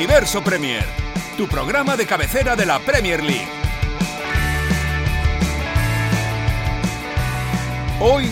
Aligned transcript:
Universo 0.00 0.42
Premier, 0.42 0.82
tu 1.36 1.46
programa 1.46 1.94
de 1.94 2.06
cabecera 2.06 2.56
de 2.56 2.64
la 2.64 2.78
Premier 2.78 3.22
League. 3.22 3.46
Hoy 8.00 8.30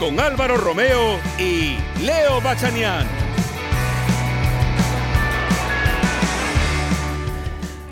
con 0.00 0.18
Álvaro 0.18 0.56
Romeo 0.56 1.20
y 1.38 1.76
Leo 2.04 2.40
Bachanian. 2.42 3.06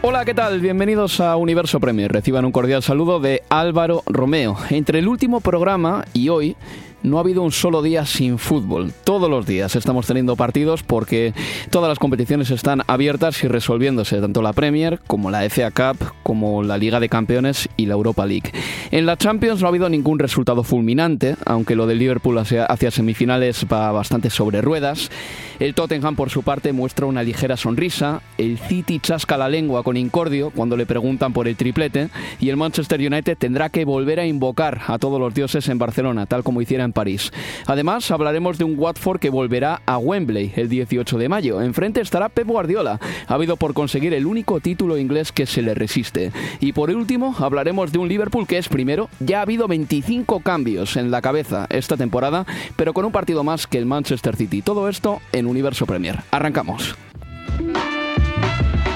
Hola, 0.03 0.25
¿qué 0.25 0.35
tal? 0.35 0.61
Bienvenidos 0.61 1.21
a 1.21 1.37
Universo 1.37 1.79
Premier. 1.79 2.11
Reciban 2.11 2.45
un 2.45 2.51
cordial 2.51 2.83
saludo 2.83 3.21
de 3.21 3.45
Álvaro 3.49 4.03
Romeo. 4.07 4.57
Entre 4.71 4.99
el 4.99 5.07
último 5.07 5.41
programa 5.41 6.05
y 6.15 6.31
hoy 6.31 6.57
no 7.03 7.19
ha 7.19 7.21
habido 7.21 7.43
un 7.43 7.53
solo 7.53 7.83
día 7.83 8.07
sin 8.07 8.39
fútbol. 8.39 8.93
Todos 9.05 9.31
los 9.31 9.47
días 9.47 9.77
estamos 9.77 10.07
teniendo 10.07 10.37
partidos 10.37 10.83
porque 10.83 11.33
todas 11.71 11.89
las 11.89 11.99
competiciones 11.99 12.51
están 12.51 12.83
abiertas 12.87 13.43
y 13.45 13.49
resolviéndose, 13.49 14.21
tanto 14.21 14.43
la 14.43 14.53
Premier 14.53 15.01
como 15.07 15.31
la 15.31 15.49
FA 15.49 15.71
Cup, 15.71 16.13
como 16.23 16.63
la 16.63 16.79
Liga 16.79 17.01
de 17.01 17.09
Campeones 17.09 17.69
y 17.77 17.87
la 17.87 17.95
Europa 17.95 18.27
League. 18.27 18.53
En 18.91 19.07
la 19.07 19.17
Champions 19.17 19.61
no 19.61 19.67
ha 19.67 19.71
habido 19.71 19.89
ningún 19.89 20.19
resultado 20.19 20.63
fulminante, 20.63 21.37
aunque 21.45 21.77
lo 21.77 21.87
del 21.87 21.99
Liverpool 21.99 22.39
hacia, 22.39 22.65
hacia 22.65 22.91
semifinales 22.91 23.67
va 23.71 23.93
bastante 23.93 24.31
sobre 24.31 24.61
ruedas. 24.61 25.11
El 25.59 25.75
Tottenham, 25.75 26.15
por 26.15 26.31
su 26.31 26.45
parte, 26.45 26.73
muestra 26.73 27.07
una 27.07 27.25
ligera 27.25 27.57
sonrisa. 27.57 28.23
El 28.39 28.59
City 28.59 29.01
chasca 29.01 29.37
la 29.37 29.49
lengua 29.49 29.83
con 29.83 29.97
incordio 29.97 30.51
cuando 30.51 30.77
le 30.77 30.87
preguntan 30.87 31.33
por 31.33 31.49
el 31.49 31.57
triplete. 31.57 32.11
Y 32.39 32.51
el 32.51 32.57
Manchester 32.57 33.01
United 33.01 33.37
tendrá 33.37 33.69
que 33.69 33.85
volver 33.85 34.21
a 34.21 34.27
invocar 34.27 34.83
a 34.87 34.99
todos 34.99 35.19
los 35.19 35.35
dioses 35.35 35.69
en 35.69 35.79
Barcelona, 35.79 36.27
tal 36.27 36.45
como 36.45 36.63
hiciera 36.63 36.85
en 36.85 36.93
París. 36.93 37.33
Además, 37.67 38.09
hablaremos 38.13 38.57
de 38.57 38.65
un 38.65 38.79
Watford 38.79 39.19
que 39.19 39.31
volverá 39.31 39.83
a 39.85 39.99
Wembley 39.99 40.53
el 40.55 40.69
18 40.69 41.19
de 41.19 41.29
mayo. 41.29 41.61
Enfrente 41.61 42.01
estará 42.01 42.29
Pep 42.29 42.47
Guardiola, 42.47 43.01
habido 43.27 43.57
por 43.57 43.75
conseguir 43.75 44.15
el 44.15 44.27
único 44.27 44.61
título 44.61 44.97
inglés 44.97 45.33
que 45.33 45.47
se 45.47 45.63
le 45.63 45.75
resiste. 45.75 46.31
Y 46.61 46.73
por 46.73 46.91
último, 46.91 47.35
hablaremos 47.37 47.91
de 47.91 47.99
un 47.99 48.07
Liverpool 48.09 48.47
que 48.47 48.59
es 48.59 48.69
primero. 48.69 49.09
Ya 49.19 49.41
ha 49.41 49.43
habido 49.43 49.67
25 49.67 50.39
cambios 50.39 50.97
en 50.97 51.11
la 51.11 51.21
cabeza 51.21 51.67
esta 51.69 51.97
temporada, 51.97 52.47
pero 52.77 52.95
con 52.95 53.05
un 53.05 53.11
partido 53.11 53.43
más 53.43 53.67
que 53.67 53.79
el 53.79 53.87
Manchester 53.87 54.37
City. 54.37 54.63
Todo 54.63 54.89
esto 54.89 55.21
en 55.33 55.48
Universo 55.49 55.87
Premier. 55.87 56.19
Arrancamos. 56.31 56.97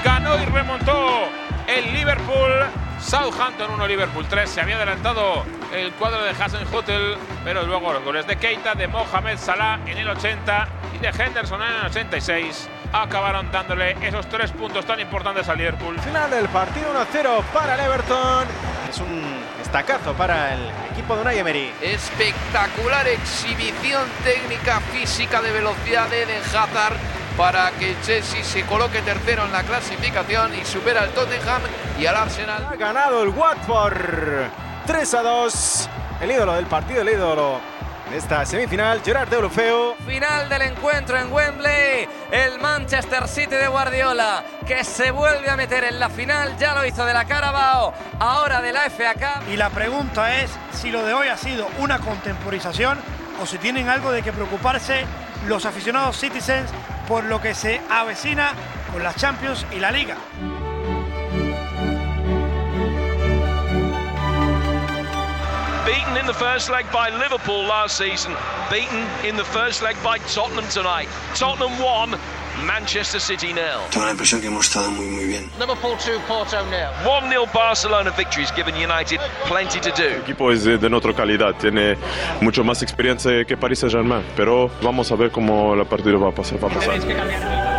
Ganó 0.03 0.41
y 0.41 0.45
remontó 0.45 1.23
el 1.67 1.93
Liverpool. 1.93 2.51
Southampton 2.99 3.71
1, 3.71 3.87
Liverpool 3.87 4.25
3. 4.29 4.49
Se 4.49 4.61
había 4.61 4.77
adelantado 4.77 5.43
el 5.75 5.91
cuadro 5.93 6.23
de 6.23 6.31
Hassan 6.31 6.65
Hotel, 6.73 7.17
pero 7.43 7.63
luego 7.65 7.91
los 7.91 8.03
goles 8.03 8.25
de 8.27 8.37
Keita, 8.37 8.75
de 8.75 8.87
Mohamed 8.87 9.37
Salah 9.37 9.79
en 9.85 9.97
el 9.97 10.07
80 10.07 10.67
y 10.95 10.99
de 10.99 11.09
Henderson 11.09 11.61
en 11.61 11.67
el 11.67 11.85
86 11.87 12.69
acabaron 12.93 13.51
dándole 13.51 13.97
esos 14.07 14.27
tres 14.27 14.51
puntos 14.51 14.85
tan 14.85 14.99
importantes 14.99 15.49
al 15.49 15.57
Liverpool. 15.57 15.99
Final 15.99 16.29
del 16.29 16.47
partido 16.49 16.93
1-0 16.93 17.43
para 17.53 17.73
el 17.73 17.79
Everton. 17.81 18.47
Es 18.89 18.99
un 18.99 19.43
estacazo 19.61 20.13
para 20.13 20.53
el 20.53 20.61
equipo 20.91 21.15
de 21.15 21.21
Unai 21.21 21.39
Emery. 21.39 21.73
Espectacular 21.81 23.07
exhibición 23.07 24.03
técnica, 24.23 24.79
física 24.91 25.41
de 25.41 25.51
velocidad 25.51 26.07
de 26.09 26.23
Eden 26.23 26.41
Hazard 26.43 26.95
para 27.35 27.71
que 27.71 27.89
el 27.89 28.01
Chelsea 28.03 28.43
se 28.43 28.63
coloque 28.65 29.01
tercero 29.01 29.43
en 29.45 29.51
la 29.51 29.63
clasificación 29.63 30.53
y 30.53 30.63
supera 30.63 31.01
al 31.01 31.09
Tottenham 31.09 31.63
y 31.99 32.05
al 32.05 32.15
Arsenal. 32.15 32.67
Ha 32.71 32.75
ganado 32.75 33.23
el 33.23 33.29
Watford 33.29 34.51
3 34.85 35.13
a 35.15 35.23
2. 35.23 35.89
El 36.21 36.31
ídolo 36.31 36.53
del 36.53 36.67
partido, 36.67 37.01
el 37.01 37.09
ídolo 37.09 37.72
de 38.13 38.19
esta 38.19 38.45
semifinal, 38.45 39.01
Gerard 39.03 39.27
Deulofeu. 39.27 39.95
Final 40.05 40.47
del 40.47 40.61
encuentro 40.61 41.17
en 41.17 41.33
Wembley, 41.33 42.07
el 42.31 42.59
Manchester 42.59 43.27
City 43.27 43.55
de 43.55 43.67
Guardiola, 43.67 44.43
que 44.67 44.83
se 44.83 45.09
vuelve 45.09 45.49
a 45.49 45.57
meter 45.57 45.83
en 45.83 45.99
la 45.99 46.09
final, 46.09 46.55
ya 46.59 46.75
lo 46.75 46.85
hizo 46.85 47.05
de 47.05 47.13
la 47.13 47.25
Carabao, 47.25 47.91
ahora 48.19 48.61
de 48.61 48.71
la 48.71 48.81
FA 48.89 49.13
Cup. 49.15 49.51
Y 49.51 49.57
la 49.57 49.71
pregunta 49.71 50.41
es 50.41 50.51
si 50.73 50.91
lo 50.91 51.03
de 51.03 51.13
hoy 51.13 51.27
ha 51.27 51.37
sido 51.37 51.67
una 51.79 51.97
contemporización 51.97 52.99
o 53.41 53.47
si 53.47 53.57
tienen 53.57 53.89
algo 53.89 54.11
de 54.11 54.21
que 54.21 54.31
preocuparse 54.31 55.05
los 55.47 55.65
aficionados 55.65 56.19
Citizens 56.19 56.69
por 57.07 57.23
lo 57.23 57.41
que 57.41 57.55
se 57.55 57.81
avecina 57.89 58.53
con 58.91 59.01
la 59.01 59.13
Champions 59.15 59.65
y 59.71 59.79
la 59.79 59.89
Liga. 59.89 60.17
In 66.23 66.27
the 66.27 66.33
first 66.33 66.69
leg 66.69 66.85
by 66.93 67.09
Liverpool 67.09 67.63
last 67.65 67.97
season, 67.97 68.33
beaten 68.71 69.05
in 69.27 69.35
the 69.35 69.43
first 69.43 69.81
leg 69.81 69.95
by 70.01 70.17
Tottenham 70.19 70.65
tonight. 70.69 71.09
Tottenham 71.35 71.77
1, 71.83 72.15
Manchester 72.65 73.19
City 73.19 73.51
nil. 73.51 73.81
Tengo 73.91 74.05
la 74.05 74.11
impresión 74.11 74.39
que 74.39 74.47
hemos 74.47 74.67
estado 74.67 74.89
muy 74.89 75.07
muy 75.07 75.25
bien. 75.25 75.51
Liverpool 75.59 75.97
2, 75.97 76.21
Porto 76.25 76.63
nil. 76.67 76.87
1-0 77.03 77.53
Barcelona 77.53 78.11
victories 78.11 78.51
given 78.51 78.73
United 78.75 79.19
plenty 79.47 79.81
to 79.81 79.91
do. 79.91 80.07
El 80.07 80.21
equipo 80.21 80.49
es 80.49 80.63
de, 80.63 80.77
de 80.77 80.89
nuestra 80.89 81.13
calidad, 81.13 81.55
tiene 81.55 81.97
mucho 82.39 82.63
más 82.63 82.81
experiencia 82.81 83.43
que 83.43 83.57
Paris 83.57 83.79
Saint-Germain, 83.79 84.23
pero 84.37 84.71
vamos 84.81 85.11
a 85.11 85.15
ver 85.15 85.29
cómo 85.29 85.73
el 85.73 85.85
partido 85.85 86.21
va 86.21 86.29
a 86.29 86.31
pasar. 86.31 86.63
Va 86.63 86.69
a 86.69 86.73
pasar. 86.73 87.72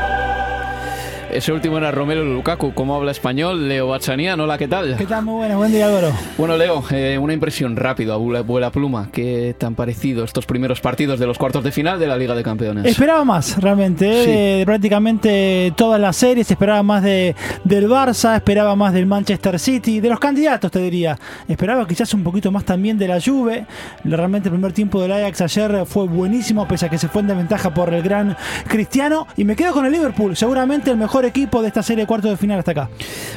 Ese 1.34 1.50
último 1.52 1.78
era 1.78 1.90
Romelu 1.90 2.22
Lukaku. 2.24 2.72
¿Cómo 2.74 2.94
habla 2.94 3.10
español? 3.10 3.68
Leo 3.68 3.88
Bachanian. 3.88 4.38
Hola, 4.38 4.56
¿qué 4.56 4.68
tal? 4.68 4.94
¿Qué 4.96 5.04
tal? 5.04 5.24
Muy 5.24 5.34
buena. 5.34 5.56
Buen 5.56 5.72
día, 5.72 5.86
Álvaro. 5.88 6.12
Bueno, 6.38 6.56
Leo, 6.56 6.84
eh, 6.92 7.18
una 7.20 7.32
impresión 7.32 7.74
rápida, 7.74 8.14
vuela, 8.14 8.70
pluma. 8.70 9.08
¿Qué 9.12 9.56
te 9.58 9.66
han 9.66 9.74
parecido 9.74 10.22
estos 10.22 10.46
primeros 10.46 10.80
partidos 10.80 11.18
de 11.18 11.26
los 11.26 11.36
cuartos 11.36 11.64
de 11.64 11.72
final 11.72 11.98
de 11.98 12.06
la 12.06 12.16
Liga 12.16 12.36
de 12.36 12.44
Campeones? 12.44 12.84
Esperaba 12.84 13.24
más, 13.24 13.60
realmente. 13.60 14.24
Sí. 14.24 14.30
eh, 14.30 14.62
prácticamente 14.64 15.72
todas 15.76 16.00
las 16.00 16.14
series. 16.14 16.48
Esperaba 16.48 16.84
más 16.84 17.02
de, 17.02 17.34
del 17.64 17.88
Barça, 17.88 18.36
esperaba 18.36 18.76
más 18.76 18.92
del 18.92 19.06
Manchester 19.06 19.58
City, 19.58 19.98
de 19.98 20.10
los 20.10 20.20
candidatos, 20.20 20.70
te 20.70 20.78
diría. 20.78 21.18
Esperaba 21.48 21.84
quizás 21.88 22.14
un 22.14 22.22
poquito 22.22 22.52
más 22.52 22.64
también 22.64 22.96
de 22.96 23.08
la 23.08 23.20
Juve. 23.20 23.66
Realmente 24.04 24.50
el 24.50 24.52
primer 24.52 24.72
tiempo 24.72 25.02
del 25.02 25.10
Ajax 25.10 25.40
ayer 25.40 25.84
fue 25.84 26.06
buenísimo, 26.06 26.68
pese 26.68 26.86
a 26.86 26.88
que 26.88 26.98
se 26.98 27.08
fue 27.08 27.22
en 27.22 27.26
desventaja 27.26 27.74
por 27.74 27.92
el 27.92 28.04
gran 28.04 28.36
Cristiano. 28.68 29.26
Y 29.36 29.42
me 29.42 29.56
quedo 29.56 29.72
con 29.72 29.84
el 29.84 29.90
Liverpool, 29.90 30.36
seguramente 30.36 30.92
el 30.92 30.96
mejor 30.96 31.23
equipo 31.26 31.62
de 31.62 31.68
esta 31.68 31.82
serie 31.82 32.02
de 32.02 32.06
cuartos 32.06 32.30
de 32.30 32.36
final 32.36 32.58
hasta 32.58 32.72
acá. 32.72 32.88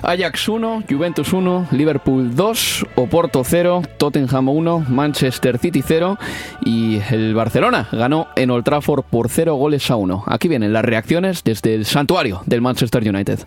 Ajax 0.01 0.48
1, 0.50 0.84
Juventus 0.89 1.34
1, 1.34 1.68
Liverpool 1.72 2.36
2, 2.36 2.86
Oporto 2.95 3.44
0, 3.44 3.81
Tottenham 3.98 4.50
1, 4.50 4.86
Manchester 4.89 5.57
City 5.57 5.84
0 5.86 6.18
y 6.63 7.01
el 7.10 7.34
Barcelona 7.34 7.88
ganó 7.92 8.28
en 8.36 8.51
Old 8.51 8.63
Trafford 8.63 9.04
por 9.04 9.30
0 9.30 9.56
goles 9.56 9.89
a 9.89 9.95
1. 9.95 10.24
Aquí 10.28 10.48
vienen 10.48 10.74
las 10.74 10.86
reacciones 10.86 11.44
desde 11.44 11.75
el 11.75 11.86
santuario 11.86 12.42
del 12.45 12.62
Manchester 12.62 13.07
United. 13.07 13.39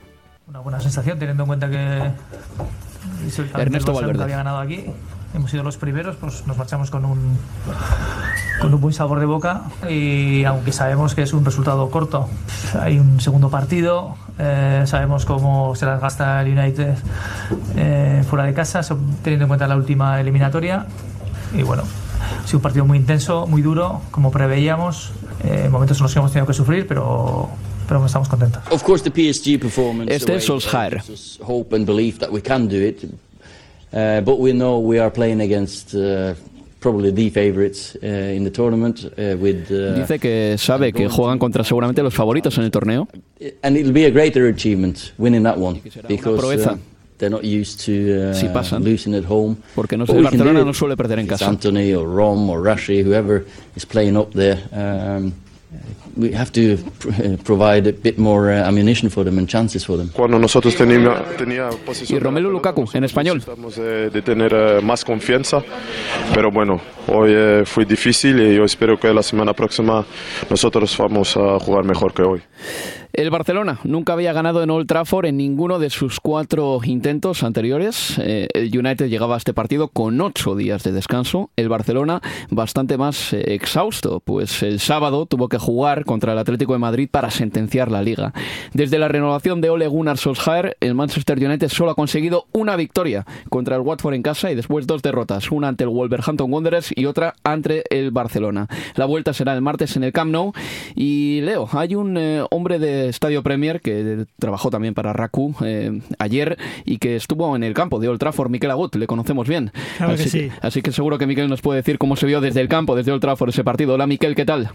Una 0.47 0.61
buena 0.61 0.81
sensación 0.81 1.19
teniendo 1.19 1.45
en 1.45 1.47
cuenta 1.47 1.71
que 1.71 2.11
Ernesto 3.55 3.93
Valverde. 3.93 4.23
había 4.23 4.37
ganado 4.37 4.59
aquí. 4.59 4.85
Hemos 5.35 5.51
sido 5.51 5.63
los 5.63 5.77
primeros, 5.77 6.17
pues 6.17 6.47
nos 6.47 6.57
marchamos 6.57 6.91
con 6.91 7.05
un 7.05 7.39
con 8.61 8.75
un 8.75 8.81
buen 8.81 8.93
sabor 8.93 9.21
de 9.21 9.27
boca 9.27 9.63
y 9.89 10.45
aunque 10.45 10.73
sabemos 10.73 11.15
que 11.15 11.23
es 11.23 11.33
un 11.33 11.45
resultado 11.45 11.89
corto, 11.89 12.29
hay 12.79 12.99
un 12.99 13.21
segundo 13.21 13.49
partido, 13.49 14.17
eh, 14.39 14.83
sabemos 14.87 15.25
cómo 15.25 15.75
se 15.77 15.87
las 15.87 16.01
gasta 16.01 16.43
el 16.43 16.59
United 16.59 16.95
eh, 17.77 18.23
fuera 18.29 18.45
de 18.45 18.53
casa, 18.53 18.83
teniendo 19.23 19.45
en 19.45 19.49
cuenta 19.49 19.67
la 19.67 19.77
última 19.77 20.21
eliminatoria 20.21 20.87
y 21.57 21.63
bueno, 21.63 21.85
Ha 22.43 22.47
sido 22.47 22.59
un 22.59 22.63
partido 22.63 22.85
muy 22.85 22.99
intenso, 22.99 23.47
muy 23.47 23.63
duro, 23.63 24.03
como 24.11 24.31
preveíamos. 24.31 25.13
Eh, 25.43 25.63
en 25.65 25.73
momentos 25.73 25.99
en 25.99 26.03
los 26.03 26.13
que 26.13 26.19
hemos 26.19 26.33
tenido 26.33 26.47
que 26.47 26.55
sufrir, 26.55 26.87
pero 26.87 27.49
pero 27.89 28.07
estamos 28.07 28.29
contentos. 28.29 28.63
Of 28.71 28.85
course, 28.85 29.03
the 29.03 29.11
PSG 29.11 29.59
performance. 29.59 30.15
Este 30.15 30.37
es 30.37 30.45
Solskjaer. 30.45 31.03
But 33.93 34.39
we 34.39 34.53
know 34.53 34.79
we 34.79 34.99
are 34.99 35.11
playing 35.11 35.41
against. 35.41 35.95
Uh, 35.95 36.35
probably 36.81 37.11
the 37.11 37.29
favorites 37.31 37.95
uh, 38.03 38.07
in 38.07 38.43
the 38.43 38.51
tournament 38.51 39.05
uh, 39.05 39.37
with 39.37 39.71
uh, 39.71 39.95
Dice 39.95 40.19
que 40.19 40.57
sabe 40.57 40.93
que 40.93 41.09
juegan 41.09 41.39
contra 41.39 41.63
seguramente 41.63 42.03
los 42.03 42.15
favoritos 42.15 42.57
en 42.59 42.65
el 42.65 42.71
torneo. 42.71 43.07
and 43.63 43.77
it'll 43.77 43.93
be 43.93 44.07
a 44.07 44.11
greater 44.11 44.47
achievement 44.49 45.13
winning 45.19 45.43
that 45.43 45.59
one 45.59 45.81
because 46.09 46.67
uh, 46.67 46.77
they're 47.19 47.31
not 47.31 47.45
used 47.45 47.81
to 47.85 48.31
uh, 48.31 48.35
Si 48.35 48.49
pasan. 48.49 48.83
losing 48.83 49.15
at 49.15 49.25
home. 49.25 49.57
Porque 49.75 49.97
no 49.97 50.05
el 50.05 50.09
we 50.09 50.23
can 50.25 50.39
do 50.39 50.45
Barcelona 50.45 50.65
no 50.65 50.73
suele 50.73 50.97
perder 50.97 51.19
en 51.19 51.27
casa. 51.27 51.47
Anthony 51.47 51.95
or 51.95 52.07
Rom 52.09 52.49
or 52.49 52.63
Rashi, 52.63 53.05
whoever 53.05 53.45
is 53.77 53.85
playing 53.85 54.17
up 54.17 54.33
there. 54.33 54.59
Um, 54.73 55.35
we 56.17 56.35
have 56.35 56.51
to 56.53 56.77
pr- 56.99 57.09
uh, 57.09 57.37
provide 57.45 57.89
a 57.89 57.93
bit 57.93 58.19
more 58.19 58.53
uh, 58.53 58.67
ammunition 58.67 59.11
for 59.11 59.25
them 59.25 59.39
and 59.39 59.49
chances 59.49 59.85
for 59.85 59.97
them. 59.97 60.11
Cuando 60.13 60.39
nosotros 60.39 60.75
teníamos 60.75 61.19
Y 62.09 62.19
Romelu 62.19 62.51
Lukaku 62.51 62.89
en 62.95 63.05
español. 63.05 63.43
De, 63.77 64.11
de 64.11 64.23
tener 64.23 64.53
eh, 64.53 64.81
más 64.83 65.05
confianza, 65.05 65.63
pero 66.35 66.51
bueno, 66.51 66.81
hoy 67.09 67.33
eh, 67.35 67.63
fue 67.65 67.85
difícil 67.85 68.41
y 68.41 68.57
yo 68.57 68.65
espero 68.65 68.99
que 68.99 69.13
la 69.13 69.23
semana 69.23 69.53
próxima 69.53 70.05
nosotros 70.49 70.97
vamos 70.99 71.37
a 71.37 71.59
jugar 71.59 71.85
mejor 71.85 72.13
que 72.13 72.23
hoy. 72.23 72.43
El 73.13 73.31
Barcelona 73.31 73.81
nunca 73.83 74.13
había 74.13 74.33
ganado 74.33 74.63
en 74.63 74.71
Old 74.71 74.87
Trafford 74.87 75.27
en 75.27 75.37
ninguno 75.37 75.79
de 75.79 75.91
sus 75.91 76.21
cuatro 76.21 76.81
intentos 76.85 77.43
anteriores. 77.43 78.19
Eh, 78.19 78.47
el 78.55 78.77
United 78.77 79.09
llegaba 79.09 79.35
a 79.35 79.39
este 79.39 79.53
partido 79.53 79.89
con 79.89 80.21
ocho 80.21 80.55
días 80.55 80.85
de 80.85 80.93
descanso. 80.93 81.51
El 81.57 81.69
Barcelona 81.69 82.23
bastante 82.51 82.97
más 82.97 83.33
eh, 83.33 83.55
exhausto, 83.55 84.21
pues 84.21 84.63
el 84.63 84.79
sábado 84.79 85.27
tuvo 85.27 85.49
que 85.49 85.59
jugar 85.59 86.05
contra 86.05 86.33
el 86.33 86.39
Atlético 86.39 86.73
de 86.73 86.79
Madrid 86.79 87.09
para 87.11 87.31
sentenciar 87.31 87.91
la 87.91 88.03
liga. 88.03 88.33
Desde 88.75 88.99
la 88.99 89.09
renovación 89.09 89.61
de 89.61 89.71
Ole 89.71 89.89
Gunnar 89.89 90.17
Solskjaer, 90.17 90.77
el 90.81 90.95
Manchester 90.95 91.45
United 91.45 91.69
solo 91.69 91.91
ha 91.91 91.95
conseguido 91.97 92.47
una 92.53 92.77
victoria 92.77 93.27
contra 93.49 93.75
el 93.75 93.83
Watford 93.83 94.15
en 94.15 94.23
casa 94.23 94.53
y 94.53 94.55
después 94.55 94.87
dos 94.87 95.03
derrotas, 95.03 95.51
una 95.51 95.69
ante 95.69 95.85
el 95.85 95.91
Wolverhampton 95.91 96.53
Wanderers 96.53 96.93
y 96.95 97.07
otra 97.07 97.35
ante 97.43 97.83
el 97.91 98.13
Barcelona. 98.13 98.69
La 98.95 99.07
vuelta 99.07 99.33
será 99.33 99.55
el 99.55 99.63
martes 99.63 99.97
en 99.97 100.05
el 100.05 100.13
Camp 100.13 100.31
Nou 100.31 100.53
y 100.95 101.41
Leo, 101.41 101.69
hay 101.73 101.95
un 101.95 102.17
eh, 102.17 102.45
hombre 102.51 102.79
de 102.79 103.00
Estadio 103.09 103.43
Premier 103.43 103.81
que 103.81 104.27
trabajó 104.39 104.71
también 104.71 104.95
para 104.95 105.13
Raku 105.13 105.55
eh, 105.65 106.01
ayer 106.19 106.57
y 106.85 106.99
que 106.99 107.17
estuvo 107.17 107.57
en 107.57 107.65
el 107.65 107.75
campo 107.75 107.99
de 108.01 108.09
Old 108.09 108.19
Trafford, 108.21 108.51
Miquel 108.51 108.71
Agut, 108.71 108.95
le 108.97 109.07
conocemos 109.07 109.49
bien. 109.49 109.73
Claro 109.97 110.15
que 110.17 110.23
así, 110.23 110.29
sí. 110.29 110.51
así 110.61 110.83
que 110.83 110.93
seguro 110.93 111.19
que 111.19 111.27
Miquel 111.27 111.49
nos 111.49 111.61
puede 111.63 111.79
decir 111.79 111.99
cómo 111.99 112.17
se 112.17 112.27
vio 112.27 112.41
desde 112.41 112.61
el 112.61 112.69
campo, 112.69 112.95
desde 112.97 113.13
Old 113.13 113.21
Trafford 113.23 113.51
ese 113.51 113.65
partido. 113.65 113.95
Hola 113.95 114.07
Miquel, 114.07 114.35
¿qué 114.35 114.45
tal? 114.45 114.71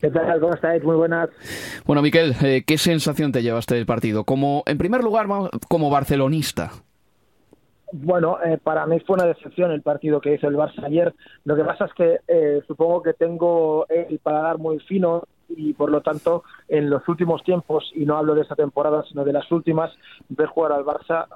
¿Qué 0.00 0.10
tal? 0.10 0.38
¿Cómo 0.40 0.54
estáis? 0.54 0.82
Muy 0.84 0.94
buenas. 0.94 1.28
Bueno, 1.84 2.02
Miquel, 2.02 2.34
eh, 2.42 2.62
¿qué 2.64 2.78
sensación 2.78 3.32
te 3.32 3.42
llevaste 3.42 3.74
del 3.74 3.84
partido? 3.86 4.22
Como, 4.22 4.62
en 4.66 4.78
primer 4.78 5.02
lugar, 5.02 5.26
vamos- 5.26 5.50
como 5.68 5.90
barcelonista. 5.90 6.70
Bueno, 7.90 8.36
eh, 8.44 8.58
para 8.62 8.86
mí 8.86 9.00
fue 9.00 9.14
una 9.14 9.24
decepción 9.26 9.70
el 9.72 9.80
partido 9.82 10.20
que 10.20 10.34
hizo 10.34 10.46
el 10.46 10.56
Barça 10.56 10.84
ayer. 10.84 11.14
Lo 11.44 11.56
que 11.56 11.64
pasa 11.64 11.86
es 11.86 11.92
que 11.94 12.18
eh, 12.28 12.60
supongo 12.68 13.02
que 13.02 13.14
tengo 13.14 13.86
el 13.88 14.18
paladar 14.18 14.58
muy 14.58 14.78
fino 14.80 15.24
y 15.48 15.72
por 15.72 15.90
lo 15.90 16.00
tanto 16.00 16.44
en 16.68 16.90
los 16.90 17.06
últimos 17.08 17.42
tiempos, 17.42 17.90
y 17.94 18.04
no 18.04 18.16
hablo 18.16 18.34
de 18.34 18.42
esta 18.42 18.56
temporada 18.56 19.04
sino 19.08 19.24
de 19.24 19.32
las 19.32 19.50
últimas, 19.50 19.90
ver 20.28 20.48
jugar 20.48 20.72
al 20.72 20.84
Barça 20.84 21.26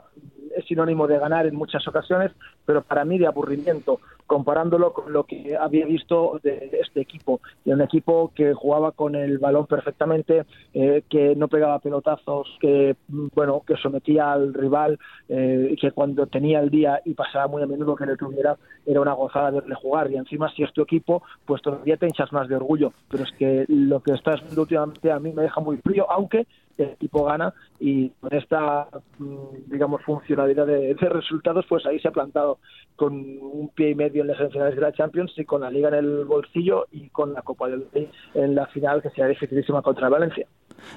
es 0.56 0.64
sinónimo 0.66 1.06
de 1.06 1.18
ganar 1.18 1.46
en 1.46 1.54
muchas 1.54 1.86
ocasiones, 1.86 2.32
pero 2.64 2.82
para 2.82 3.04
mí 3.04 3.18
de 3.18 3.26
aburrimiento, 3.26 4.00
comparándolo 4.26 4.92
con 4.92 5.12
lo 5.12 5.24
que 5.24 5.56
había 5.56 5.86
visto 5.86 6.40
de 6.42 6.70
este 6.80 7.00
equipo, 7.00 7.40
de 7.64 7.74
un 7.74 7.82
equipo 7.82 8.32
que 8.34 8.54
jugaba 8.54 8.92
con 8.92 9.14
el 9.14 9.38
balón 9.38 9.66
perfectamente, 9.66 10.44
eh, 10.74 11.02
que 11.08 11.34
no 11.36 11.48
pegaba 11.48 11.78
pelotazos, 11.80 12.48
que 12.60 12.96
bueno, 13.08 13.62
que 13.66 13.76
sometía 13.76 14.32
al 14.32 14.54
rival, 14.54 14.98
eh, 15.28 15.68
y 15.72 15.76
que 15.76 15.92
cuando 15.92 16.26
tenía 16.26 16.60
el 16.60 16.70
día 16.70 17.00
y 17.04 17.14
pasaba 17.14 17.46
muy 17.46 17.62
a 17.62 17.66
menudo 17.66 17.96
que 17.96 18.06
le 18.06 18.16
tuviera, 18.16 18.56
era 18.86 19.00
una 19.00 19.12
gozada 19.12 19.50
verle 19.50 19.74
jugar. 19.74 20.10
Y 20.10 20.16
encima 20.16 20.50
si 20.50 20.62
es 20.62 20.72
tu 20.72 20.82
equipo, 20.82 21.22
pues 21.44 21.62
todavía 21.62 21.96
te 21.96 22.06
hinchas 22.06 22.32
más 22.32 22.48
de 22.48 22.56
orgullo. 22.56 22.92
Pero 23.08 23.24
es 23.24 23.32
que 23.32 23.64
lo 23.68 24.00
que 24.00 24.12
estás 24.12 24.42
viendo 24.42 24.62
últimamente 24.62 25.10
a 25.10 25.18
mí 25.18 25.32
me 25.32 25.42
deja 25.42 25.60
muy 25.60 25.76
frío, 25.78 26.10
aunque 26.10 26.46
el 26.78 26.90
equipo 26.90 27.24
gana 27.24 27.52
y 27.80 28.10
con 28.20 28.32
esta 28.34 28.88
mm, 29.18 29.70
digamos 29.70 30.02
funcionalidad 30.02 30.66
de, 30.66 30.94
de 30.94 31.08
resultados 31.08 31.64
pues 31.68 31.84
ahí 31.86 31.98
se 32.00 32.08
ha 32.08 32.12
plantado 32.12 32.58
con 32.96 33.14
un 33.14 33.70
pie 33.74 33.90
y 33.90 33.94
medio 33.94 34.22
en 34.22 34.28
las 34.28 34.38
semifinales 34.38 34.74
de 34.74 34.80
la 34.80 34.92
Champions 34.92 35.32
y 35.36 35.44
con 35.44 35.62
la 35.62 35.70
Liga 35.70 35.88
en 35.88 35.94
el 35.94 36.24
bolsillo 36.24 36.86
y 36.92 37.08
con 37.08 37.32
la 37.32 37.42
Copa 37.42 37.68
del 37.68 37.84
Rey 37.92 38.08
en 38.34 38.54
la 38.54 38.66
final 38.66 39.02
que 39.02 39.10
será 39.10 39.28
dificilísima 39.28 39.82
contra 39.82 40.08
Valencia. 40.08 40.46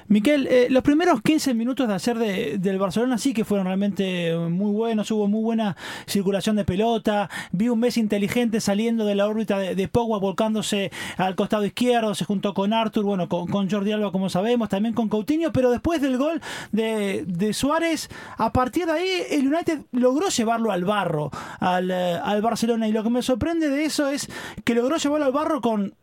Miquel, 0.08 0.46
eh, 0.48 0.66
los 0.70 0.82
primeros 0.82 1.22
15 1.22 1.54
minutos 1.54 1.86
de 1.86 1.94
hacer 1.94 2.18
de- 2.18 2.58
del 2.58 2.78
Barcelona 2.78 3.18
sí 3.18 3.32
que 3.32 3.44
fueron 3.44 3.66
realmente 3.66 4.34
muy 4.36 4.72
buenos, 4.72 5.10
hubo 5.12 5.28
muy 5.28 5.42
buena 5.42 5.76
circulación 6.06 6.56
de 6.56 6.64
pelota, 6.64 7.28
vi 7.52 7.68
un 7.68 7.78
Messi 7.80 8.00
inteligente 8.00 8.60
saliendo 8.60 9.04
de 9.04 9.14
la 9.14 9.28
órbita 9.28 9.58
de, 9.58 9.74
de 9.76 9.88
Pogba, 9.88 10.18
volcándose 10.18 10.90
al 11.18 11.36
costado 11.36 11.64
izquierdo, 11.64 12.14
se 12.14 12.24
juntó 12.24 12.52
con 12.52 12.72
Arthur, 12.72 13.04
bueno, 13.04 13.28
con, 13.28 13.46
con 13.46 13.70
Jordi 13.70 13.92
Alba 13.92 14.10
como 14.10 14.28
sabemos, 14.28 14.68
también 14.68 14.94
con 14.94 15.08
Coutinho, 15.08 15.52
pero 15.52 15.65
después 15.70 16.00
del 16.00 16.18
gol 16.18 16.40
de, 16.72 17.24
de 17.26 17.52
Suárez, 17.52 18.08
a 18.36 18.52
partir 18.52 18.86
de 18.86 18.92
ahí 18.92 19.10
el 19.30 19.52
United 19.52 19.80
logró 19.92 20.28
llevarlo 20.28 20.72
al 20.72 20.84
barro, 20.84 21.30
al, 21.60 21.90
eh, 21.90 22.18
al 22.22 22.42
Barcelona, 22.42 22.88
y 22.88 22.92
lo 22.92 23.02
que 23.02 23.10
me 23.10 23.22
sorprende 23.22 23.68
de 23.68 23.84
eso 23.84 24.08
es 24.08 24.28
que 24.64 24.74
logró 24.74 24.96
llevarlo 24.96 25.26
al 25.26 25.32
barro 25.32 25.60
con 25.60 25.94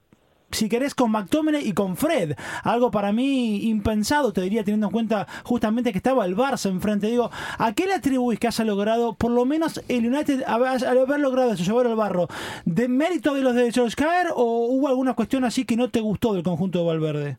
si 0.54 0.70
querés, 0.70 0.96
con 0.96 1.12
McTominay 1.12 1.68
y 1.68 1.74
con 1.74 1.98
Fred. 1.98 2.36
Algo 2.64 2.92
para 2.92 3.12
mí 3.12 3.68
impensado, 3.68 4.34
te 4.34 4.42
diría, 4.42 4.64
teniendo 4.64 4.88
en 4.88 4.94
cuenta 4.94 5.28
justamente 5.44 5.92
que 5.92 5.98
estaba 5.98 6.26
el 6.26 6.36
Barça 6.36 6.70
enfrente. 6.70 7.08
Digo, 7.08 7.32
¿a 7.58 7.74
qué 7.74 7.86
le 7.86 7.94
atribuís 7.94 8.40
que 8.40 8.48
haya 8.48 8.64
logrado, 8.64 9.14
por 9.16 9.32
lo 9.32 9.46
menos 9.46 9.82
el 9.88 10.08
United, 10.08 10.44
al 10.46 10.98
haber 10.98 11.20
logrado 11.20 11.54
eso, 11.54 11.64
llevar 11.64 11.88
al 11.88 11.96
barro? 11.96 12.28
¿De 12.66 12.88
mérito 12.88 13.34
de 13.34 13.42
los 13.42 13.56
de 13.56 13.72
Solskjaer 13.72 14.28
o 14.36 14.68
hubo 14.68 14.88
alguna 14.88 15.14
cuestión 15.14 15.44
así 15.44 15.66
que 15.66 15.76
no 15.76 15.90
te 15.90 16.02
gustó 16.02 16.34
del 16.34 16.44
conjunto 16.44 16.80
de 16.80 16.86
Valverde? 16.86 17.38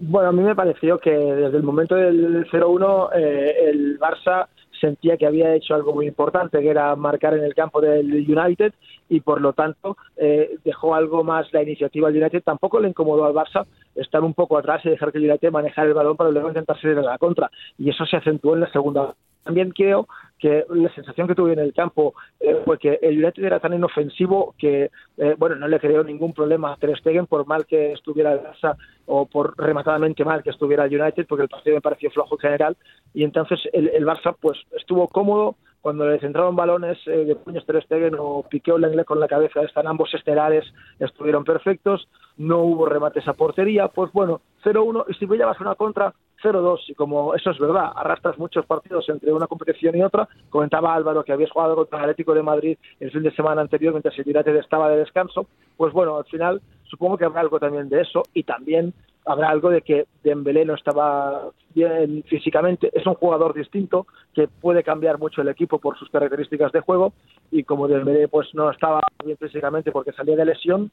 Bueno, 0.00 0.28
a 0.28 0.32
mí 0.32 0.42
me 0.42 0.54
pareció 0.54 0.98
que 0.98 1.10
desde 1.10 1.56
el 1.56 1.64
momento 1.64 1.96
del 1.96 2.48
0-1 2.48 3.10
eh, 3.16 3.68
el 3.68 3.98
Barça 3.98 4.46
sentía 4.80 5.16
que 5.16 5.26
había 5.26 5.54
hecho 5.56 5.74
algo 5.74 5.92
muy 5.92 6.06
importante, 6.06 6.60
que 6.60 6.68
era 6.68 6.94
marcar 6.94 7.34
en 7.34 7.42
el 7.42 7.52
campo 7.52 7.80
del 7.80 8.06
United 8.12 8.72
y 9.08 9.20
por 9.20 9.40
lo 9.40 9.52
tanto 9.52 9.96
eh, 10.16 10.56
dejó 10.64 10.94
algo 10.94 11.24
más 11.24 11.52
la 11.52 11.62
iniciativa 11.62 12.08
al 12.08 12.16
United. 12.16 12.42
Tampoco 12.42 12.80
le 12.80 12.88
incomodó 12.88 13.24
al 13.24 13.34
Barça 13.34 13.66
estar 13.94 14.22
un 14.22 14.34
poco 14.34 14.58
atrás 14.58 14.84
y 14.84 14.90
dejar 14.90 15.12
que 15.12 15.18
el 15.18 15.28
United 15.28 15.50
manejara 15.50 15.88
el 15.88 15.94
balón 15.94 16.16
para 16.16 16.30
luego 16.30 16.48
intentar 16.48 16.80
salir 16.80 16.98
a 16.98 17.02
la 17.02 17.18
contra. 17.18 17.50
Y 17.78 17.90
eso 17.90 18.04
se 18.06 18.16
acentuó 18.16 18.54
en 18.54 18.60
la 18.60 18.72
segunda. 18.72 19.14
También 19.44 19.70
creo 19.70 20.06
que 20.38 20.66
la 20.68 20.92
sensación 20.94 21.26
que 21.26 21.34
tuve 21.34 21.54
en 21.54 21.58
el 21.58 21.72
campo 21.72 22.14
eh, 22.38 22.60
fue 22.64 22.78
que 22.78 22.98
el 23.00 23.22
United 23.22 23.42
era 23.42 23.60
tan 23.60 23.72
inofensivo 23.72 24.54
que, 24.58 24.90
eh, 25.16 25.34
bueno, 25.38 25.56
no 25.56 25.66
le 25.66 25.80
creó 25.80 26.04
ningún 26.04 26.34
problema 26.34 26.72
a 26.72 26.76
Ter 26.76 26.96
Stegen 26.98 27.26
por 27.26 27.46
mal 27.46 27.64
que 27.64 27.92
estuviera 27.92 28.34
el 28.34 28.40
Barça 28.40 28.76
o 29.06 29.24
por 29.24 29.58
rematadamente 29.58 30.24
mal 30.24 30.42
que 30.42 30.50
estuviera 30.50 30.84
el 30.84 31.00
United, 31.00 31.26
porque 31.26 31.44
el 31.44 31.48
partido 31.48 31.76
me 31.76 31.80
pareció 31.80 32.10
flojo 32.10 32.34
en 32.34 32.40
general. 32.40 32.76
Y 33.14 33.24
entonces 33.24 33.60
el, 33.72 33.88
el 33.88 34.04
Barça 34.04 34.36
pues 34.38 34.58
estuvo 34.76 35.08
cómodo, 35.08 35.56
cuando 35.88 36.06
le 36.06 36.20
centraron 36.20 36.54
balones 36.54 36.98
eh, 37.06 37.24
de 37.24 37.34
puños 37.34 37.64
Ter 37.64 37.82
Stegen 37.82 38.14
o 38.18 38.42
Piqué 38.42 38.72
o 38.72 38.76
Lenglet 38.76 39.06
con 39.06 39.18
la 39.18 39.26
cabeza, 39.26 39.62
están 39.62 39.86
ambos 39.86 40.12
estelares, 40.12 40.66
estuvieron 40.98 41.44
perfectos, 41.44 42.06
no 42.36 42.58
hubo 42.58 42.84
remates 42.84 43.26
a 43.26 43.32
portería, 43.32 43.88
pues 43.88 44.12
bueno, 44.12 44.42
0-1, 44.62 45.06
y 45.08 45.14
si 45.14 45.26
llevas 45.26 45.58
una 45.62 45.76
contra, 45.76 46.12
0-2, 46.42 46.80
y 46.88 46.94
como 46.94 47.34
eso 47.34 47.52
es 47.52 47.58
verdad, 47.58 47.90
arrastras 47.96 48.38
muchos 48.38 48.66
partidos 48.66 49.08
entre 49.08 49.32
una 49.32 49.46
competición 49.46 49.96
y 49.96 50.02
otra, 50.02 50.28
comentaba 50.50 50.94
Álvaro 50.94 51.24
que 51.24 51.32
habías 51.32 51.50
jugado 51.50 51.74
contra 51.74 52.00
el 52.00 52.04
Atlético 52.04 52.34
de 52.34 52.42
Madrid 52.42 52.76
el 53.00 53.10
fin 53.10 53.22
de 53.22 53.34
semana 53.34 53.62
anterior 53.62 53.94
mientras 53.94 54.18
el 54.18 54.26
United 54.26 54.56
estaba 54.56 54.90
de 54.90 54.98
descanso, 54.98 55.46
pues 55.78 55.94
bueno, 55.94 56.18
al 56.18 56.26
final 56.26 56.60
supongo 56.84 57.16
que 57.16 57.24
habrá 57.24 57.40
algo 57.40 57.58
también 57.58 57.88
de 57.88 58.02
eso, 58.02 58.24
y 58.34 58.42
también 58.42 58.92
habrá 59.28 59.50
algo 59.50 59.70
de 59.70 59.82
que 59.82 60.06
Dembélé 60.24 60.64
no 60.64 60.74
estaba 60.74 61.50
bien 61.74 62.24
físicamente, 62.26 62.90
es 62.92 63.06
un 63.06 63.14
jugador 63.14 63.54
distinto 63.54 64.06
que 64.34 64.48
puede 64.48 64.82
cambiar 64.82 65.18
mucho 65.18 65.42
el 65.42 65.48
equipo 65.48 65.78
por 65.78 65.98
sus 65.98 66.08
características 66.10 66.72
de 66.72 66.80
juego 66.80 67.12
y 67.50 67.62
como 67.64 67.86
Dembélé 67.88 68.26
pues 68.28 68.48
no 68.54 68.70
estaba 68.70 69.00
bien 69.24 69.36
físicamente 69.36 69.92
porque 69.92 70.12
salía 70.12 70.34
de 70.34 70.46
lesión 70.46 70.90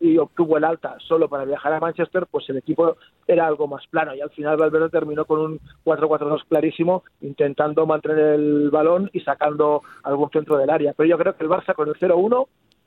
y 0.00 0.18
obtuvo 0.18 0.56
el 0.56 0.64
alta 0.64 0.96
solo 1.06 1.28
para 1.28 1.44
viajar 1.44 1.72
a 1.72 1.80
Manchester, 1.80 2.26
pues 2.30 2.48
el 2.48 2.56
equipo 2.56 2.96
era 3.26 3.46
algo 3.46 3.68
más 3.68 3.86
plano 3.86 4.14
y 4.14 4.20
al 4.20 4.30
final 4.30 4.56
Valverde 4.56 4.88
terminó 4.88 5.24
con 5.24 5.40
un 5.40 5.60
4-4-2 5.84 6.44
clarísimo, 6.48 7.04
intentando 7.20 7.86
mantener 7.86 8.34
el 8.34 8.70
balón 8.70 9.08
y 9.12 9.20
sacando 9.20 9.82
algún 10.02 10.30
centro 10.30 10.56
del 10.58 10.70
área. 10.70 10.94
Pero 10.96 11.08
yo 11.08 11.18
creo 11.18 11.36
que 11.36 11.44
el 11.44 11.50
Barça 11.50 11.74
con 11.74 11.88
el 11.88 11.94
0-1 11.94 12.46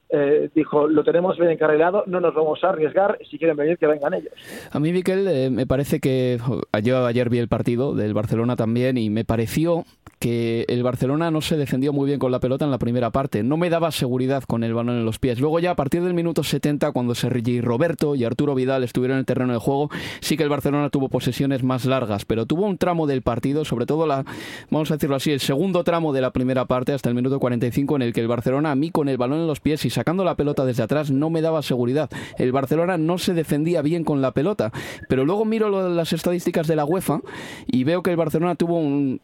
eh, 0.10 0.50
dijo, 0.56 0.88
lo 0.88 1.04
tenemos 1.04 1.38
bien 1.38 1.52
encarrilado, 1.52 2.04
no 2.08 2.20
nos 2.20 2.34
vamos 2.34 2.64
a 2.64 2.70
arriesgar, 2.70 3.18
si 3.30 3.38
quieren 3.38 3.58
venir, 3.58 3.78
que 3.78 3.88
vengan 3.88 4.14
ellos. 4.14 4.32
A 4.72 4.80
mí, 4.80 4.94
Miquel, 4.94 5.28
eh, 5.28 5.50
me 5.50 5.68
parece 5.68 6.00
que 6.00 6.40
yo 6.84 7.06
ayer 7.06 7.30
vi 7.30 7.40
el 7.40 7.48
partido 7.48 7.94
del 7.94 8.14
Barcelona 8.14 8.56
también 8.56 8.98
y 8.98 9.10
me 9.10 9.26
pareció 9.26 9.84
que 10.20 10.66
el 10.68 10.82
Barcelona 10.82 11.30
no 11.30 11.42
se 11.42 11.58
defendió 11.58 11.94
muy 11.94 12.08
bien 12.08 12.20
con 12.20 12.32
la 12.32 12.40
pelota 12.40 12.66
en 12.66 12.72
la 12.72 12.80
primera 12.80 13.12
parte. 13.12 13.44
No 13.44 13.58
me 13.58 13.70
daba 13.70 13.92
seguridad 13.92 14.44
con 14.44 14.64
el 14.64 14.74
balón 14.74 14.98
en 14.98 15.06
los 15.06 15.20
pies. 15.20 15.40
Luego 15.40 15.60
ya 15.60 15.72
a 15.72 15.76
partir 15.76 16.02
del 16.02 16.14
minuto 16.14 16.44
70, 16.44 16.92
cuando 16.92 17.14
Sergi 17.14 17.62
Roberto 17.62 18.16
y 18.16 18.24
Arturo 18.24 18.56
Vidal 18.56 18.84
estuvieron 18.84 19.18
en 19.18 19.20
el 19.20 19.26
terreno 19.26 19.54
de 19.54 19.60
juego, 19.60 19.90
sí 20.22 20.36
que 20.36 20.44
el 20.44 20.50
Barcelona 20.50 20.90
tuvo 20.90 21.10
posesiones 21.10 21.64
más 21.64 21.86
largas, 21.86 22.26
pero 22.26 22.46
tuvo 22.46 22.66
un 22.66 22.78
tramo 22.78 23.06
del 23.06 23.22
partido, 23.22 23.64
sobre 23.66 23.86
todo 23.86 24.08
la, 24.08 24.24
vamos 24.72 24.90
a 24.90 24.96
decirlo 24.96 25.16
así, 25.16 25.32
el 25.32 25.40
segundo 25.40 25.84
tramo 25.84 26.14
de 26.14 26.22
la 26.22 26.32
primera 26.32 26.66
parte 26.66 26.94
hasta 26.94 27.10
el 27.10 27.16
minuto 27.16 27.40
45 27.40 27.96
en 27.98 28.02
el 28.02 28.14
que 28.14 28.22
el 28.22 28.28
Barcelona 28.28 28.72
a 28.72 28.76
mí 28.76 28.90
con 28.90 29.10
el 29.10 29.18
balón 29.18 29.42
en 29.42 29.48
los 29.48 29.60
pies 29.60 29.86
y 29.86 29.90
sacando 29.98 30.24
la 30.24 30.36
pelota 30.36 30.64
desde 30.64 30.84
atrás 30.84 31.10
no 31.10 31.32
me 31.32 31.42
daba 31.42 31.64
seguridad. 31.64 32.08
El 32.38 32.52
Barcelona 32.52 33.00
no 33.00 33.18
se 33.18 33.34
defendía 33.34 33.82
bien 33.82 34.04
con 34.04 34.22
la 34.22 34.32
pelota, 34.32 34.72
pero 35.10 35.26
luego 35.26 35.44
miro 35.44 35.90
las 35.90 36.14
estadísticas 36.14 36.68
de 36.68 36.76
la 36.76 36.86
UEFA 36.86 37.22
y 37.66 37.84
veo 37.84 38.04
que 38.04 38.12
el 38.12 38.16
Barcelona 38.16 38.54
tuvo 38.54 38.78
un, 38.78 39.22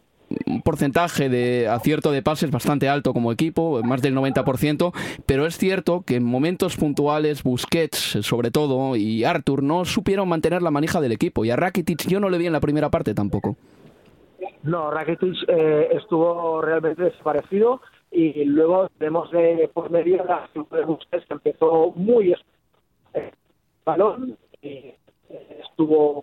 porcentaje 0.64 1.30
de 1.30 1.68
acierto 1.68 2.12
de 2.12 2.24
pases 2.24 2.50
bastante 2.50 2.90
alto 2.90 3.14
como 3.14 3.32
equipo, 3.32 3.84
más 3.84 4.02
del 4.02 4.16
90%, 4.16 4.92
pero 5.28 5.46
es 5.46 5.60
cierto 5.60 6.02
que 6.02 6.16
en 6.16 6.24
momentos 6.24 6.76
puntuales 6.76 7.44
Busquets, 7.44 8.18
sobre 8.22 8.50
todo, 8.50 8.96
y 8.96 9.26
Artur 9.26 9.62
no 9.62 9.86
supieron 9.86 10.28
mantener 10.28 10.64
la 10.64 10.72
manija 10.72 11.02
del 11.02 11.12
equipo. 11.12 11.46
Y 11.46 11.52
a 11.52 11.56
Rakitic 11.56 12.08
yo 12.08 12.20
no 12.20 12.32
le 12.32 12.40
vi 12.40 12.48
en 12.48 12.54
la 12.54 12.62
primera 12.62 12.90
parte 12.90 13.14
tampoco. 13.14 13.58
No, 14.64 14.90
Rakitic 14.90 15.36
eh, 15.50 15.90
estuvo 15.92 16.64
realmente 16.64 17.04
desaparecido 17.04 17.80
y 18.14 18.46
luego 18.46 18.90
tenemos 19.00 19.32
de 19.32 19.70
por 19.74 19.90
medio 19.90 20.24
la 20.24 20.48
de 20.54 20.86
Busquets 20.86 21.26
que 21.26 21.34
empezó 21.34 21.92
muy 21.96 22.36
eh, 23.14 23.32
balón 23.84 24.38
y 24.62 24.68
eh, 24.70 24.98
estuvo 25.64 26.22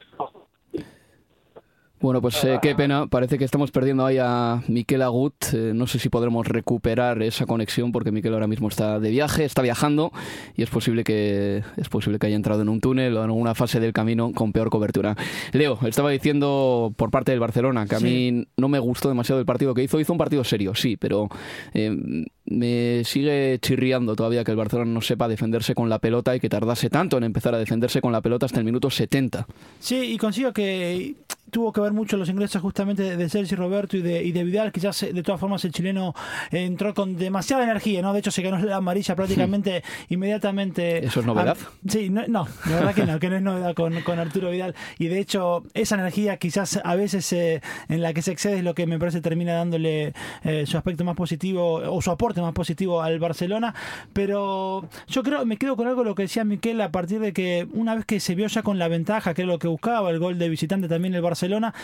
bueno, 2.00 2.20
pues 2.22 2.42
eh, 2.44 2.58
qué 2.62 2.74
pena. 2.74 3.06
Parece 3.06 3.38
que 3.38 3.44
estamos 3.44 3.70
perdiendo 3.70 4.06
ahí 4.06 4.18
a 4.18 4.62
Miquel 4.68 5.02
Agut. 5.02 5.34
Eh, 5.52 5.72
no 5.74 5.86
sé 5.86 5.98
si 5.98 6.08
podremos 6.08 6.46
recuperar 6.46 7.22
esa 7.22 7.46
conexión 7.46 7.92
porque 7.92 8.10
Miquel 8.10 8.34
ahora 8.34 8.46
mismo 8.46 8.68
está 8.68 8.98
de 8.98 9.10
viaje, 9.10 9.44
está 9.44 9.62
viajando 9.62 10.12
y 10.56 10.62
es 10.62 10.70
posible 10.70 11.04
que 11.04 11.62
es 11.76 11.88
posible 11.88 12.18
que 12.18 12.26
haya 12.26 12.36
entrado 12.36 12.62
en 12.62 12.68
un 12.68 12.80
túnel 12.80 13.16
o 13.16 13.24
en 13.24 13.30
alguna 13.30 13.54
fase 13.54 13.80
del 13.80 13.92
camino 13.92 14.32
con 14.32 14.52
peor 14.52 14.70
cobertura. 14.70 15.16
Leo, 15.52 15.78
estaba 15.86 16.10
diciendo 16.10 16.92
por 16.96 17.10
parte 17.10 17.32
del 17.32 17.40
Barcelona 17.40 17.86
que 17.86 17.96
a 17.96 18.00
mí 18.00 18.46
no 18.56 18.68
me 18.68 18.78
gustó 18.78 19.08
demasiado 19.08 19.40
el 19.40 19.46
partido 19.46 19.74
que 19.74 19.82
hizo. 19.82 20.00
Hizo 20.00 20.12
un 20.12 20.18
partido 20.18 20.42
serio, 20.44 20.74
sí, 20.74 20.96
pero 20.96 21.28
eh, 21.74 22.24
me 22.50 23.02
sigue 23.04 23.58
chirriando 23.60 24.16
todavía 24.16 24.44
que 24.44 24.50
el 24.50 24.56
Barcelona 24.56 24.90
no 24.90 25.00
sepa 25.00 25.28
defenderse 25.28 25.74
con 25.74 25.88
la 25.88 26.00
pelota 26.00 26.34
y 26.34 26.40
que 26.40 26.48
tardase 26.48 26.90
tanto 26.90 27.16
en 27.16 27.24
empezar 27.24 27.54
a 27.54 27.58
defenderse 27.58 28.00
con 28.00 28.12
la 28.12 28.20
pelota 28.20 28.46
hasta 28.46 28.58
el 28.58 28.64
minuto 28.64 28.90
70. 28.90 29.46
Sí, 29.78 29.96
y 29.96 30.18
consigo 30.18 30.52
que 30.52 31.14
tuvo 31.50 31.72
que 31.72 31.80
ver 31.80 31.92
mucho 31.92 32.16
los 32.16 32.28
ingresos 32.28 32.62
justamente 32.62 33.16
de 33.16 33.28
Sergio 33.28 33.56
Roberto 33.56 33.96
y 33.96 34.02
de, 34.02 34.22
y 34.22 34.32
de 34.32 34.44
Vidal. 34.44 34.72
Quizás 34.72 35.06
de 35.12 35.22
todas 35.22 35.40
formas 35.40 35.64
el 35.64 35.72
chileno 35.72 36.14
entró 36.50 36.94
con 36.94 37.16
demasiada 37.16 37.64
energía, 37.64 38.02
¿no? 38.02 38.12
De 38.12 38.20
hecho 38.20 38.30
se 38.30 38.42
ganó 38.42 38.58
la 38.58 38.76
amarilla 38.76 39.14
prácticamente 39.14 39.82
inmediatamente. 40.08 41.04
¿Eso 41.04 41.20
es 41.20 41.26
novedad? 41.26 41.56
sí, 41.88 42.10
no, 42.10 42.26
no, 42.28 42.48
la 42.66 42.76
verdad 42.76 42.94
que 42.94 43.06
no, 43.06 43.18
que 43.18 43.30
no 43.30 43.36
es 43.36 43.42
novedad 43.42 43.74
con, 43.74 44.00
con 44.02 44.18
Arturo 44.18 44.50
Vidal. 44.50 44.74
Y 44.98 45.08
de 45.08 45.20
hecho 45.20 45.64
esa 45.74 45.96
energía 45.96 46.36
quizás 46.36 46.80
a 46.82 46.94
veces 46.94 47.32
eh, 47.32 47.62
en 47.88 48.02
la 48.02 48.12
que 48.12 48.22
se 48.22 48.32
excede 48.32 48.58
es 48.58 48.64
lo 48.64 48.74
que 48.74 48.86
me 48.86 48.98
parece 48.98 49.20
termina 49.20 49.54
dándole 49.54 50.14
eh, 50.44 50.64
su 50.66 50.76
aspecto 50.76 51.04
más 51.04 51.16
positivo 51.16 51.74
o 51.74 52.02
su 52.02 52.10
aporte 52.10 52.39
más 52.42 52.52
positivo 52.52 53.02
al 53.02 53.18
Barcelona. 53.18 53.74
Pero 54.12 54.88
yo 55.08 55.22
creo, 55.22 55.44
me 55.46 55.56
quedo 55.56 55.76
con 55.76 55.86
algo 55.86 56.04
lo 56.04 56.14
que 56.14 56.22
decía 56.22 56.44
Miquel 56.44 56.80
a 56.80 56.90
partir 56.90 57.20
de 57.20 57.32
que 57.32 57.68
una 57.72 57.94
vez 57.94 58.04
que 58.04 58.20
se 58.20 58.34
vio 58.34 58.46
ya 58.46 58.62
con 58.62 58.78
la 58.78 58.88
ventaja, 58.88 59.34
que 59.34 59.42
era 59.42 59.50
lo 59.50 59.58
que 59.58 59.68
buscaba, 59.68 60.10
el 60.10 60.18
gol 60.18 60.38
de 60.38 60.48
visitante 60.48 60.88
también 60.88 61.14
el 61.14 61.22
Barcelona, 61.22 61.40
Barcelona 61.40 61.74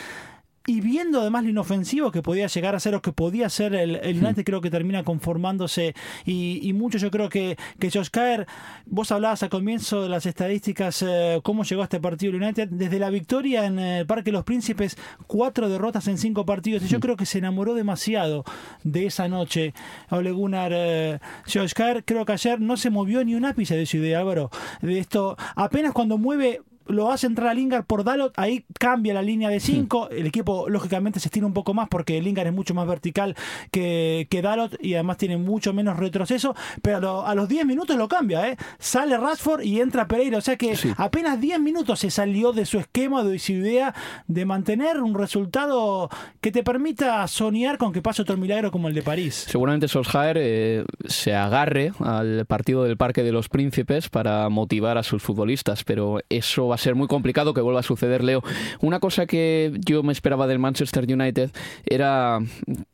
y 0.67 0.81
viendo 0.81 1.21
además 1.21 1.45
lo 1.45 1.51
inofensivo 1.51 2.11
que 2.11 2.23
podía 2.23 2.49
llegar 2.49 2.75
a 2.75 2.81
ser 2.81 2.95
o 2.95 3.03
que 3.03 3.13
podía 3.13 3.49
ser 3.49 3.75
el, 3.75 3.97
el 3.97 4.23
United, 4.23 4.45
creo 4.45 4.61
que 4.61 4.71
termina 4.71 5.05
conformándose 5.05 5.95
y, 6.25 6.73
mucho 6.75 6.99
yo 6.99 7.11
creo 7.11 7.29
que, 7.29 7.57
que 7.79 7.91
Josh 7.91 8.09
Caer, 8.11 8.47
vos 8.85 9.11
hablabas 9.13 9.43
al 9.43 9.49
comienzo 9.49 10.03
de 10.03 10.09
las 10.09 10.27
estadísticas, 10.27 11.03
eh, 11.07 11.41
cómo 11.43 11.65
llegó 11.65 11.83
a 11.83 11.85
este 11.85 12.01
partido 12.01 12.37
el 12.37 12.43
United, 12.43 12.69
desde 12.69 12.99
la 12.99 13.09
victoria 13.11 13.65
en 13.65 13.79
el 13.79 14.07
Parque 14.07 14.27
de 14.27 14.33
los 14.33 14.45
Príncipes, 14.45 14.99
cuatro 15.27 15.69
derrotas 15.69 16.07
en 16.09 16.19
cinco 16.19 16.45
partidos, 16.45 16.83
y 16.83 16.89
yo 16.89 17.01
creo 17.01 17.17
que 17.17 17.25
se 17.25 17.39
enamoró 17.39 17.75
demasiado 17.75 18.45
de 18.83 19.07
esa 19.07 19.29
noche. 19.29 19.73
Ole 20.11 20.33
Gunnar 20.33 20.73
eh, 20.75 21.19
Josh 21.53 21.73
Caer, 21.73 22.05
creo 22.05 22.25
que 22.25 22.33
ayer 22.33 22.61
no 22.61 22.77
se 22.77 22.91
movió 22.91 23.25
ni 23.25 23.35
un 23.35 23.45
ápice 23.45 23.77
de 23.77 23.87
su 23.87 23.99
idea, 23.99 24.19
Álvaro, 24.19 24.51
de 24.83 24.99
esto, 24.99 25.37
apenas 25.55 25.93
cuando 25.93 26.19
mueve 26.19 26.61
lo 26.89 27.11
hace 27.11 27.27
entrar 27.27 27.49
a 27.49 27.55
Lingard 27.55 27.85
por 27.85 28.05
Dalot, 28.05 28.33
ahí 28.37 28.65
cambia 28.79 29.15
la 29.15 29.23
línea 29.23 29.49
de 29.49 29.61
5, 29.61 30.11
el 30.11 30.27
equipo 30.27 30.69
lógicamente 30.69 31.21
se 31.21 31.29
estira 31.29 31.47
un 31.47 31.53
poco 31.53 31.75
más 31.75 31.89
porque 31.89 32.21
Lingard 32.21 32.49
es 32.49 32.53
mucho 32.53 32.75
más 32.75 32.87
vertical 32.87 33.37
que, 33.71 34.27
que 34.31 34.43
Dalot 34.43 34.77
y 34.83 34.95
además 34.95 35.17
tiene 35.17 35.37
mucho 35.37 35.73
menos 35.73 35.97
retroceso, 35.97 36.55
pero 36.83 37.27
a 37.27 37.35
los 37.35 37.49
10 37.49 37.67
minutos 37.67 37.97
lo 37.97 38.09
cambia, 38.09 38.49
¿eh? 38.49 38.57
sale 38.79 39.17
Rashford 39.17 39.63
y 39.63 39.81
entra 39.81 40.09
Pereira, 40.09 40.39
o 40.39 40.41
sea 40.41 40.57
que 40.57 40.77
apenas 40.97 41.41
10 41.41 41.61
minutos 41.61 42.01
se 42.01 42.11
salió 42.11 42.53
de 42.53 42.67
su 42.67 42.79
esquema, 42.79 43.23
de 43.23 43.39
su 43.39 43.53
idea 43.53 43.95
de 44.27 44.45
mantener 44.45 45.03
un 45.03 45.15
resultado 45.15 46.09
que 46.41 46.53
te 46.53 46.63
permita 46.63 47.27
soñar 47.29 47.79
con 47.79 47.93
que 47.93 48.03
pase 48.03 48.23
otro 48.23 48.37
milagro 48.37 48.71
como 48.71 48.89
el 48.89 48.95
de 48.95 49.03
París. 49.03 49.47
Seguramente 49.49 49.89
Solskjaer 49.89 50.37
eh, 50.39 50.85
se 51.07 51.35
agarre 51.35 51.93
al 52.01 52.47
partido 52.47 52.85
del 52.85 52.97
Parque 52.97 53.23
de 53.23 53.33
los 53.33 53.49
Príncipes 53.49 54.09
para 54.09 54.49
motivar 54.49 54.99
a 54.99 55.03
sus 55.03 55.23
futbolistas, 55.23 55.85
pero 55.85 56.21
eso 56.29 56.69
va 56.69 56.76
a 56.77 56.79
ser 56.79 56.95
muy 56.95 57.09
complicado 57.09 57.53
que 57.53 57.61
vuelva 57.61 57.81
a 57.81 57.83
suceder, 57.83 58.23
Leo. 58.23 58.43
Una 58.81 59.01
cosa 59.01 59.27
que 59.27 59.73
yo 59.85 60.03
me 60.03 60.13
esperaba 60.13 60.47
del 60.47 60.59
Manchester 60.59 61.05
United 61.11 61.51
era 61.85 62.39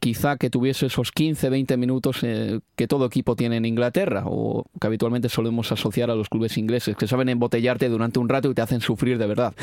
quizá 0.00 0.36
que 0.36 0.50
tuviese 0.50 0.86
esos 0.86 1.12
15, 1.12 1.50
20 1.50 1.76
minutos 1.76 2.20
eh, 2.22 2.60
que 2.76 2.88
todo 2.88 3.06
equipo 3.06 3.36
tiene 3.36 3.56
en 3.56 3.64
Inglaterra 3.64 4.24
o 4.26 4.64
que 4.80 4.86
habitualmente 4.86 5.28
solemos 5.28 5.70
asociar 5.72 6.10
a 6.10 6.14
los 6.14 6.28
clubes 6.28 6.56
ingleses, 6.56 6.96
que 6.96 7.06
saben 7.06 7.28
embotellarte 7.28 7.88
durante 7.88 8.18
un 8.18 8.28
rato 8.28 8.50
y 8.50 8.54
te 8.54 8.62
hacen 8.62 8.80
sufrir 8.80 9.18
de 9.18 9.26
verdad. 9.26 9.54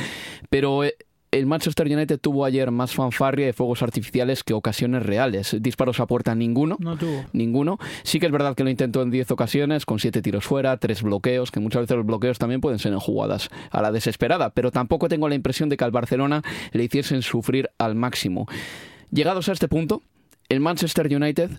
Pero 0.49 0.83
eh, 0.83 0.95
el 1.31 1.45
Manchester 1.45 1.87
United 1.87 2.19
tuvo 2.19 2.45
ayer 2.45 2.71
más 2.71 2.93
fanfarria 2.93 3.45
de 3.45 3.53
fuegos 3.53 3.83
artificiales 3.83 4.43
que 4.43 4.53
ocasiones 4.53 5.03
reales. 5.03 5.55
Disparos 5.59 5.99
a 5.99 6.07
puerta 6.07 6.33
ninguno. 6.33 6.77
No 6.79 6.97
tuvo. 6.97 7.25
Ninguno. 7.33 7.77
Sí 8.03 8.19
que 8.19 8.25
es 8.25 8.31
verdad 8.31 8.55
que 8.55 8.63
lo 8.63 8.69
intentó 8.69 9.01
en 9.01 9.11
10 9.11 9.31
ocasiones, 9.31 9.85
con 9.85 9.99
7 9.99 10.21
tiros 10.21 10.45
fuera, 10.45 10.77
3 10.77 11.03
bloqueos, 11.03 11.51
que 11.51 11.59
muchas 11.59 11.81
veces 11.81 11.97
los 11.97 12.05
bloqueos 12.05 12.39
también 12.39 12.61
pueden 12.61 12.79
ser 12.79 12.93
en 12.93 12.99
jugadas 12.99 13.49
a 13.69 13.81
la 13.81 13.91
desesperada, 13.91 14.49
pero 14.49 14.71
tampoco 14.71 15.07
tengo 15.07 15.29
la 15.29 15.35
impresión 15.35 15.69
de 15.69 15.77
que 15.77 15.83
al 15.83 15.91
Barcelona 15.91 16.41
le 16.71 16.83
hiciesen 16.83 17.21
sufrir 17.21 17.69
al 17.77 17.95
máximo. 17.95 18.47
Llegados 19.11 19.49
a 19.49 19.51
este 19.51 19.67
punto, 19.67 20.01
el 20.49 20.59
Manchester 20.59 21.13
United 21.15 21.51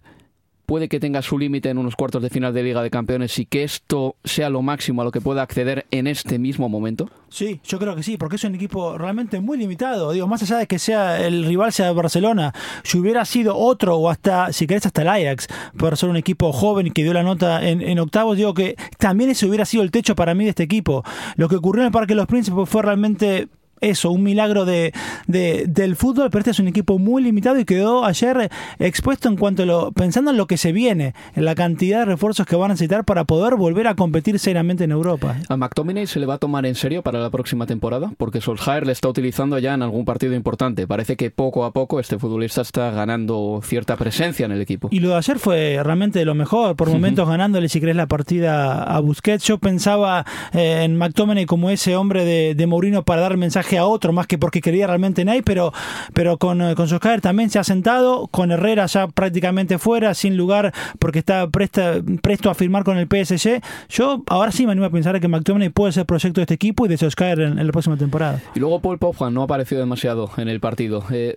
puede 0.71 0.89
que 0.89 1.01
tenga 1.01 1.21
su 1.21 1.37
límite 1.37 1.69
en 1.69 1.79
unos 1.79 1.97
cuartos 1.97 2.23
de 2.23 2.31
final 2.31 2.55
de 2.55 2.63
Liga 2.63 2.81
de 2.81 2.91
Campeones 2.91 3.37
y 3.41 3.45
que 3.45 3.65
esto 3.65 4.15
sea 4.23 4.51
lo 4.51 4.63
máximo 4.63 5.03
a 5.03 5.05
lo 5.05 5.11
que 5.11 5.21
pueda 5.21 5.43
acceder 5.43 5.85
en 5.91 6.07
este 6.07 6.39
mismo 6.39 6.69
momento? 6.69 7.11
Sí, 7.29 7.61
yo 7.65 7.81
creo 7.81 7.97
que 7.97 8.05
sí, 8.05 8.17
porque 8.17 8.37
es 8.37 8.45
un 8.45 8.55
equipo 8.55 8.97
realmente 8.97 9.41
muy 9.41 9.59
limitado. 9.59 10.13
Digo, 10.13 10.29
más 10.29 10.45
allá 10.45 10.59
de 10.59 10.69
que 10.69 10.79
sea 10.79 11.27
el 11.27 11.45
rival 11.45 11.73
sea 11.73 11.91
Barcelona, 11.91 12.55
si 12.85 12.99
hubiera 12.99 13.25
sido 13.25 13.57
otro 13.57 13.97
o 13.97 14.11
hasta, 14.11 14.53
si 14.53 14.69
querés, 14.69 14.87
hasta 14.87 15.03
el 15.03 15.09
Ajax, 15.09 15.49
por 15.77 15.97
ser 15.97 16.09
un 16.09 16.17
equipo 16.17 16.53
joven 16.53 16.93
que 16.93 17.03
dio 17.03 17.15
la 17.15 17.25
nota 17.25 17.69
en, 17.69 17.83
en 17.83 17.99
octavos, 17.99 18.37
digo 18.37 18.55
que 18.55 18.77
también 18.97 19.31
ese 19.31 19.47
hubiera 19.47 19.65
sido 19.65 19.83
el 19.83 19.91
techo 19.91 20.15
para 20.15 20.37
mí 20.37 20.45
de 20.45 20.51
este 20.51 20.63
equipo. 20.63 21.03
Lo 21.35 21.49
que 21.49 21.57
ocurrió 21.57 21.83
en 21.83 21.87
el 21.87 21.93
Parque 21.93 22.13
de 22.13 22.19
los 22.19 22.29
Príncipes 22.29 22.69
fue 22.69 22.83
realmente 22.83 23.49
eso, 23.81 24.11
un 24.11 24.23
milagro 24.23 24.65
de, 24.65 24.93
del 25.27 25.97
fútbol, 25.97 26.31
pero 26.31 26.41
este 26.41 26.51
es 26.51 26.59
un 26.59 26.69
equipo 26.69 26.99
muy 26.99 27.23
limitado 27.23 27.59
y 27.59 27.65
quedó 27.65 28.05
ayer 28.05 28.51
expuesto 28.79 29.29
en 29.29 29.37
cuanto 29.37 29.63
a 29.63 29.67
lo, 29.67 29.93
pensando 29.93 30.31
en 30.31 30.37
lo 30.37 30.47
que 30.47 30.57
se 30.57 30.73
viene, 30.73 31.15
en 31.35 31.45
la 31.45 31.55
cantidad 31.55 32.01
de 32.01 32.05
refuerzos 32.07 32.47
que 32.47 32.57
van 32.57 32.71
a 32.71 32.75
necesitar 32.75 33.05
para 33.05 33.25
poder 33.25 33.57
volver 33.57 33.87
a 33.87 33.95
competir 33.95 34.39
seriamente 34.39 34.85
en 34.85 34.91
Europa. 34.93 35.37
¿A 35.49 35.57
McTominay 35.57 36.07
se 36.07 36.21
le 36.21 36.27
va 36.27 36.35
a 36.35 36.39
tomar 36.39 36.67
en 36.67 36.75
serio 36.75 37.03
para 37.03 37.21
la 37.21 37.31
próxima 37.31 37.67
temporada? 37.67 38.13
Porque 38.17 38.41
Solskjaer 38.41 38.87
le 38.87 38.93
está 38.93 39.09
utilizando 39.09 39.59
ya 39.59 39.75
en 39.75 39.83
algún 39.83 40.05
partido 40.05 40.35
importante. 40.35 40.87
Parece 40.87 41.17
que 41.17 41.31
poco 41.31 41.65
a 41.65 41.73
poco 41.73 42.01
este 42.01 42.19
futbolista 42.19 42.63
está 42.63 42.91
ganando 42.91 43.61
cierta 43.65 43.97
presencia 43.97 44.47
en 44.47 44.53
el 44.53 44.61
equipo. 44.61 44.89
Y 44.91 45.01
lo 45.01 45.11
de 45.11 45.17
ayer 45.17 45.39
fue 45.39 45.81
realmente 45.83 46.25
lo 46.25 46.35
mejor, 46.35 46.77
por 46.77 46.91
momentos 46.91 47.29
ganándole, 47.29 47.69
si 47.69 47.81
crees, 47.81 47.97
la 47.97 48.07
partida 48.07 48.83
a 48.83 49.01
Busquets. 49.01 49.45
Yo 49.45 49.59
pensaba 49.59 50.25
eh, 50.53 50.83
en 50.85 50.97
McTominay 50.97 51.47
como 51.47 51.71
ese 51.71 51.97
hombre 51.97 52.25
de, 52.25 52.55
de 52.55 52.67
Mourinho 52.67 53.05
para 53.05 53.23
dar 53.23 53.37
mensaje 53.37 53.70
a 53.79 53.87
otro, 53.87 54.13
más 54.13 54.27
que 54.27 54.39
porque 54.39 54.61
quería 54.61 54.87
realmente 54.87 55.25
Ney, 55.25 55.43
pero, 55.43 55.73
pero 56.13 56.39
con, 56.39 56.61
eh, 56.63 56.75
con 56.75 56.89
también 57.21 57.51
se 57.51 57.59
ha 57.59 57.65
sentado, 57.65 58.27
con 58.29 58.51
Herrera 58.51 58.87
ya 58.87 59.09
prácticamente 59.09 59.79
fuera, 59.79 60.15
sin 60.15 60.37
lugar, 60.37 60.73
porque 60.99 61.21
está 61.21 61.49
presta, 61.49 62.01
presto 62.23 62.51
a 62.51 62.55
firmar 62.55 62.85
con 62.85 62.99
el 62.99 63.07
PSG. 63.07 63.61
Yo 63.89 64.23
ahora 64.29 64.53
sí 64.53 64.67
me 64.67 64.73
animo 64.73 64.87
a 64.87 64.91
pensar 64.91 65.19
que 65.21 65.29
McTominay 65.29 65.71
puede 65.71 65.93
ser 65.93 66.07
proyecto 66.07 66.41
de 66.41 66.45
este 66.45 66.55
equipo 66.55 66.87
y 66.87 66.89
de 66.89 66.99
Solskjaer 66.99 67.41
en, 67.41 67.59
en 67.59 67.67
la 67.67 67.73
próxima 67.73 67.97
temporada. 67.97 68.43
Y 68.55 68.61
luego 68.61 68.81
Paul 68.81 68.99
Pogba 68.99 69.31
no 69.31 69.43
ha 69.43 69.45
aparecido 69.45 69.81
demasiado 69.81 70.31
en 70.37 70.49
el 70.49 70.61
partido. 70.61 71.05
Eh, 71.11 71.37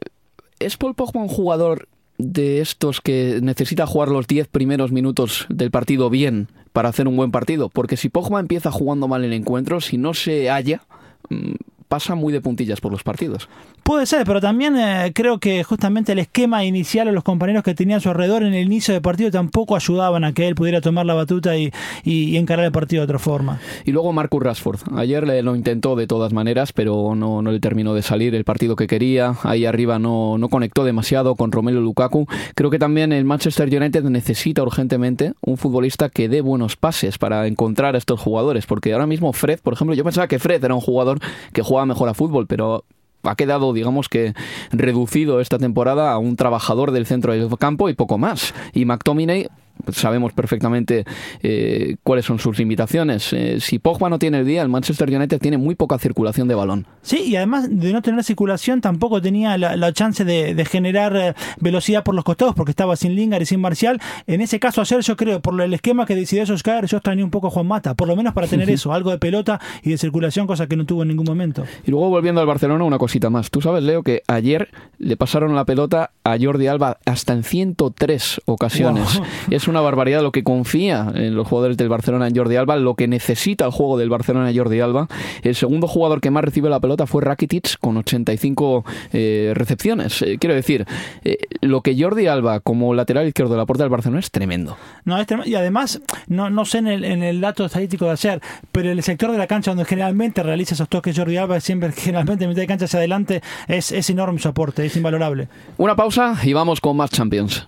¿Es 0.60 0.78
Paul 0.78 0.96
Pogba 0.96 1.22
un 1.22 1.28
jugador 1.28 1.88
de 2.18 2.62
estos 2.62 3.02
que 3.02 3.40
necesita 3.42 3.86
jugar 3.88 4.10
los 4.10 4.28
10 4.28 4.48
primeros 4.48 4.92
minutos 4.92 5.46
del 5.50 5.72
partido 5.72 6.10
bien 6.10 6.48
para 6.72 6.90
hacer 6.90 7.08
un 7.08 7.18
buen 7.18 7.32
partido? 7.32 7.70
Porque 7.70 7.98
si 7.98 8.10
Pogba 8.10 8.40
empieza 8.40 8.72
jugando 8.72 9.08
mal 9.08 9.24
el 9.24 9.34
encuentro, 9.34 9.82
si 9.82 9.98
no 9.98 10.13
se 10.13 10.50
halla, 10.50 10.84
mm, 11.30 11.54
pasa 11.93 12.15
muy 12.15 12.33
de 12.33 12.41
puntillas 12.41 12.81
por 12.81 12.91
los 12.91 13.03
partidos. 13.03 13.47
Puede 13.84 14.06
ser, 14.06 14.25
pero 14.25 14.40
también 14.40 14.78
eh, 14.78 15.12
creo 15.13 15.40
que 15.40 15.62
justamente 15.66 16.13
el 16.13 16.20
esquema 16.20 16.63
inicial 16.63 17.10
o 17.10 17.12
los 17.12 17.24
compañeros 17.25 17.63
que 17.63 17.75
tenía 17.75 17.98
a 17.98 18.00
su 18.00 18.10
alrededor 18.10 18.44
en 18.44 18.54
el 18.54 18.66
inicio 18.66 18.94
del 18.94 19.02
partido 19.02 19.30
tampoco 19.30 19.75
ayudaban 19.75 20.24
a 20.24 20.32
que 20.32 20.48
él 20.48 20.56
pudiera 20.56 20.80
tomar 20.80 21.06
la 21.06 21.13
batuta 21.13 21.58
y, 21.58 21.70
y, 22.06 22.38
encarar 22.38 22.66
el 22.66 22.72
partido 22.72 23.02
de 23.02 23.06
otra 23.06 23.20
forma. 23.20 23.60
Y 23.84 23.92
luego 23.92 24.13
Marcus 24.13 24.42
Rashford. 24.42 24.80
Ayer 24.96 25.28
le, 25.28 25.44
lo 25.44 25.54
intentó 25.54 25.98
de 25.98 26.08
todas 26.08 26.32
maneras, 26.32 26.72
pero 26.72 27.13
no, 27.13 27.42
no 27.42 27.52
le 27.52 27.60
terminó 27.60 27.94
de 27.94 28.04
salir 28.04 28.34
el 28.36 28.46
partido 28.46 28.78
que 28.78 28.88
quería. 28.88 29.36
Ahí 29.44 29.66
arriba 29.66 30.00
no, 30.00 30.38
no 30.38 30.48
conectó 30.48 30.86
demasiado 30.86 31.36
con 31.36 31.52
Romelu 31.52 31.82
Lukaku. 31.82 32.25
Creo 32.56 32.70
que 32.70 32.80
también 32.80 33.12
el 33.12 33.25
Manchester 33.25 33.68
United 33.68 34.04
necesita 34.06 34.63
urgentemente 34.63 35.34
un 35.42 35.58
futbolista 35.58 36.08
que 36.08 36.30
dé 36.30 36.40
buenos 36.40 36.78
pases 36.78 37.18
para 37.18 37.48
encontrar 37.48 37.96
a 37.96 37.98
estos 37.98 38.22
jugadores, 38.22 38.66
porque 38.66 38.94
ahora 38.94 39.08
mismo 39.08 39.34
Fred, 39.34 39.60
por 39.62 39.74
ejemplo, 39.74 39.94
yo 39.94 40.06
pensaba 40.06 40.30
que 40.30 40.40
Fred 40.40 40.63
era 40.63 40.74
un 40.74 40.82
jugador 40.82 41.20
que 41.52 41.62
jugaba 41.62 41.86
mejor 41.86 42.08
a 42.08 42.13
fútbol, 42.13 42.48
pero 42.48 42.86
ha 43.24 43.36
quedado, 43.36 43.74
digamos 43.74 44.10
que, 44.10 44.34
reducido 44.72 45.39
esta 45.39 45.58
temporada 45.58 46.12
a 46.12 46.18
un 46.18 46.36
trabajador 46.36 46.92
del 46.92 47.06
centro 47.06 47.34
del 47.34 47.50
campo 47.58 47.89
y 47.89 47.94
poco 47.94 48.18
más. 48.18 48.53
Y 48.74 48.86
McTominay 48.86 49.48
sabemos 49.92 50.34
perfectamente 50.34 51.06
eh, 51.42 51.98
cuáles 52.03 52.25
son 52.25 52.39
sus 52.39 52.58
limitaciones. 52.58 53.34
Eh, 53.34 53.60
si 53.60 53.80
Pogba 53.80 54.10
no 54.10 54.20
tiene 54.20 54.39
el 54.39 54.46
día, 54.46 54.62
el 54.62 54.70
Manchester 54.70 55.10
United 55.10 55.39
tiene 55.39 55.58
muy 55.58 55.75
poca 55.75 55.98
circulación 55.98 56.48
de 56.48 56.56
balón. 56.56 56.88
Sí, 57.01 57.24
y 57.27 57.36
además 57.36 57.68
de 57.70 57.92
no 57.92 58.01
tener 58.01 58.24
circulación, 58.24 58.82
tampoco 58.82 59.22
tenía 59.22 59.58
la, 59.58 59.94
chance 59.94 60.24
de, 60.24 60.65
generar 60.65 61.15
eh, 61.15 61.34
velocidad 61.60 62.03
por 62.03 62.15
los 62.15 62.24
costados 62.24 62.56
porque 62.56 62.72
estaba 62.72 62.96
sin 62.96 63.15
Lingard 63.15 63.42
y 63.42 63.46
sin 63.46 63.60
Marcial. 63.60 64.00
En 64.27 64.42
ese 64.42 64.60
caso, 64.60 64.82
ayer 64.82 65.01
yo 65.01 65.18
creo, 65.18 65.42
por 65.42 65.60
el 65.62 65.74
esquema 65.74 66.06
que 66.06 66.15
decidió 66.15 66.46
Solskjaer, 66.46 66.86
yo 66.86 66.98
extrañé 66.98 67.24
un 67.24 67.30
poco 67.30 67.48
a 67.48 67.50
Juan 67.51 67.68
Mata, 67.68 67.94
por 67.94 68.08
lo 68.08 68.15
menos 68.15 68.34
para 68.34 68.48
tener 68.48 68.70
eso, 68.70 68.94
algo 68.94 69.12
de 69.12 69.18
pelota 69.18 69.60
y 69.84 69.92
de 69.92 69.98
circulación, 69.98 70.48
cosa 70.48 70.68
que 70.68 70.75
no 70.75 70.86
tuvo 70.86 71.03
en 71.03 71.10
ningún 71.10 71.25
momento. 71.25 71.63
Y 71.86 71.92
luego 71.92 72.10
volviendo 72.10 72.42
al 72.42 72.48
Barcelona, 72.48 72.84
una 72.84 72.98
cosita 72.98 73.30
más. 73.30 73.51
Tú 73.51 73.62
sabes, 73.62 73.84
Leo, 73.84 74.03
que 74.03 74.24
ayer 74.27 74.70
le 74.98 75.18
pasaron 75.18 75.56
la 75.56 75.65
pelota 75.65 76.12
a 76.24 76.38
Jordi 76.39 76.68
Alba 76.68 76.98
hasta 77.06 77.34
en 77.34 77.44
103 77.44 78.42
ocasiones. 78.46 79.22
Es 79.50 79.62
una 79.67 79.82
barbaridad 79.82 80.22
lo 80.22 80.32
que 80.32 80.43
confía 80.43 81.12
en 81.13 81.36
los 81.36 81.48
jugadores 81.48 81.77
del 81.77 81.89
Barcelona 81.89 82.27
en 82.27 82.36
Jordi 82.36 82.55
Alba, 82.55 82.75
lo 82.77 82.96
que 82.96 83.08
necesita 83.08 83.65
el 83.65 83.72
juego 83.72 83.98
del 83.98 84.10
Barcelona 84.10 84.50
en 84.50 84.58
Jordi 84.58 84.79
Alba. 84.79 85.08
El 85.41 85.55
segundo 85.55 85.88
jugador 85.88 86.22
que 86.22 86.32
más 86.32 86.43
recibe 86.43 86.70
la 86.70 86.79
pelota 86.79 87.08
fue 87.08 87.22
Rakitic 87.22 87.79
con 87.79 87.98
85 87.98 88.86
eh, 89.13 89.51
recepciones. 89.55 90.22
Eh, 90.22 90.38
quiero 90.39 90.55
decir, 90.55 90.86
eh, 91.24 91.38
lo 91.62 91.82
que 91.82 92.00
Jordi 92.00 92.27
Alba 92.27 92.60
como 92.60 92.93
lateral 92.93 93.27
izquierdo 93.27 93.53
de 93.53 93.58
la 93.58 93.65
puerta 93.65 93.84
del 93.84 93.91
Barcelona 93.91 94.20
es 94.20 94.32
tremendo. 94.32 94.77
No, 95.05 95.17
y 95.46 95.55
además, 95.55 96.01
no, 96.27 96.50
no 96.50 96.65
sé 96.65 96.79
en 96.79 96.88
el, 96.88 97.03
en 97.05 97.24
el 97.24 97.41
dato 97.41 97.65
estadístico 97.65 98.05
de 98.05 98.12
ayer, 98.12 98.41
pero 98.72 98.91
el 98.91 99.01
sector 99.03 99.32
de 99.32 99.38
la 99.38 99.48
cancha 99.48 99.72
donde 99.72 99.86
generalmente 99.86 100.43
realiza 100.43 100.75
esos 100.75 100.89
toques 100.89 101.17
Jordi 101.17 101.38
Alba, 101.38 101.60
siempre 101.60 101.91
generalmente 101.96 102.48
mitad 102.48 102.62
de 102.62 102.67
cancha 102.67 102.86
hacia 102.86 103.00
adelante, 103.00 103.41
es, 103.67 103.91
es 103.91 104.10
enorme 104.10 104.39
su 104.39 104.48
aporte, 104.48 104.86
es 104.86 104.96
invalorable. 104.96 105.48
Una 105.77 105.96
pausa 105.96 106.38
y 106.43 106.53
vamos 106.53 106.79
con 106.82 106.98
más 106.98 107.12
Champions. 107.12 107.67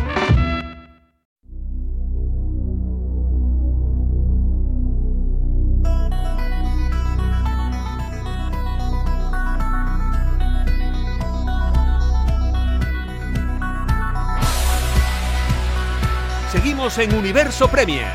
Seguimos 16.81 16.97
en 16.97 17.15
Universo 17.15 17.67
Premier. 17.67 18.07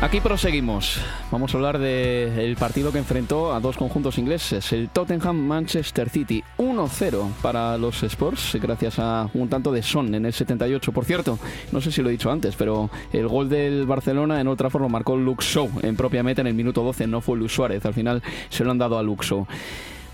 Aquí 0.00 0.20
proseguimos. 0.20 1.00
Vamos 1.30 1.54
a 1.54 1.58
hablar 1.58 1.78
del 1.78 2.56
partido 2.56 2.90
que 2.90 2.98
enfrentó 2.98 3.54
a 3.54 3.60
dos 3.60 3.76
conjuntos 3.76 4.18
ingleses, 4.18 4.72
el 4.72 4.88
Tottenham-Manchester 4.88 6.10
City. 6.10 6.42
1-0 6.58 7.32
para 7.42 7.78
los 7.78 8.02
Sports, 8.02 8.58
gracias 8.60 8.98
a 8.98 9.30
un 9.34 9.48
tanto 9.48 9.70
de 9.70 9.82
Son 9.82 10.12
en 10.12 10.26
el 10.26 10.32
78. 10.32 10.90
Por 10.90 11.04
cierto, 11.04 11.38
no 11.70 11.80
sé 11.80 11.92
si 11.92 12.02
lo 12.02 12.08
he 12.08 12.12
dicho 12.12 12.32
antes, 12.32 12.56
pero 12.56 12.90
el 13.12 13.28
gol 13.28 13.48
del 13.48 13.86
Barcelona 13.86 14.40
en 14.40 14.48
otra 14.48 14.68
forma 14.68 14.88
marcó 14.88 15.16
Luke 15.16 15.44
Shaw 15.44 15.70
en 15.82 15.94
propia 15.94 16.24
meta 16.24 16.40
en 16.40 16.48
el 16.48 16.54
minuto 16.54 16.82
12, 16.82 17.06
no 17.06 17.20
fue 17.20 17.38
Luis 17.38 17.52
Suárez. 17.52 17.86
Al 17.86 17.94
final 17.94 18.20
se 18.48 18.64
lo 18.64 18.72
han 18.72 18.78
dado 18.78 18.98
a 18.98 19.02
Luke 19.04 19.24
Shaw. 19.24 19.46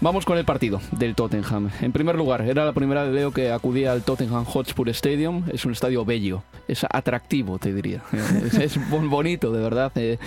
Vamos 0.01 0.27
con 0.27 0.37
el 0.37 0.45
partido 0.45 0.81
del 0.93 1.15
Tottenham. 1.15 1.71
En 1.81 1.91
primer 1.91 2.17
lugar, 2.17 2.43
era 2.43 2.67
la 2.67 2.75
primera 2.75 3.05
vez 3.05 3.15
Leo 3.15 3.33
que 3.33 3.51
acudía 3.51 3.93
al 3.93 4.03
Tottenham 4.03 4.45
Hotspur 4.45 4.91
Stadium. 4.91 5.45
Es 5.51 5.65
un 5.65 5.73
estadio 5.73 6.05
bello, 6.05 6.43
es 6.69 6.85
atractivo, 6.91 7.59
te 7.59 7.73
diría. 7.73 8.03
es, 8.61 8.79
bonito, 8.91 9.51
de 9.53 9.63
verdad. 9.63 9.91
Eh, 9.97 10.19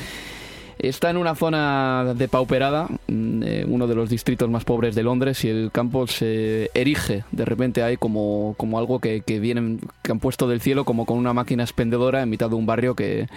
está 0.80 1.12
en 1.12 1.18
una 1.18 1.36
zona 1.36 2.16
depauperada, 2.16 2.88
mm, 3.08 3.44
eh, 3.44 3.66
uno 3.68 3.86
de 3.86 3.94
los 3.94 4.10
distritos 4.10 4.50
más 4.50 4.66
pobres 4.66 4.96
de 4.96 5.04
Londres, 5.04 5.46
y 5.46 5.50
el 5.50 5.70
campo 5.72 6.08
se 6.08 6.72
erige 6.74 7.24
de 7.32 7.46
repente 7.46 7.84
hay 7.84 7.98
como, 7.98 8.56
como 8.58 8.80
algo 8.80 9.00
que, 9.00 9.22
que, 9.22 9.40
vienen, 9.40 9.80
que 10.02 10.12
han 10.12 10.20
puesto 10.20 10.48
del 10.48 10.62
cielo 10.62 10.84
como 10.84 11.06
con 11.06 11.20
una 11.20 11.34
máquina 11.34 11.64
expendedora 11.64 12.24
en 12.24 12.30
mitad 12.30 12.50
de 12.50 12.56
un 12.56 12.66
barrio 12.66 12.96
que 12.96 13.28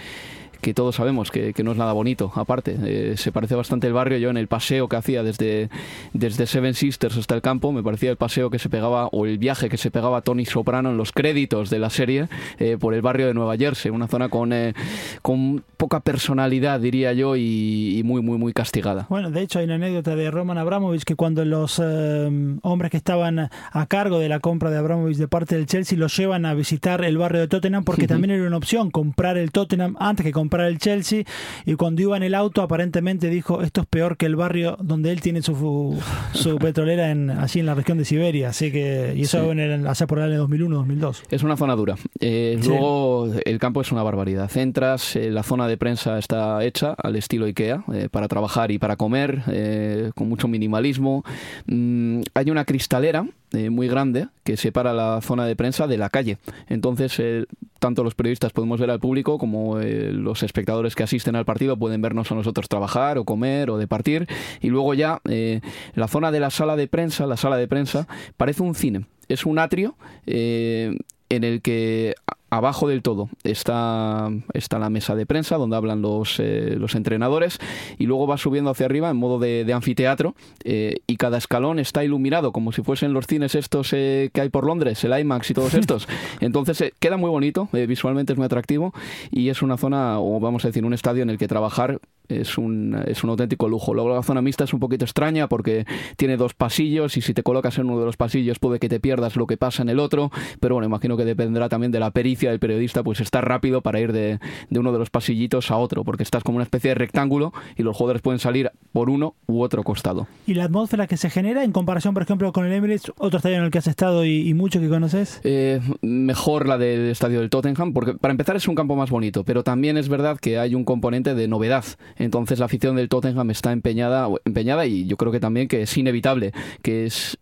que 0.63 0.73
todos 0.73 0.95
sabemos 0.95 1.29
que, 1.29 1.53
que 1.53 1.61
no 1.61 1.73
es 1.73 1.77
nada 1.77 1.91
bonito, 1.93 2.31
aparte. 2.35 2.77
Eh, 2.85 3.15
se 3.17 3.31
parece 3.33 3.53
bastante 3.53 3.85
el 3.85 3.93
barrio. 3.93 4.17
Yo 4.17 4.29
en 4.29 4.37
el 4.37 4.47
paseo 4.47 4.87
que 4.87 4.95
hacía 4.95 5.21
desde, 5.21 5.69
desde 6.13 6.47
Seven 6.47 6.73
Sisters 6.73 7.17
hasta 7.17 7.35
el 7.35 7.41
campo, 7.41 7.73
me 7.73 7.83
parecía 7.83 8.09
el 8.09 8.17
paseo 8.17 8.49
que 8.49 8.57
se 8.57 8.69
pegaba, 8.69 9.07
o 9.07 9.25
el 9.25 9.37
viaje 9.37 9.67
que 9.69 9.77
se 9.77 9.91
pegaba 9.91 10.21
Tony 10.21 10.45
Soprano 10.45 10.89
en 10.89 10.97
los 10.97 11.11
créditos 11.11 11.69
de 11.69 11.79
la 11.79 11.89
serie 11.89 12.29
eh, 12.59 12.77
por 12.79 12.93
el 12.93 13.01
barrio 13.01 13.27
de 13.27 13.33
Nueva 13.33 13.57
Jersey, 13.57 13.91
una 13.91 14.07
zona 14.07 14.29
con, 14.29 14.53
eh, 14.53 14.73
con 15.21 15.63
poca 15.75 15.99
personalidad, 15.99 16.79
diría 16.79 17.11
yo, 17.11 17.35
y, 17.35 17.99
y 17.99 18.03
muy, 18.03 18.21
muy, 18.21 18.37
muy 18.37 18.53
castigada. 18.53 19.05
Bueno, 19.09 19.31
de 19.31 19.41
hecho 19.41 19.59
hay 19.59 19.65
una 19.65 19.75
anécdota 19.75 20.15
de 20.15 20.31
Roman 20.31 20.57
Abramovich 20.57 21.03
que 21.03 21.17
cuando 21.17 21.43
los 21.43 21.81
eh, 21.83 22.57
hombres 22.61 22.89
que 22.89 22.97
estaban 22.97 23.37
a 23.39 23.85
cargo 23.87 24.19
de 24.19 24.29
la 24.29 24.39
compra 24.39 24.71
de 24.71 24.77
Abramovich 24.77 25.17
de 25.17 25.27
parte 25.27 25.55
del 25.55 25.65
Chelsea 25.65 25.97
los 25.97 26.15
llevan 26.15 26.45
a 26.45 26.53
visitar 26.53 27.03
el 27.03 27.17
barrio 27.17 27.41
de 27.41 27.49
Tottenham 27.49 27.83
porque 27.83 28.07
también 28.07 28.31
era 28.31 28.47
una 28.47 28.55
opción 28.55 28.91
comprar 28.91 29.37
el 29.37 29.51
Tottenham 29.51 29.97
antes 29.99 30.25
que 30.25 30.31
comprar 30.31 30.52
el 30.61 30.77
Chelsea 30.77 31.23
y 31.65 31.75
cuando 31.75 32.01
iba 32.01 32.17
en 32.17 32.23
el 32.23 32.35
auto 32.35 32.61
aparentemente 32.61 33.29
dijo 33.29 33.61
esto 33.61 33.81
es 33.81 33.87
peor 33.87 34.17
que 34.17 34.25
el 34.25 34.35
barrio 34.35 34.77
donde 34.81 35.11
él 35.11 35.21
tiene 35.21 35.41
su, 35.41 35.99
su 36.33 36.57
petrolera 36.59 37.11
en, 37.11 37.29
allí 37.29 37.59
en 37.59 37.65
la 37.65 37.75
región 37.75 37.97
de 37.97 38.05
Siberia, 38.05 38.49
así 38.49 38.71
que 38.71 39.13
y 39.15 39.21
eso 39.23 39.43
Sí. 39.43 39.49
en 39.49 39.59
el, 39.59 39.87
hace 39.87 40.07
por 40.07 40.19
el 40.19 40.31
año 40.31 40.47
2001-2002. 40.47 41.23
Es 41.31 41.43
una 41.43 41.57
zona 41.57 41.75
dura. 41.75 41.95
Eh, 42.19 42.57
Sí. 42.61 42.69
Luego 42.69 43.29
el 43.45 43.59
campo 43.59 43.81
es 43.81 43.91
una 43.91 44.03
barbaridad. 44.03 44.49
Entras, 44.57 45.15
eh, 45.15 45.29
la 45.31 45.43
zona 45.43 45.67
de 45.67 45.77
prensa 45.77 46.17
está 46.19 46.63
hecha 46.63 46.93
al 46.93 47.15
estilo 47.15 47.45
IKEA 47.45 47.83
eh, 47.93 48.09
para 48.11 48.27
trabajar 48.27 48.71
y 48.71 48.77
para 48.79 48.95
comer, 48.95 49.41
eh, 49.47 50.11
con 50.15 50.29
mucho 50.29 50.47
minimalismo. 50.47 51.23
Mm, 51.65 52.21
hay 52.33 52.51
una 52.51 52.65
cristalera 52.65 53.25
eh, 53.53 53.69
muy 53.69 53.87
grande 53.87 54.27
que 54.43 54.57
separa 54.57 54.93
la 54.93 55.19
zona 55.21 55.45
de 55.45 55.55
prensa 55.55 55.87
de 55.87 55.97
la 55.97 56.09
calle. 56.09 56.37
Entonces, 56.69 57.15
eh, 57.19 57.45
tanto 57.79 58.03
los 58.03 58.15
periodistas 58.15 58.51
podemos 58.51 58.79
ver 58.79 58.89
al 58.89 58.99
público 58.99 59.37
como 59.37 59.79
eh, 59.79 60.11
los 60.11 60.42
espectadores 60.43 60.95
que 60.95 61.03
asisten 61.03 61.35
al 61.35 61.45
partido 61.45 61.77
pueden 61.77 62.01
vernos 62.01 62.31
a 62.31 62.35
nosotros 62.35 62.69
trabajar 62.69 63.17
o 63.17 63.25
comer 63.25 63.69
o 63.69 63.77
departir. 63.77 64.27
Y 64.61 64.69
luego 64.69 64.93
ya 64.93 65.21
eh, 65.29 65.61
la 65.95 66.07
zona 66.07 66.31
de 66.31 66.39
la 66.39 66.49
sala 66.49 66.75
de 66.75 66.87
prensa, 66.87 67.25
la 67.25 67.37
sala 67.37 67.57
de 67.57 67.67
prensa, 67.67 68.07
parece 68.37 68.63
un 68.63 68.75
cine. 68.75 69.05
Es 69.27 69.45
un 69.45 69.59
atrio 69.59 69.95
eh, 70.25 70.97
en 71.29 71.43
el 71.43 71.61
que 71.61 72.15
abajo 72.57 72.87
del 72.87 73.01
todo 73.01 73.29
está, 73.43 74.29
está 74.53 74.77
la 74.77 74.89
mesa 74.89 75.15
de 75.15 75.25
prensa 75.25 75.57
donde 75.57 75.75
hablan 75.75 76.01
los, 76.01 76.39
eh, 76.39 76.75
los 76.77 76.95
entrenadores 76.95 77.59
y 77.97 78.05
luego 78.05 78.27
va 78.27 78.37
subiendo 78.37 78.69
hacia 78.69 78.85
arriba 78.85 79.09
en 79.09 79.17
modo 79.17 79.39
de, 79.39 79.65
de 79.65 79.73
anfiteatro 79.73 80.35
eh, 80.63 80.97
y 81.07 81.17
cada 81.17 81.37
escalón 81.37 81.79
está 81.79 82.03
iluminado 82.03 82.51
como 82.51 82.71
si 82.71 82.83
fuesen 82.83 83.13
los 83.13 83.25
cines 83.25 83.55
estos 83.55 83.91
eh, 83.93 84.29
que 84.33 84.41
hay 84.41 84.49
por 84.49 84.65
Londres, 84.65 85.03
el 85.03 85.17
IMAX 85.17 85.49
y 85.49 85.53
todos 85.53 85.73
estos. 85.73 86.07
Entonces 86.39 86.79
eh, 86.81 86.93
queda 86.99 87.17
muy 87.17 87.29
bonito, 87.29 87.69
eh, 87.73 87.87
visualmente 87.87 88.33
es 88.33 88.37
muy 88.37 88.45
atractivo 88.45 88.93
y 89.31 89.49
es 89.49 89.61
una 89.61 89.77
zona, 89.77 90.19
o 90.19 90.39
vamos 90.39 90.63
a 90.65 90.67
decir, 90.67 90.85
un 90.85 90.93
estadio 90.93 91.23
en 91.23 91.29
el 91.29 91.37
que 91.37 91.47
trabajar 91.47 91.99
es 92.29 92.57
un, 92.57 93.01
es 93.05 93.23
un 93.23 93.29
auténtico 93.31 93.67
lujo. 93.67 93.93
Luego 93.93 94.15
la 94.15 94.23
zona 94.23 94.41
mixta 94.41 94.63
es 94.63 94.73
un 94.73 94.79
poquito 94.79 95.05
extraña 95.05 95.47
porque 95.47 95.85
tiene 96.17 96.37
dos 96.37 96.53
pasillos 96.53 97.17
y 97.17 97.21
si 97.21 97.33
te 97.33 97.43
colocas 97.43 97.77
en 97.77 97.89
uno 97.89 97.99
de 97.99 98.05
los 98.05 98.17
pasillos 98.17 98.59
puede 98.59 98.79
que 98.79 98.89
te 98.89 98.99
pierdas 98.99 99.35
lo 99.35 99.47
que 99.47 99.57
pasa 99.57 99.83
en 99.83 99.89
el 99.89 99.99
otro, 99.99 100.31
pero 100.59 100.75
bueno, 100.75 100.87
imagino 100.87 101.17
que 101.17 101.25
dependerá 101.25 101.69
también 101.69 101.91
de 101.91 101.99
la 101.99 102.11
pericia 102.11 102.42
del 102.49 102.59
periodista, 102.59 103.03
pues 103.03 103.19
estar 103.19 103.47
rápido 103.47 103.81
para 103.81 103.99
ir 103.99 104.11
de, 104.11 104.39
de 104.69 104.79
uno 104.79 104.91
de 104.91 104.99
los 104.99 105.09
pasillitos 105.09 105.71
a 105.71 105.77
otro, 105.77 106.03
porque 106.03 106.23
estás 106.23 106.43
como 106.43 106.57
una 106.57 106.63
especie 106.63 106.89
de 106.89 106.95
rectángulo 106.95 107.53
y 107.77 107.83
los 107.83 107.95
jugadores 107.95 108.21
pueden 108.21 108.39
salir 108.39 108.71
por 108.91 109.09
uno 109.09 109.35
u 109.47 109.61
otro 109.61 109.83
costado. 109.83 110.27
Y 110.45 110.53
la 110.53 110.65
atmósfera 110.65 111.07
que 111.07 111.17
se 111.17 111.29
genera 111.29 111.63
en 111.63 111.71
comparación, 111.71 112.13
por 112.13 112.23
ejemplo, 112.23 112.51
con 112.53 112.65
el 112.65 112.73
Emirates, 112.73 113.11
otro 113.17 113.37
estadio 113.37 113.57
en 113.57 113.63
el 113.63 113.71
que 113.71 113.79
has 113.79 113.87
estado 113.87 114.25
y, 114.25 114.47
y 114.47 114.53
mucho 114.53 114.79
que 114.79 114.89
conoces. 114.89 115.41
Eh, 115.43 115.81
mejor 116.01 116.67
la 116.67 116.77
del 116.77 117.09
estadio 117.09 117.39
del 117.39 117.49
Tottenham, 117.49 117.93
porque 117.93 118.13
para 118.13 118.31
empezar 118.31 118.55
es 118.55 118.67
un 118.67 118.75
campo 118.75 118.95
más 118.95 119.09
bonito, 119.09 119.43
pero 119.43 119.63
también 119.63 119.97
es 119.97 120.09
verdad 120.09 120.37
que 120.39 120.59
hay 120.59 120.75
un 120.75 120.85
componente 120.85 121.35
de 121.35 121.47
novedad. 121.47 121.85
Entonces 122.17 122.59
la 122.59 122.65
afición 122.65 122.95
del 122.95 123.09
Tottenham 123.09 123.49
está 123.51 123.71
empeñada, 123.71 124.27
empeñada 124.45 124.85
y 124.85 125.05
yo 125.05 125.17
creo 125.17 125.31
que 125.31 125.39
también 125.39 125.67
que 125.67 125.83
es 125.83 125.97
inevitable 125.97 126.51
que 126.81 127.05
es 127.05 127.37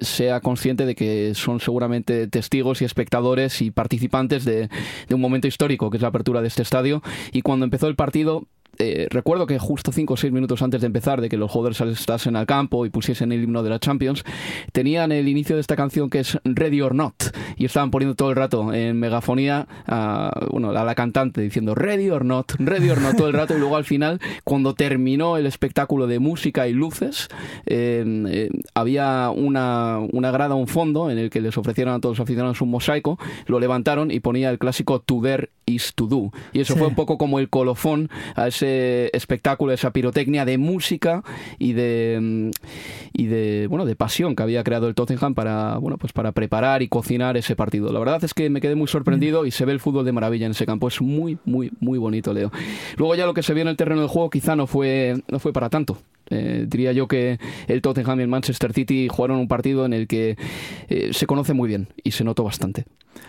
sea 0.00 0.40
consciente 0.40 0.86
de 0.86 0.94
que 0.94 1.34
son 1.34 1.60
seguramente 1.60 2.26
testigos 2.26 2.82
y 2.82 2.84
espectadores 2.84 3.62
y 3.62 3.70
participantes 3.70 4.44
de, 4.44 4.68
de 5.08 5.14
un 5.14 5.20
momento 5.20 5.46
histórico 5.46 5.90
que 5.90 5.98
es 5.98 6.02
la 6.02 6.08
apertura 6.08 6.40
de 6.40 6.48
este 6.48 6.62
estadio. 6.62 7.02
Y 7.32 7.42
cuando 7.42 7.64
empezó 7.64 7.86
el 7.86 7.96
partido 7.96 8.46
eh, 8.80 9.06
recuerdo 9.10 9.46
que 9.46 9.58
justo 9.58 9.92
5 9.92 10.14
o 10.14 10.16
6 10.16 10.32
minutos 10.32 10.62
antes 10.62 10.80
de 10.80 10.86
empezar, 10.86 11.20
de 11.20 11.28
que 11.28 11.36
los 11.36 11.50
jugadores 11.50 11.80
estasen 11.98 12.34
al 12.34 12.46
campo 12.46 12.86
y 12.86 12.90
pusiesen 12.90 13.30
el 13.30 13.42
himno 13.44 13.62
de 13.62 13.70
la 13.70 13.78
Champions, 13.78 14.24
tenían 14.72 15.12
el 15.12 15.28
inicio 15.28 15.54
de 15.56 15.60
esta 15.60 15.76
canción 15.76 16.08
que 16.08 16.20
es 16.20 16.38
Ready 16.44 16.80
or 16.80 16.94
Not 16.94 17.14
y 17.56 17.66
estaban 17.66 17.90
poniendo 17.90 18.14
todo 18.14 18.30
el 18.30 18.36
rato 18.36 18.72
en 18.72 18.98
megafonía 18.98 19.68
a, 19.86 20.30
bueno, 20.50 20.70
a 20.70 20.84
la 20.84 20.94
cantante 20.94 21.42
diciendo 21.42 21.74
Ready 21.74 22.08
or 22.10 22.24
Not, 22.24 22.52
Ready 22.58 22.88
or 22.90 23.00
Not 23.02 23.16
todo 23.16 23.28
el 23.28 23.34
rato 23.34 23.54
y 23.54 23.58
luego 23.60 23.76
al 23.76 23.84
final, 23.84 24.18
cuando 24.44 24.74
terminó 24.74 25.36
el 25.36 25.44
espectáculo 25.46 26.06
de 26.06 26.18
música 26.18 26.66
y 26.68 26.72
luces, 26.72 27.28
eh, 27.66 28.02
eh, 28.28 28.48
había 28.74 29.30
una, 29.30 29.98
una 30.12 30.30
grada, 30.30 30.54
un 30.54 30.68
fondo 30.68 31.10
en 31.10 31.18
el 31.18 31.28
que 31.28 31.40
les 31.42 31.56
ofrecieron 31.58 31.92
a 31.94 32.00
todos 32.00 32.18
los 32.18 32.24
aficionados 32.24 32.60
un 32.62 32.70
mosaico, 32.70 33.18
lo 33.46 33.60
levantaron 33.60 34.10
y 34.10 34.20
ponía 34.20 34.50
el 34.50 34.58
clásico 34.58 35.00
To 35.00 35.20
There 35.22 35.50
is 35.66 35.92
to 35.94 36.06
Do 36.06 36.32
y 36.52 36.60
eso 36.60 36.72
Sí. 36.74 36.78
fue 36.78 36.88
un 36.88 36.94
poco 36.94 37.18
como 37.18 37.38
el 37.38 37.48
colofón 37.48 38.08
a 38.34 38.48
ese 38.48 38.69
espectáculo, 39.12 39.72
esa 39.72 39.90
pirotecnia 39.92 40.44
de 40.44 40.58
música 40.58 41.22
y 41.58 41.72
de 41.72 42.18
mm, 42.20 42.50
y 43.12 43.26
de 43.26 43.66
bueno 43.68 43.84
de 43.84 43.96
pasión 43.96 44.36
que 44.36 44.42
había 44.42 44.62
creado 44.64 44.88
el 44.88 44.94
Tottenham 44.94 45.34
para 45.34 45.78
bueno 45.78 45.98
pues 45.98 46.12
para 46.12 46.32
preparar 46.32 46.82
y 46.82 46.88
cocinar 46.88 47.36
ese 47.36 47.56
partido. 47.56 47.92
La 47.92 47.98
verdad 47.98 48.22
es 48.24 48.34
que 48.34 48.50
me 48.50 48.60
quedé 48.60 48.74
muy 48.74 48.88
sorprendido 48.88 49.46
y 49.46 49.50
se 49.50 49.64
ve 49.64 49.72
el 49.72 49.80
fútbol 49.80 50.04
de 50.04 50.12
maravilla 50.12 50.46
en 50.46 50.52
ese 50.52 50.66
campo. 50.66 50.88
Es 50.88 51.00
muy 51.00 51.38
muy 51.44 51.70
muy 51.80 51.98
bonito, 51.98 52.32
Leo. 52.32 52.50
Luego 52.96 53.14
ya 53.14 53.26
lo 53.26 53.34
que 53.34 53.42
se 53.42 53.54
vio 53.54 53.62
en 53.62 53.68
el 53.68 53.76
terreno 53.76 54.00
del 54.00 54.10
juego 54.10 54.30
quizá 54.30 54.56
no 54.56 54.66
fue 54.66 55.22
no 55.28 55.38
fue 55.38 55.52
para 55.52 55.70
tanto. 55.70 55.98
Eh, 56.30 56.64
diría 56.68 56.92
yo 56.92 57.08
que 57.08 57.38
el 57.66 57.82
Tottenham 57.82 58.20
y 58.20 58.22
el 58.22 58.28
Manchester 58.28 58.72
City 58.72 59.08
jugaron 59.10 59.38
un 59.38 59.48
partido 59.48 59.84
en 59.84 59.92
el 59.92 60.06
que 60.06 60.36
eh, 60.88 61.10
se 61.12 61.26
conoce 61.26 61.52
muy 61.54 61.68
bien 61.68 61.88
y 62.04 62.12
se 62.12 62.24
notó 62.24 62.44
bastante. 62.44 62.84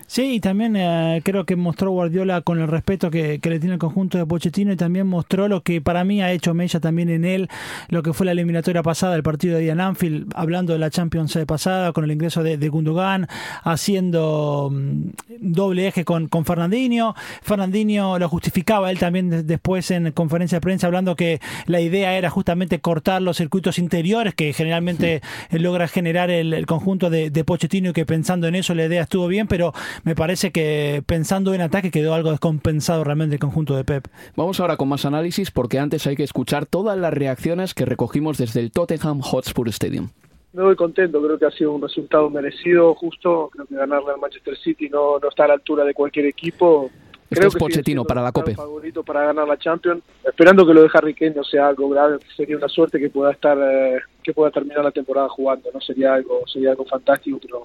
Sí, 0.06 0.36
y 0.36 0.40
también 0.40 0.76
eh, 0.76 1.22
creo 1.24 1.46
que 1.46 1.56
mostró 1.56 1.90
Guardiola 1.92 2.42
con 2.42 2.60
el 2.60 2.68
respeto 2.68 3.10
que, 3.10 3.40
que 3.40 3.50
le 3.50 3.60
tiene 3.60 3.74
el 3.74 3.80
conjunto 3.80 4.18
de 4.18 4.26
Pochettino 4.26 4.72
y 4.72 4.76
también 4.76 5.08
mostró 5.08 5.48
lo 5.48 5.62
que 5.64 5.82
para 5.82 6.04
mí 6.04 6.22
ha 6.22 6.32
hecho 6.32 6.54
Mella 6.54 6.80
también 6.80 7.10
en 7.10 7.26
él, 7.26 7.50
lo 7.90 8.04
que 8.04 8.14
fue 8.14 8.26
la 8.26 8.34
eliminatoria 8.34 8.84
pasada, 8.84 9.16
el 9.16 9.24
partido 9.24 9.58
de 9.58 9.66
Ian 9.66 9.80
Anfield, 9.80 10.32
hablando 10.36 10.74
de 10.74 10.80
la 10.80 10.90
Champions 10.92 11.38
pasada, 11.48 11.94
con 11.94 12.04
el 12.04 12.12
ingreso 12.12 12.44
de, 12.44 12.58
de 12.58 12.70
Gundogan, 12.70 13.28
haciendo 13.64 14.70
mm, 14.72 15.02
doble 15.40 15.88
eje 15.88 16.06
con, 16.06 16.28
con 16.28 16.46
Fernandinho. 16.46 17.16
Fernandinho 17.42 18.20
lo 18.20 18.30
justificaba 18.30 18.92
él 18.92 19.00
también 19.00 19.30
de- 19.30 19.44
después 19.44 19.90
en 19.92 20.12
conferencia 20.12 20.58
de 20.58 20.62
prensa, 20.62 20.88
hablando 20.88 21.16
que 21.16 21.40
la 21.66 21.82
idea 21.82 22.16
era 22.18 22.30
justamente 22.30 22.80
cortar 22.92 23.22
los 23.22 23.38
circuitos 23.38 23.80
interiores 23.80 24.36
que 24.36 24.52
generalmente 24.52 25.22
eh, 25.50 25.60
logra 25.60 25.88
generar 25.88 26.30
el, 26.30 26.54
el 26.54 26.66
conjunto 26.66 27.10
de, 27.10 27.30
de 27.30 27.46
Pochettino 27.46 27.92
y 27.92 27.94
que 27.94 28.06
pensando 28.06 28.48
en 28.48 28.56
eso 28.56 28.76
la 28.76 28.86
idea 28.86 29.04
estuvo 29.04 29.28
bien, 29.28 29.48
pero 29.48 29.72
me 30.04 30.14
parece 30.14 30.52
que 30.52 31.02
pensando 31.06 31.54
en 31.54 31.62
ataque 31.62 31.90
quedó 31.90 32.14
algo 32.14 32.32
descompensado 32.32 33.06
realmente 33.06 33.36
el 33.36 33.40
conjunto 33.40 33.78
de 33.78 33.86
Pep. 33.86 34.08
Vamos 34.36 34.60
ahora 34.60 34.76
con 34.76 34.90
más 34.90 35.06
análisis 35.06 35.52
porque 35.52 35.80
antes 35.80 36.06
hay 36.06 36.18
que 36.18 36.24
escuchar 36.24 36.66
todas 36.66 36.98
las 36.98 37.14
reacciones 37.14 37.74
que 37.74 37.86
recogimos 37.86 38.38
desde 38.38 38.60
el 38.60 38.72
Tottenham 38.74 39.22
Hotspur 39.22 39.70
Stadium. 39.70 40.10
Me 40.52 40.64
voy 40.64 40.76
contento, 40.76 41.22
creo 41.24 41.40
que 41.40 41.46
ha 41.46 41.52
sido 41.52 41.72
un 41.72 41.82
resultado 41.82 42.30
merecido, 42.30 42.94
justo. 42.96 43.50
Creo 43.54 43.68
que 43.68 43.76
ganarle 43.76 44.12
al 44.12 44.20
Manchester 44.20 44.58
City 44.58 44.90
no, 44.90 45.18
no 45.18 45.30
está 45.30 45.46
a 45.46 45.48
la 45.48 45.54
altura 45.54 45.86
de 45.86 45.94
cualquier 45.94 46.26
equipo. 46.26 46.92
Creo 47.32 47.48
es 47.48 47.54
que 47.54 47.60
sigue 47.60 47.70
Pochettino 47.72 48.04
para 48.04 48.22
la 48.22 48.32
Cope. 48.34 48.56
favorito 48.56 49.04
para 49.04 49.24
ganar 49.26 49.48
la 49.48 49.58
Champions. 49.58 50.04
Esperando 50.24 50.66
que 50.66 50.74
lo 50.74 50.82
de 50.82 50.90
Harry 50.94 51.14
Kane 51.14 51.34
no 51.36 51.44
sea 51.46 51.68
algo 51.68 51.88
grave, 51.90 52.18
sería 52.36 52.58
una 52.58 52.68
suerte 52.68 53.00
que 53.00 53.10
pueda 53.10 53.32
estar, 53.32 53.58
eh, 53.58 54.02
que 54.22 54.34
pueda 54.34 54.52
terminar 54.52 54.84
la 54.84 54.92
temporada 54.92 55.30
jugando. 55.30 55.70
No 55.74 55.80
sería 55.80 56.14
algo, 56.14 56.42
sería 56.46 56.72
algo 56.72 56.84
fantástico, 56.84 57.40
pero, 57.42 57.64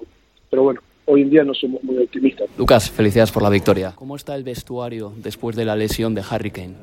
pero 0.49 0.63
bueno, 0.63 0.81
hoy 1.07 1.21
en 1.23 1.29
día 1.29 1.43
no 1.43 1.53
somos 1.53 1.83
muy 1.83 1.97
optimistas. 1.97 2.47
Lucas, 2.57 2.89
felicidades 2.89 3.31
por 3.31 3.41
la 3.41 3.49
victoria. 3.49 3.93
¿Cómo 3.95 4.15
está 4.15 4.35
el 4.35 4.43
vestuario 4.43 5.11
después 5.15 5.55
de 5.55 5.65
la 5.65 5.75
lesión 5.75 6.13
de 6.13 6.23
Harry 6.29 6.51
Kane? 6.51 6.75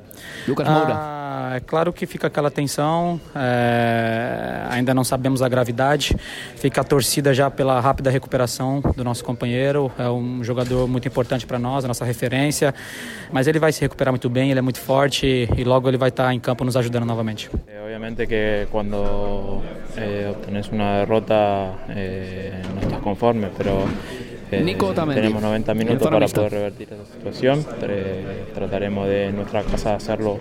Lucas 0.46 0.68
Moura. 0.68 0.94
Ah, 0.96 1.56
é 1.56 1.60
claro 1.60 1.92
que 1.92 2.06
fica 2.06 2.28
aquela 2.28 2.50
tensão, 2.50 3.20
é, 3.34 4.66
ainda 4.70 4.94
não 4.94 5.04
sabemos 5.04 5.42
a 5.42 5.48
gravidade, 5.48 6.16
fica 6.56 6.80
a 6.80 6.84
torcida 6.84 7.34
já 7.34 7.50
pela 7.50 7.80
rápida 7.80 8.10
recuperação 8.10 8.80
do 8.96 9.04
nosso 9.04 9.24
companheiro, 9.24 9.92
é 9.98 10.08
um 10.08 10.42
jogador 10.42 10.88
muito 10.88 11.06
importante 11.06 11.44
para 11.46 11.58
nós, 11.58 11.84
a 11.84 11.88
nossa 11.88 12.04
referência, 12.04 12.74
mas 13.32 13.46
ele 13.46 13.58
vai 13.58 13.72
se 13.72 13.80
recuperar 13.80 14.12
muito 14.12 14.30
bem, 14.30 14.50
ele 14.50 14.58
é 14.58 14.62
muito 14.62 14.80
forte 14.80 15.48
e 15.56 15.64
logo 15.64 15.88
ele 15.88 15.98
vai 15.98 16.08
estar 16.08 16.32
em 16.32 16.40
campo 16.40 16.64
nos 16.64 16.76
ajudando 16.76 17.04
novamente. 17.04 17.50
Eh, 17.66 17.84
Obviamente 17.84 18.26
que 18.26 18.66
cuando 18.72 19.62
eh, 19.96 20.34
una 20.72 20.98
derrota 20.98 21.84
eh, 21.90 22.60
no 22.74 22.80
estás 22.80 23.00
conforme, 23.00 23.50
pero 23.56 23.84
eh, 23.84 24.13
Nico 24.52 24.86
Otamendi, 24.88 25.20
tenemos 25.20 25.42
90 25.42 25.72
en 25.72 25.78
minutos 25.78 26.10
para 26.10 26.28
poder 26.28 26.52
revertir 26.52 26.88
esa 26.92 27.12
situación. 27.12 27.64
Trataremos 28.54 29.08
de 29.08 29.26
en 29.28 29.36
nuestra 29.36 29.62
casa 29.62 29.94
hacerlo 29.94 30.38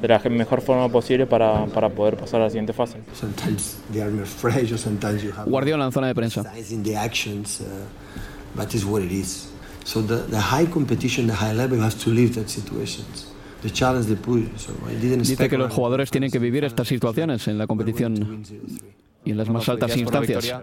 de 0.00 0.08
la 0.08 0.18
mejor 0.30 0.62
forma 0.62 0.88
posible 0.88 1.26
para, 1.26 1.66
para 1.66 1.90
poder 1.90 2.16
pasar 2.16 2.40
a 2.40 2.44
la 2.44 2.50
siguiente 2.50 2.72
fase. 2.72 2.98
Sometimes 3.12 3.78
they 3.92 4.00
are 4.00 4.10
more 4.10 4.26
fresh, 4.26 4.72
or 4.72 4.78
sometimes 4.78 5.22
you 5.22 5.32
have 5.36 5.48
Guardiola 5.48 5.84
en 5.84 5.92
zona 5.92 6.06
de 6.06 6.14
prensa. 6.14 6.40
uh, 6.40 7.64
but 8.54 8.74
it's 8.74 8.84
what 8.84 9.02
it 9.02 9.12
is. 9.12 9.48
So 9.84 10.00
the, 10.02 10.26
the 10.28 10.40
high 10.40 10.66
competition, 10.66 11.26
the 11.26 11.34
high 11.34 11.52
level, 11.52 11.76
you 11.76 11.82
have 11.82 11.98
to 12.04 12.10
live 12.10 12.34
that 12.34 12.48
situations. 12.48 13.30
the 13.62 13.70
challenge 13.70 14.06
they 14.06 14.16
put. 14.16 14.58
So 14.58 14.72
I 14.88 14.94
didn't 14.94 15.22
Dice 15.22 15.48
que 15.48 15.58
los 15.58 15.72
jugadores 15.72 16.10
tienen 16.10 16.30
que 16.30 16.38
vivir 16.38 16.64
estas 16.64 16.88
situaciones 16.88 17.46
en 17.48 17.58
la 17.58 17.66
competición 17.66 18.42
y 19.24 19.30
en 19.30 19.36
las 19.36 19.48
más 19.48 19.68
altas 19.68 19.96
instancias. 19.96 20.54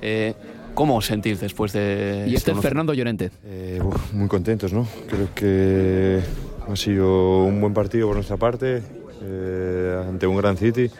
Eh, 0.00 0.34
¿Cómo 0.76 0.96
os 0.96 1.06
sentís 1.06 1.40
después 1.40 1.72
de 1.72 2.26
Y 2.28 2.34
este 2.34 2.52
es 2.52 2.60
Fernando 2.60 2.92
Llorente. 2.92 3.30
Eh, 3.44 3.80
uf, 3.82 4.12
muy 4.12 4.28
contentos, 4.28 4.74
¿no? 4.74 4.86
Creo 5.08 5.28
que 5.34 6.20
ha 6.68 6.76
sido 6.76 7.44
un 7.44 7.58
buen 7.62 7.72
partido 7.72 8.08
por 8.08 8.16
nuestra 8.16 8.36
parte 8.36 8.82
eh, 9.22 10.04
ante 10.06 10.26
un 10.26 10.36
gran 10.36 10.58
City. 10.58 10.90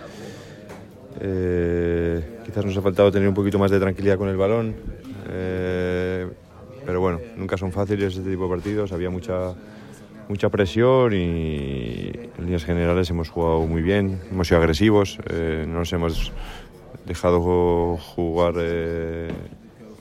Eh, 1.20 2.40
quizás 2.46 2.64
nos 2.64 2.74
ha 2.78 2.80
faltado 2.80 3.12
tener 3.12 3.28
un 3.28 3.34
poquito 3.34 3.58
más 3.58 3.70
de 3.70 3.78
tranquilidad 3.78 4.16
con 4.16 4.30
el 4.30 4.38
balón, 4.38 4.76
eh, 5.28 6.26
pero 6.86 7.00
bueno, 7.02 7.20
nunca 7.36 7.58
son 7.58 7.70
fáciles 7.70 8.16
este 8.16 8.30
tipo 8.30 8.44
de 8.44 8.48
partidos. 8.48 8.92
Había 8.92 9.10
mucha 9.10 9.54
mucha 10.28 10.48
presión 10.48 11.12
y 11.12 12.10
en 12.38 12.44
líneas 12.44 12.64
generales 12.64 13.10
hemos 13.10 13.28
jugado 13.28 13.60
muy 13.60 13.82
bien, 13.82 14.20
hemos 14.30 14.48
sido 14.48 14.58
agresivos, 14.58 15.18
eh, 15.28 15.64
no 15.68 15.80
nos 15.80 15.92
hemos 15.92 16.32
dejado 17.06 17.96
jugar 17.96 18.54
eh, 18.58 19.28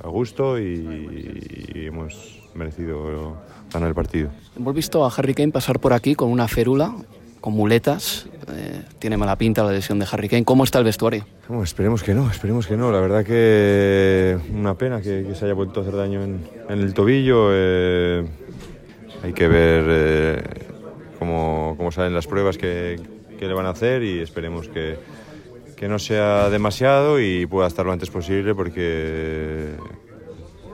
a 0.05 0.09
gusto 0.09 0.59
y, 0.59 1.67
y 1.73 1.85
hemos 1.87 2.41
merecido 2.53 3.37
ganar 3.73 3.89
el 3.89 3.95
partido. 3.95 4.29
Hemos 4.55 4.73
visto 4.73 5.03
a 5.05 5.09
Harry 5.09 5.33
Kane 5.33 5.51
pasar 5.51 5.79
por 5.79 5.93
aquí 5.93 6.15
con 6.15 6.29
una 6.29 6.47
férula, 6.47 6.95
con 7.41 7.53
muletas. 7.53 8.27
Eh, 8.47 8.81
tiene 8.99 9.17
mala 9.17 9.35
pinta 9.37 9.63
la 9.63 9.71
lesión 9.71 9.97
de 9.99 10.07
Harry 10.11 10.29
Kane. 10.29 10.45
¿Cómo 10.45 10.63
está 10.63 10.77
el 10.79 10.85
vestuario? 10.85 11.25
Esperemos 11.63 12.03
que 12.03 12.13
no, 12.13 12.29
esperemos 12.29 12.67
que 12.67 12.77
no. 12.77 12.91
La 12.91 12.99
verdad 12.99 13.25
que 13.25 14.37
una 14.53 14.75
pena 14.75 15.01
que, 15.01 15.25
que 15.27 15.35
se 15.35 15.45
haya 15.45 15.53
vuelto 15.53 15.79
a 15.79 15.83
hacer 15.83 15.95
daño 15.95 16.23
en, 16.23 16.47
en 16.69 16.79
el 16.79 16.93
tobillo. 16.93 17.49
eh, 17.51 18.25
hay 19.23 19.33
que 19.33 19.47
ver 19.47 19.85
eh, 19.87 20.43
cómo, 21.17 21.73
cómo 21.77 21.91
salen 21.91 22.13
las 22.13 22.27
pruebas 22.27 22.57
que, 22.57 22.99
que 23.39 23.47
le 23.47 23.53
van 23.55 23.65
a 23.65 23.69
hacer 23.69 24.03
y 24.03 24.19
esperemos 24.19 24.69
que, 24.69 24.97
que 25.75 25.87
no 25.87 25.99
sea 25.99 26.49
demasiado 26.49 27.19
y 27.19 27.45
pueda 27.45 27.67
estar 27.67 27.85
lo 27.85 27.91
antes 27.91 28.09
posible 28.09 28.55
porque 28.55 29.75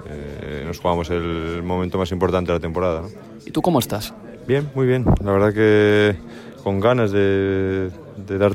eh, 0.07 0.63
nos 0.65 0.79
jugamos 0.79 1.09
el 1.09 1.63
momento 1.63 1.97
más 1.97 2.11
importante 2.11 2.51
de 2.51 2.57
la 2.57 2.61
temporada. 2.61 3.01
¿no? 3.01 3.09
¿Y 3.45 3.51
tú 3.51 3.61
cómo 3.61 3.79
estás? 3.79 4.13
Bien, 4.47 4.69
muy 4.75 4.87
bien. 4.87 5.05
La 5.23 5.31
verdad 5.31 5.53
que 5.53 6.15
con 6.63 6.79
ganas 6.79 7.11
de, 7.11 7.89
de 8.27 8.37
dar 8.37 8.53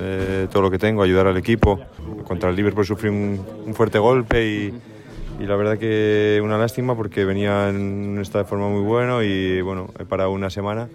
eh, 0.00 0.46
todo 0.50 0.62
lo 0.62 0.70
que 0.70 0.78
tengo, 0.78 1.02
ayudar 1.02 1.26
al 1.26 1.36
equipo. 1.36 1.80
Contra 2.26 2.50
el 2.50 2.56
Liverpool 2.56 2.84
sufrí 2.84 3.08
un, 3.08 3.44
un 3.66 3.74
fuerte 3.74 3.98
golpe 3.98 4.46
y, 4.46 4.74
y 5.40 5.46
la 5.46 5.56
verdad 5.56 5.78
que 5.78 6.40
una 6.42 6.58
lástima 6.58 6.94
porque 6.96 7.24
venía 7.24 7.68
en 7.68 7.76
un 7.76 8.18
estado 8.20 8.44
de 8.44 8.50
forma 8.50 8.68
muy 8.68 8.82
bueno 8.82 9.22
y 9.22 9.60
bueno, 9.60 9.88
he 9.98 10.04
parado 10.04 10.30
una 10.30 10.50
semana 10.50 10.88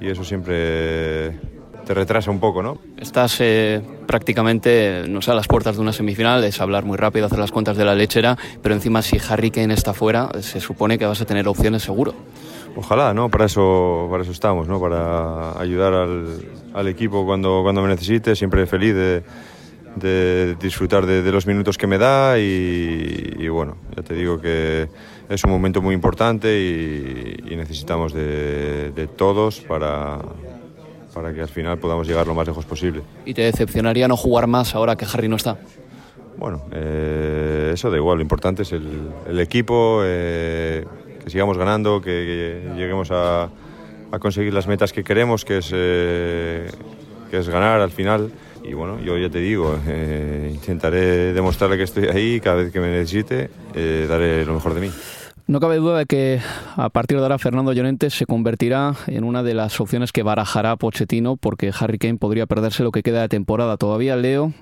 y 0.00 0.08
eso 0.08 0.24
siempre 0.24 1.38
te 1.84 1.94
retrasa 1.94 2.30
un 2.30 2.40
poco, 2.40 2.62
¿no? 2.62 2.78
Estás 2.96 3.36
eh, 3.40 3.80
prácticamente, 4.06 5.04
no 5.08 5.22
sé, 5.22 5.30
a 5.30 5.34
las 5.34 5.46
puertas 5.48 5.76
de 5.76 5.82
una 5.82 5.92
semifinal, 5.92 6.44
es 6.44 6.60
hablar 6.60 6.84
muy 6.84 6.96
rápido, 6.96 7.26
hacer 7.26 7.38
las 7.38 7.50
cuentas 7.50 7.76
de 7.76 7.84
la 7.84 7.94
lechera, 7.94 8.36
pero 8.62 8.74
encima 8.74 9.02
si 9.02 9.18
Harry 9.28 9.50
Kane 9.50 9.74
está 9.74 9.94
fuera, 9.94 10.30
se 10.40 10.60
supone 10.60 10.98
que 10.98 11.06
vas 11.06 11.20
a 11.20 11.24
tener 11.24 11.48
opciones 11.48 11.82
seguro. 11.82 12.14
Ojalá, 12.76 13.12
¿no? 13.12 13.28
Para 13.28 13.46
eso, 13.46 14.06
para 14.10 14.22
eso 14.22 14.32
estamos, 14.32 14.68
¿no? 14.68 14.80
Para 14.80 15.58
ayudar 15.60 15.92
al, 15.92 16.26
al 16.72 16.88
equipo 16.88 17.24
cuando, 17.26 17.62
cuando 17.62 17.82
me 17.82 17.88
necesite, 17.88 18.36
siempre 18.36 18.66
feliz 18.66 18.94
de, 18.94 19.22
de 19.96 20.54
disfrutar 20.54 21.04
de, 21.06 21.22
de 21.22 21.32
los 21.32 21.46
minutos 21.46 21.76
que 21.76 21.86
me 21.86 21.98
da 21.98 22.38
y, 22.38 23.34
y 23.38 23.48
bueno, 23.48 23.76
ya 23.96 24.02
te 24.02 24.14
digo 24.14 24.40
que 24.40 24.88
es 25.28 25.44
un 25.44 25.50
momento 25.50 25.82
muy 25.82 25.94
importante 25.94 26.60
y, 26.60 27.52
y 27.52 27.56
necesitamos 27.56 28.12
de, 28.12 28.92
de 28.92 29.06
todos 29.08 29.60
para, 29.60 30.18
para 31.14 31.32
que 31.32 31.40
al 31.40 31.48
final 31.48 31.78
podamos 31.78 32.06
llegar 32.06 32.26
lo 32.26 32.34
más 32.34 32.46
lejos 32.46 32.64
posible. 32.64 33.02
¿Y 33.24 33.34
te 33.34 33.42
decepcionaría 33.42 34.08
no 34.08 34.16
jugar 34.16 34.46
más 34.46 34.74
ahora 34.74 34.96
que 34.96 35.06
Harry 35.12 35.28
no 35.28 35.36
está? 35.36 35.58
Bueno, 36.36 36.62
eh, 36.72 37.72
eso 37.74 37.90
da 37.90 37.96
igual, 37.96 38.16
lo 38.18 38.22
importante 38.22 38.62
es 38.62 38.72
el, 38.72 39.10
el 39.28 39.40
equipo, 39.40 40.00
eh, 40.04 40.86
que 41.22 41.28
sigamos 41.28 41.58
ganando, 41.58 42.00
que, 42.00 42.62
que 42.66 42.78
lleguemos 42.78 43.10
a, 43.10 43.50
a 44.10 44.18
conseguir 44.18 44.54
las 44.54 44.66
metas 44.66 44.92
que 44.92 45.04
queremos, 45.04 45.44
que 45.44 45.58
es, 45.58 45.70
eh, 45.74 46.70
que 47.30 47.38
es 47.38 47.48
ganar 47.48 47.80
al 47.80 47.90
final. 47.90 48.30
Y 48.62 48.74
bueno, 48.74 49.00
yo 49.00 49.18
ya 49.18 49.28
te 49.28 49.38
digo, 49.38 49.74
intentaré 50.50 51.32
demostrarle 51.32 51.78
que 51.78 51.84
estoy 51.84 52.08
ahí, 52.08 52.40
cada 52.40 52.56
vez 52.56 52.72
que 52.72 52.78
me 52.78 52.88
necesite, 52.88 53.48
daré 54.06 54.44
lo 54.44 54.52
mejor 54.52 54.74
de 54.74 54.80
mí. 54.82 54.90
No 55.50 55.58
cabe 55.58 55.78
duda 55.78 55.98
de 55.98 56.06
que 56.06 56.38
a 56.76 56.90
partir 56.90 57.16
de 57.16 57.24
ahora 57.24 57.36
Fernando 57.36 57.72
Llorente 57.72 58.08
se 58.10 58.24
convertirá 58.24 58.94
en 59.08 59.24
una 59.24 59.42
de 59.42 59.54
las 59.54 59.80
opciones 59.80 60.12
que 60.12 60.22
barajará 60.22 60.76
Pochettino 60.76 61.36
porque 61.36 61.72
Harry 61.76 61.98
Kane 61.98 62.18
podría 62.18 62.46
perderse 62.46 62.84
lo 62.84 62.92
que 62.92 63.02
queda 63.02 63.22
de 63.22 63.28
temporada. 63.28 63.76
Todavía 63.76 64.14
Leo, 64.14 64.52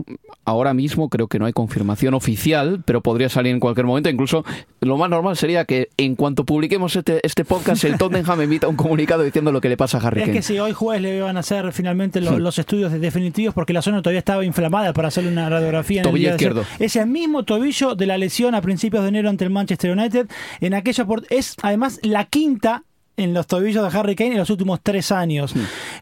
ahora 0.47 0.73
mismo 0.73 1.11
creo 1.11 1.29
que 1.29 1.39
no 1.39 1.45
hay 1.45 1.53
confirmación 1.53 2.15
oficial, 2.15 2.83
pero 2.87 3.03
podría 3.03 3.29
salir 3.29 3.53
en 3.53 3.61
cualquier 3.61 3.85
momento. 3.85 4.09
Incluso 4.09 4.47
lo 4.81 4.97
más 4.97 5.11
normal 5.11 5.37
sería 5.37 5.67
que 5.67 5.91
en 5.99 6.17
cuanto 6.17 6.45
publiquemos 6.47 6.97
este, 6.97 7.21
este 7.23 7.45
podcast 7.45 7.85
el 7.85 7.99
Tottenham 7.99 8.41
emita 8.41 8.67
un 8.67 8.77
comunicado 8.77 9.23
diciendo 9.25 9.53
lo 9.53 9.61
que 9.61 9.69
le 9.69 9.77
pasa 9.77 9.99
a 9.99 10.07
Harry 10.07 10.21
Es 10.23 10.27
Kane. 10.29 10.39
que 10.39 10.43
si 10.43 10.59
hoy 10.59 10.73
jueves 10.73 11.03
le 11.03 11.19
iban 11.19 11.37
a 11.37 11.41
hacer 11.41 11.71
finalmente 11.75 12.23
lo- 12.23 12.39
los 12.39 12.59
estudios 12.59 12.93
de- 12.93 12.99
definitivos 12.99 13.53
porque 13.55 13.75
la 13.75 13.83
zona 13.83 14.01
todavía 14.01 14.21
estaba 14.21 14.43
inflamada 14.43 14.95
para 14.95 15.09
hacerle 15.09 15.31
una 15.33 15.51
radiografía. 15.51 16.01
en 16.01 16.09
el 16.09 16.15
día 16.15 16.31
de 16.31 16.35
izquierdo. 16.37 16.65
Ese 16.79 17.05
mismo 17.05 17.43
tobillo 17.43 17.95
de 17.95 18.07
la 18.07 18.17
lesión 18.17 18.55
a 18.55 18.63
principios 18.63 19.03
de 19.03 19.11
enero 19.11 19.29
ante 19.29 19.45
el 19.45 19.51
Manchester 19.51 19.91
United. 19.91 20.27
En 20.63 20.78
aquella 20.79 21.07
es 21.31 21.55
además 21.63 22.01
la 22.03 22.25
quinta 22.25 22.85
en 23.19 23.35
los 23.35 23.47
tobillos 23.47 23.93
de 23.93 23.99
Harry 23.99 24.15
Kane 24.15 24.33
en 24.33 24.39
los 24.39 24.49
últimos 24.49 24.81
tres 24.83 25.13
años. 25.13 25.53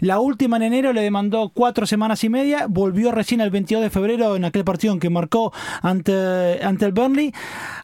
La 0.01 0.21
última 0.21 0.59
en 0.59 0.65
enero 0.65 0.93
le 0.93 1.01
demandó 1.01 1.49
cuatro 1.49 1.87
semanas 1.87 2.23
y 2.23 2.29
media, 2.29 2.67
volvió 2.69 3.11
recién 3.11 3.41
el 3.41 3.51
22 3.51 3.83
de 3.83 3.91
febrero 3.91 4.37
en 4.37 4.45
aquel 4.45 4.65
partido 4.65 4.93
en 4.93 5.01
que 5.01 5.11
marcó 5.11 5.53
ante, 5.83 6.63
ante 6.63 6.85
el 6.85 6.93
Burnley. 6.93 7.33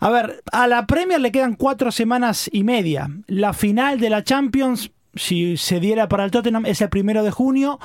A 0.00 0.10
ver, 0.10 0.42
a 0.52 0.68
la 0.68 0.86
Premier 0.86 1.20
le 1.20 1.32
quedan 1.32 1.54
cuatro 1.54 1.90
semanas 1.90 2.48
y 2.52 2.62
media. 2.62 3.08
La 3.26 3.54
final 3.54 3.98
de 3.98 4.10
la 4.10 4.22
Champions, 4.22 4.90
si 5.14 5.56
se 5.56 5.80
diera 5.80 6.08
para 6.08 6.24
el 6.24 6.30
Tottenham, 6.30 6.66
es 6.66 6.82
el 6.82 6.90
primero 6.90 7.24
de 7.24 7.30
junio. 7.30 7.80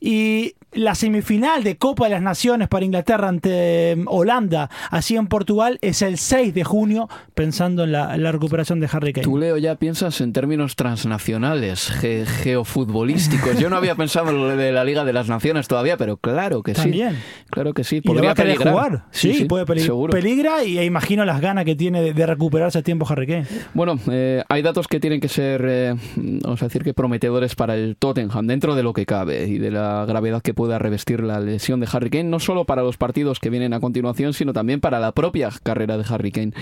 Y 0.00 0.54
la 0.72 0.94
semifinal 0.94 1.64
de 1.64 1.76
Copa 1.78 2.04
de 2.04 2.10
las 2.10 2.22
Naciones 2.22 2.68
para 2.68 2.84
Inglaterra 2.84 3.28
ante 3.28 3.92
eh, 3.92 3.96
Holanda, 4.06 4.68
así 4.90 5.16
en 5.16 5.26
Portugal, 5.26 5.78
es 5.82 6.02
el 6.02 6.18
6 6.18 6.52
de 6.54 6.64
junio, 6.64 7.08
pensando 7.34 7.84
en 7.84 7.92
la, 7.92 8.14
en 8.14 8.22
la 8.22 8.32
recuperación 8.32 8.78
de 8.80 8.88
Harry 8.92 9.12
Kane. 9.12 9.24
Tú, 9.24 9.38
Leo, 9.38 9.56
ya 9.56 9.76
piensas 9.76 10.20
en 10.20 10.32
términos 10.32 10.76
transnacionales, 10.76 11.88
ge- 11.90 12.24
geofutbolísticos. 12.26 13.58
Yo 13.58 13.70
no 13.70 13.76
había 13.76 13.94
pensado 13.94 14.30
en 14.30 14.36
lo 14.36 14.56
de 14.56 14.72
la 14.72 14.84
Liga 14.84 15.04
de 15.04 15.12
las 15.12 15.28
Naciones 15.28 15.68
todavía, 15.68 15.96
pero 15.96 16.16
claro 16.16 16.62
que 16.62 16.74
sí. 16.74 16.82
También. 16.82 17.16
Claro 17.50 17.72
que 17.72 17.84
sí. 17.84 18.00
Podría 18.00 18.34
peligrar. 18.34 18.72
jugar. 18.72 19.04
Sí, 19.10 19.44
puede 19.48 19.64
peligrar. 19.66 19.86
seguro. 19.86 20.12
Peligra 20.12 20.64
y 20.64 20.78
e 20.78 20.84
imagino 20.84 21.24
las 21.24 21.40
ganas 21.40 21.64
que 21.64 21.74
tiene 21.74 22.02
de, 22.02 22.12
de 22.12 22.26
recuperarse 22.26 22.78
a 22.78 22.82
tiempo 22.82 23.06
Harry 23.08 23.26
Kane. 23.26 23.46
Bueno, 23.74 23.98
eh, 24.10 24.42
hay 24.48 24.62
datos 24.62 24.86
que 24.86 25.00
tienen 25.00 25.20
que 25.20 25.28
ser, 25.28 25.64
eh, 25.66 25.94
vamos 26.16 26.62
a 26.62 26.66
decir 26.66 26.82
que 26.84 26.94
prometedores 26.94 27.54
para 27.54 27.74
el 27.74 27.96
Tottenham, 27.96 28.46
dentro 28.46 28.74
de 28.74 28.82
lo 28.82 28.92
que 28.92 29.06
cabe 29.06 29.46
y 29.46 29.58
de 29.58 29.70
la 29.70 30.04
gravedad 30.06 30.42
que 30.42 30.54
pueda 30.58 30.80
revestir 30.80 31.22
la 31.22 31.38
lesión 31.38 31.78
de 31.78 31.86
Harry 31.92 32.10
Kane, 32.10 32.24
no 32.24 32.40
solo 32.40 32.64
para 32.64 32.82
los 32.82 32.96
partidos 32.96 33.38
que 33.38 33.48
vienen 33.48 33.74
a 33.74 33.78
continuación, 33.78 34.34
sino 34.34 34.52
también 34.52 34.80
para 34.80 34.98
la 34.98 35.12
propia 35.12 35.50
carrera 35.62 35.96
de 35.96 36.04
Harry 36.08 36.32
Kane. 36.32 36.52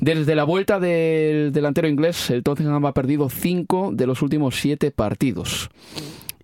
Desde 0.00 0.34
la 0.34 0.44
vuelta 0.44 0.80
del 0.80 1.52
delantero 1.52 1.86
inglés, 1.86 2.30
el 2.30 2.42
Tottenham 2.42 2.86
ha 2.86 2.94
perdido 2.94 3.28
cinco 3.28 3.90
de 3.92 4.06
los 4.06 4.22
últimos 4.22 4.54
siete 4.54 4.90
partidos. 4.92 5.68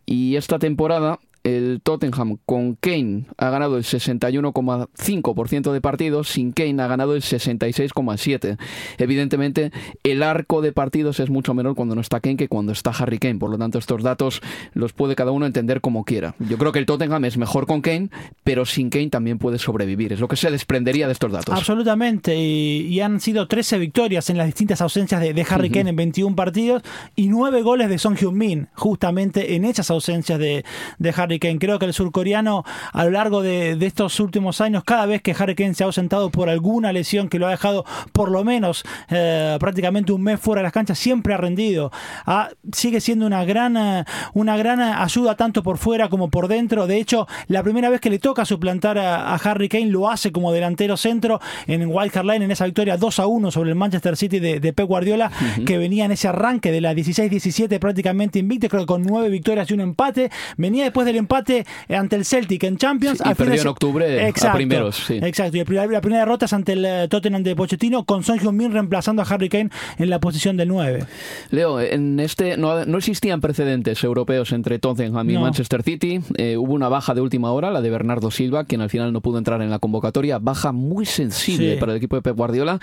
Y 0.05 0.37
esta 0.37 0.59
temporada 0.59 1.21
el 1.45 1.81
Tottenham 1.83 2.39
con 2.45 2.75
Kane 2.75 3.25
ha 3.37 3.51
ganado 3.51 3.77
el 3.77 3.85
61,5% 3.85 5.73
de 5.73 5.81
partidos, 5.81 6.29
sin 6.29 6.53
Kane 6.53 6.83
ha 6.83 6.87
ganado 6.87 7.15
el 7.15 7.23
66,7%. 7.23 8.59
Evidentemente, 8.99 9.73
el 10.03 10.23
arco 10.23 10.61
de 10.61 10.73
partidos 10.73 11.21
es 11.21 11.31
mucho 11.31 11.55
menor 11.55 11.75
cuando 11.75 11.95
no 11.95 12.01
está 12.01 12.21
Kane 12.21 12.37
que 12.37 12.49
cuando 12.49 12.73
está 12.73 12.91
Harry 12.91 13.19
Kane. 13.19 13.39
Por 13.39 13.51
lo 13.51 13.59
tanto, 13.59 13.79
estos 13.79 14.03
datos 14.03 14.43
los 14.75 14.93
puede 14.93 15.17
cada 15.17 15.31
uno 15.31 15.47
entender 15.47 15.81
como 15.81 16.05
quiera. 16.05 16.35
Yo 16.39 16.59
creo 16.59 16.73
que 16.73 16.79
el 16.79 16.87
Tottenham 16.87 17.25
es 17.25 17.37
mejor 17.37 17.67
con 17.67 17.81
Kane, 17.81 18.11
pero 18.45 18.67
sin 18.67 18.91
Kane 18.91 19.09
también 19.09 19.39
puede 19.39 19.59
sobrevivir. 19.59 20.13
Es 20.13 20.21
lo 20.21 20.29
que 20.29 20.37
se 20.37 20.51
desprendería 20.51 21.07
de 21.07 21.13
estos 21.13 21.33
datos. 21.33 21.55
Absolutamente, 21.55 22.37
y, 22.37 22.87
y 22.87 23.01
han 23.01 23.21
sido 23.21 23.49
13 23.49 23.79
victorias 23.79 24.29
en 24.31 24.37
las 24.37 24.47
distintas 24.47 24.81
ausencias 24.81 25.21
de, 25.21 25.33
de 25.33 25.47
Harry. 25.49 25.71
Kane 25.71 25.91
en 25.91 25.97
21 25.97 26.35
partidos 26.35 26.83
y 27.15 27.29
9 27.29 27.63
goles 27.63 27.89
de 27.89 27.99
Son 27.99 28.17
Heung-min, 28.17 28.69
justamente 28.75 29.55
en 29.55 29.65
esas 29.65 29.91
ausencias 29.91 30.39
de, 30.39 30.65
de 30.99 31.15
Harry 31.17 31.30
Kane. 31.39 31.59
Creo 31.59 31.79
que 31.79 31.87
el 31.87 31.93
surcoreano 31.93 32.65
a 32.93 33.05
lo 33.05 33.11
largo 33.11 33.43
de, 33.43 33.77
de 33.77 33.87
estos 33.87 34.19
últimos 34.21 34.61
años, 34.61 34.85
cada 34.85 35.07
vez 35.07 35.23
que 35.23 35.35
Harry 35.39 35.55
Kane 35.55 35.75
se 35.75 35.85
ha 35.85 35.87
ausentado 35.87 36.31
por 36.31 36.49
alguna 36.49 36.93
lesión 36.93 37.29
que 37.29 37.39
lo 37.39 37.47
ha 37.47 37.51
dejado 37.51 37.85
por 38.13 38.31
lo 38.31 38.45
menos 38.45 38.85
eh, 39.11 39.57
prácticamente 39.61 40.13
un 40.13 40.23
mes 40.23 40.41
fuera 40.41 40.61
de 40.61 40.65
las 40.65 40.73
canchas, 40.73 40.99
siempre 40.99 41.35
ha 41.35 41.37
rendido. 41.37 41.93
Ah, 42.27 42.51
sigue 42.73 43.01
siendo 43.01 43.27
una 43.27 43.45
gran, 43.45 43.77
eh, 43.77 44.05
una 44.35 44.57
gran 44.57 44.81
ayuda 44.81 45.37
tanto 45.37 45.63
por 45.63 45.79
fuera 45.79 46.09
como 46.09 46.31
por 46.31 46.49
dentro. 46.49 46.87
De 46.87 46.99
hecho, 46.99 47.27
la 47.47 47.63
primera 47.63 47.89
vez 47.91 48.01
que 48.01 48.11
le 48.11 48.19
toca 48.19 48.45
suplantar 48.45 48.99
a, 48.99 49.33
a 49.33 49.37
Harry 49.37 49.69
Kane, 49.69 49.87
lo 49.87 50.11
hace 50.11 50.33
como 50.33 50.53
delantero 50.53 50.97
centro 50.97 51.41
en 51.67 51.87
Wild 51.87 52.17
Hart 52.17 52.27
Line 52.27 52.45
en 52.45 52.51
esa 52.51 52.65
victoria 52.65 52.97
2 52.97 53.19
a 53.19 53.27
1 53.27 53.51
sobre 53.51 53.71
el 53.71 53.77
Manchester 53.77 54.17
City 54.17 54.39
de, 54.39 54.61
de 54.61 54.73
Pep 54.73 54.87
Guardiola, 54.87 55.31
que 55.67 55.79
venía 55.79 56.05
en 56.05 56.13
ese 56.13 56.29
arranque 56.29 56.73
de 56.73 56.81
la 56.81 56.95
16-17 56.95 57.79
prácticamente 57.79 58.39
invicto, 58.39 58.69
creo 58.69 58.83
que 58.83 58.87
con 58.87 59.03
nueve 59.03 59.29
victorias 59.29 59.71
y 59.71 59.75
un 59.75 59.81
empate. 59.81 60.31
Venía 60.57 60.85
después 60.85 61.07
del 61.07 61.17
empate 61.21 61.65
ante 61.89 62.17
el 62.17 62.25
Celtic 62.25 62.65
en 62.65 62.77
Champions. 62.77 63.19
Sí, 63.19 63.25
y 63.31 63.35
perdió 63.35 63.53
final- 63.55 63.59
en 63.61 63.69
octubre 63.69 64.29
Exacto, 64.29 64.49
a 64.49 64.55
primeros. 64.55 64.97
Sí. 64.97 65.21
Exacto, 65.23 65.57
y 65.57 65.65
primer- 65.65 65.91
la 65.91 66.01
primera 66.01 66.21
derrota 66.25 66.47
es 66.47 66.53
ante 66.53 66.73
el 66.73 66.85
eh, 66.85 67.07
Tottenham 67.09 67.43
de 67.45 67.55
Pochettino, 67.55 68.05
con 68.05 68.25
Son 68.25 68.39
Heung-min 68.39 68.73
reemplazando 68.73 69.23
a 69.23 69.25
Harry 69.25 69.49
Kane 69.49 69.71
en 69.99 70.11
la 70.11 70.19
posición 70.19 70.57
del 70.57 70.69
9. 70.69 71.05
Leo, 71.51 71.81
en 71.81 72.19
este 72.21 72.57
no, 72.57 72.85
no 72.85 72.99
existían 72.99 73.41
precedentes 73.41 74.03
europeos 74.03 74.53
entre 74.53 74.79
Tottenham 74.79 75.31
y 75.31 75.35
No. 75.35 75.43
Manchester 75.43 75.83
City. 75.83 76.21
Eh, 76.37 76.57
hubo 76.57 76.73
una 76.75 76.89
baja 76.89 77.15
de 77.15 77.21
última 77.21 77.53
hora, 77.53 77.71
la 77.71 77.81
de 77.81 77.91
Bernardo 77.91 78.31
Silva, 78.31 78.65
quien 78.65 78.81
al 78.81 78.91
final 78.91 79.13
no 79.13 79.21
pudo 79.21 79.39
entrar 79.39 79.63
en 79.63 79.71
la 79.71 79.79
convocatoria. 79.79 80.39
Baja 80.39 80.73
muy 80.73 81.07
sensible 81.07 81.75
Sí. 81.75 81.81
para 81.81 81.93
el 81.93 81.99
equipo 81.99 82.17
de 82.17 82.23
Pep 82.23 82.37
Guardiola. 82.37 82.81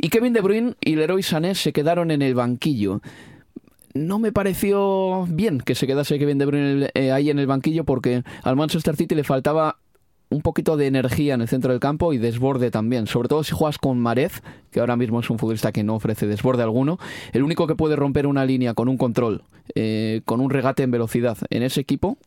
Y 0.00 0.08
Kevin 0.10 0.32
De 0.32 0.40
Bruyne 0.42 0.74
y 0.80 0.96
Leroy 0.96 1.22
Sané 1.22 1.54
se 1.54 1.72
quedaron 1.72 2.10
en 2.10 2.22
el 2.22 2.34
banquillo. 2.34 3.00
No 3.96 4.18
me 4.18 4.32
pareció 4.32 5.26
bien 5.28 5.60
que 5.60 5.74
se 5.74 5.86
quedase 5.86 6.18
Kevin 6.18 6.38
De 6.38 6.46
Bruyne 6.46 6.90
eh, 6.94 7.12
ahí 7.12 7.30
en 7.30 7.38
el 7.38 7.46
banquillo 7.46 7.84
porque 7.84 8.22
al 8.42 8.56
Manchester 8.56 8.94
City 8.94 9.14
le 9.14 9.24
faltaba 9.24 9.78
un 10.28 10.42
poquito 10.42 10.76
de 10.76 10.86
energía 10.86 11.34
en 11.34 11.40
el 11.40 11.48
centro 11.48 11.70
del 11.70 11.80
campo 11.80 12.12
y 12.12 12.18
desborde 12.18 12.70
también. 12.70 13.06
Sobre 13.06 13.28
todo 13.28 13.44
si 13.44 13.52
juegas 13.52 13.78
con 13.78 13.98
Marez, 13.98 14.42
que 14.70 14.80
ahora 14.80 14.96
mismo 14.96 15.20
es 15.20 15.30
un 15.30 15.38
futbolista 15.38 15.72
que 15.72 15.84
no 15.84 15.94
ofrece 15.94 16.26
desborde 16.26 16.62
alguno. 16.62 16.98
El 17.32 17.42
único 17.42 17.66
que 17.66 17.74
puede 17.74 17.96
romper 17.96 18.26
una 18.26 18.44
línea 18.44 18.74
con 18.74 18.88
un 18.88 18.98
control, 18.98 19.44
eh, 19.74 20.22
con 20.24 20.40
un 20.40 20.50
regate 20.50 20.82
en 20.82 20.90
velocidad 20.90 21.38
en 21.50 21.62
ese 21.62 21.80
equipo, 21.80 22.18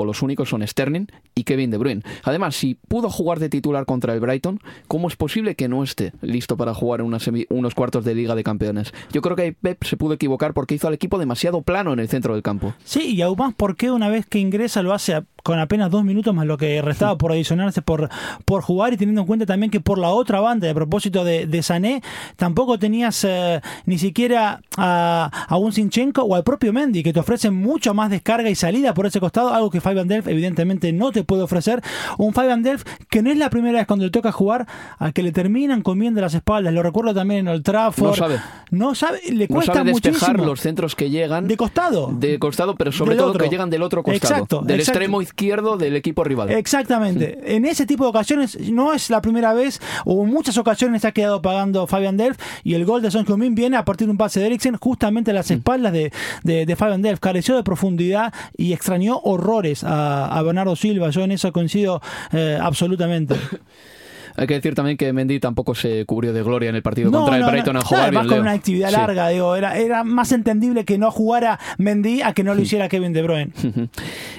o 0.00 0.04
los 0.04 0.22
únicos 0.22 0.48
son 0.48 0.66
Sterling 0.66 1.06
y 1.34 1.44
Kevin 1.44 1.70
De 1.70 1.76
Bruyne. 1.76 2.02
Además, 2.24 2.56
si 2.56 2.74
pudo 2.74 3.10
jugar 3.10 3.38
de 3.38 3.48
titular 3.48 3.84
contra 3.84 4.14
el 4.14 4.20
Brighton, 4.20 4.60
¿cómo 4.88 5.08
es 5.08 5.16
posible 5.16 5.54
que 5.54 5.68
no 5.68 5.82
esté 5.82 6.12
listo 6.22 6.56
para 6.56 6.74
jugar 6.74 7.02
unos 7.02 7.74
cuartos 7.74 8.04
de 8.04 8.14
Liga 8.14 8.34
de 8.34 8.42
Campeones? 8.42 8.92
Yo 9.12 9.20
creo 9.20 9.36
que 9.36 9.52
Pep 9.52 9.84
se 9.84 9.96
pudo 9.96 10.14
equivocar 10.14 10.54
porque 10.54 10.74
hizo 10.74 10.88
al 10.88 10.94
equipo 10.94 11.18
demasiado 11.18 11.62
plano 11.62 11.92
en 11.92 11.98
el 11.98 12.08
centro 12.08 12.34
del 12.34 12.42
campo. 12.42 12.74
Sí, 12.84 13.14
y 13.14 13.22
aún 13.22 13.36
más 13.38 13.54
porque 13.54 13.90
una 13.90 14.08
vez 14.08 14.26
que 14.26 14.38
ingresa 14.38 14.82
lo 14.82 14.92
hace 14.92 15.22
con 15.42 15.58
apenas 15.58 15.90
dos 15.90 16.04
minutos 16.04 16.34
más 16.34 16.46
lo 16.46 16.56
que 16.58 16.80
restaba 16.82 17.16
por 17.16 17.32
adicionarse 17.32 17.82
por, 17.82 18.08
por 18.44 18.62
jugar 18.62 18.92
y 18.92 18.96
teniendo 18.96 19.22
en 19.22 19.26
cuenta 19.26 19.46
también 19.46 19.70
que 19.70 19.80
por 19.80 19.98
la 19.98 20.08
otra 20.10 20.40
banda, 20.40 20.70
a 20.70 20.74
propósito 20.74 21.24
de, 21.24 21.46
de 21.46 21.62
Sané, 21.62 22.02
tampoco 22.36 22.78
tenías 22.78 23.24
eh, 23.24 23.60
ni 23.86 23.98
siquiera 23.98 24.60
a, 24.76 25.30
a 25.48 25.56
un 25.56 25.72
Sinchenko 25.72 26.22
o 26.22 26.34
al 26.34 26.44
propio 26.44 26.72
Mendy 26.72 27.02
que 27.02 27.12
te 27.12 27.20
ofrecen 27.20 27.54
mucho 27.54 27.94
más 27.94 28.10
descarga 28.10 28.50
y 28.50 28.54
salida 28.54 28.94
por 28.94 29.06
ese 29.06 29.20
costado, 29.20 29.52
algo 29.54 29.70
que 29.70 29.80
Fabian 29.80 30.08
Delf 30.08 30.26
evidentemente 30.28 30.92
no 30.92 31.12
te 31.12 31.24
puede 31.24 31.42
ofrecer. 31.42 31.82
Un 32.18 32.32
Fabian 32.32 32.62
Delf 32.62 32.84
que 33.08 33.22
no 33.22 33.30
es 33.30 33.38
la 33.38 33.50
primera 33.50 33.78
vez 33.78 33.86
cuando 33.86 34.04
le 34.04 34.10
toca 34.10 34.32
jugar 34.32 34.66
al 34.98 35.12
que 35.12 35.22
le 35.22 35.32
terminan 35.32 35.82
comiendo 35.82 36.20
las 36.20 36.34
espaldas. 36.34 36.72
Lo 36.72 36.82
recuerdo 36.82 37.14
también 37.14 37.40
en 37.40 37.48
Old 37.48 37.62
Trafford. 37.64 38.10
No 38.10 38.14
sabe. 38.14 38.40
No 38.70 38.94
sabe, 38.94 39.20
le 39.32 39.46
No 39.48 39.54
cuesta 39.56 39.74
sabe 39.74 39.90
despejar 39.92 40.12
muchísimo. 40.30 40.44
los 40.46 40.60
centros 40.60 40.94
que 40.94 41.10
llegan. 41.10 41.48
De 41.48 41.56
costado. 41.56 42.10
De 42.12 42.38
costado, 42.38 42.76
pero 42.76 42.92
sobre 42.92 43.16
todo 43.16 43.32
que 43.32 43.48
llegan 43.48 43.70
del 43.70 43.82
otro 43.82 44.02
costado. 44.02 44.34
Exacto, 44.34 44.62
del 44.62 44.80
exacto. 44.80 44.98
extremo 44.98 45.22
izquierdo 45.30 45.76
del 45.76 45.96
equipo 45.96 46.24
rival. 46.24 46.50
Exactamente. 46.50 47.38
En 47.44 47.64
ese 47.64 47.86
tipo 47.86 48.04
de 48.04 48.10
ocasiones 48.10 48.58
no 48.70 48.92
es 48.92 49.10
la 49.10 49.22
primera 49.22 49.54
vez, 49.54 49.80
o 50.04 50.24
en 50.24 50.30
muchas 50.30 50.58
ocasiones 50.58 51.02
se 51.02 51.08
ha 51.08 51.12
quedado 51.12 51.40
pagando 51.40 51.86
Fabian 51.86 52.16
Delf 52.16 52.38
y 52.64 52.74
el 52.74 52.84
gol 52.84 53.02
de 53.02 53.10
Son 53.10 53.24
Heung-min 53.24 53.54
viene 53.54 53.76
a 53.76 53.84
partir 53.84 54.06
de 54.06 54.12
un 54.12 54.18
pase 54.18 54.40
de 54.40 54.46
Eriksen 54.46 54.76
justamente 54.76 55.30
a 55.30 55.34
las 55.34 55.50
espaldas 55.50 55.92
de, 55.92 56.12
de, 56.42 56.66
de 56.66 56.76
Fabian 56.76 57.02
Delf. 57.02 57.20
Careció 57.20 57.56
de 57.56 57.62
profundidad 57.62 58.32
y 58.56 58.72
extrañó 58.72 59.20
horrores 59.22 59.84
a, 59.84 60.26
a 60.26 60.42
Bernardo 60.42 60.76
Silva. 60.76 61.10
Yo 61.10 61.22
en 61.22 61.32
eso 61.32 61.52
coincido 61.52 62.02
eh, 62.32 62.58
absolutamente. 62.60 63.36
Hay 64.36 64.46
que 64.46 64.54
decir 64.54 64.74
también 64.74 64.96
que 64.96 65.12
Mendy 65.12 65.40
tampoco 65.40 65.74
se 65.74 66.04
cubrió 66.06 66.32
de 66.32 66.42
gloria 66.42 66.70
en 66.70 66.76
el 66.76 66.82
partido 66.82 67.10
No, 67.10 67.20
contra 67.20 67.36
el 67.38 67.44
Brighton 67.44 67.74
no. 67.74 67.80
a 67.80 67.84
jugar 67.84 68.02
Además, 68.04 68.24
bien, 68.24 68.34
con 68.34 68.40
una 68.42 68.52
actividad 68.52 68.88
Sí. 68.90 68.96
larga, 68.96 69.28
digo, 69.28 69.56
era, 69.56 69.76
era 69.76 70.04
más 70.04 70.32
entendible 70.32 70.84
que 70.84 70.98
no 70.98 71.10
jugara 71.10 71.58
Mendy 71.78 72.22
a 72.22 72.32
que 72.32 72.44
no 72.44 72.54
lo 72.54 72.62
hiciera 72.62 72.88
Kevin 72.88 73.12
De 73.12 73.22
Bruyne. 73.22 73.52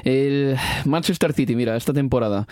El 0.04 0.56
Manchester 0.86 1.34
City, 1.34 1.56
mira, 1.56 1.76
esta 1.76 1.94
temporada, 1.94 2.48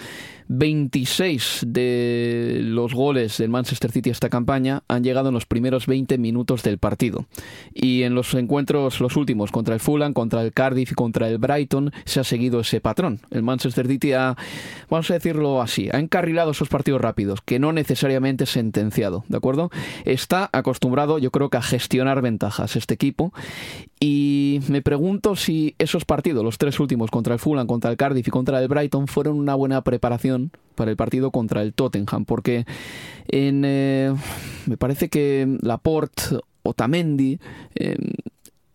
26 0.50 1.66
de 1.68 2.62
los 2.64 2.96
goles 2.96 3.38
del 3.38 3.50
Manchester 3.50 3.92
City 3.92 4.10
esta 4.10 4.30
campaña 4.30 4.82
han 4.88 5.04
llegado 5.04 5.30
en 5.30 5.36
los 5.36 5.46
primeros 5.46 5.86
20 5.86 6.18
minutos 6.18 6.64
del 6.64 6.80
partido. 6.80 7.26
Y 7.72 8.02
en 8.02 8.16
los 8.16 8.34
encuentros, 8.34 9.00
los 9.00 9.16
últimos, 9.16 9.52
contra 9.52 9.76
el 9.76 9.80
Fulham, 9.80 10.14
contra 10.14 10.42
el 10.42 10.52
Cardiff 10.52 10.92
y 10.92 10.96
contra 10.96 11.30
el 11.30 11.38
Brighton, 11.38 11.92
se 12.06 12.20
ha 12.20 12.24
seguido 12.24 12.62
ese 12.62 12.82
patrón. 12.82 13.20
El 13.30 13.44
Manchester 13.44 13.88
City 13.88 14.14
ha, 14.14 14.36
vamos 14.90 15.10
a 15.12 15.14
decirlo 15.14 15.62
así, 15.62 15.88
ha 15.94 16.00
encarrilado 16.00 16.52
esos 16.52 16.68
partidos 16.68 17.00
rápidos, 17.00 17.42
que 17.42 17.60
no 17.60 17.72
necesariamente 17.72 18.46
es 18.46 18.50
sentenciado, 18.50 19.26
¿de 19.28 19.38
acuerdo? 19.38 19.70
Está 20.04 20.50
acostumbrado, 20.52 21.20
yo 21.20 21.30
creo 21.30 21.52
que 21.52 21.58
a 21.58 21.62
gestionar 21.62 22.24
ventajas 22.24 22.76
este 22.76 22.96
equipo. 22.96 23.32
Y 24.00 24.62
me 24.70 24.82
pregunto 24.82 25.36
si 25.36 25.76
esos 25.78 26.06
partidos, 26.06 26.44
los 26.44 26.58
tres 26.58 26.80
últimos, 26.80 27.12
contra 27.12 27.34
el 27.34 27.40
Fulham, 27.40 27.68
contra 27.68 27.92
el 27.92 27.98
Cardiff 27.98 28.28
y 28.30 28.32
contra 28.32 28.62
el 28.62 28.68
Brighton, 28.70 29.08
fueron 29.08 29.38
una 29.38 29.56
buena 29.56 29.82
preparación 29.84 30.52
para 30.76 30.90
el 30.90 30.96
partido 30.96 31.32
contra 31.32 31.62
el 31.62 31.74
Tottenham, 31.74 32.24
porque 32.24 32.66
en, 33.28 33.64
eh, 33.66 34.16
me 34.68 34.78
parece 34.78 35.10
que 35.10 35.58
Laporte, 35.62 36.40
Otamendi, 36.64 37.40
eh, 37.76 37.98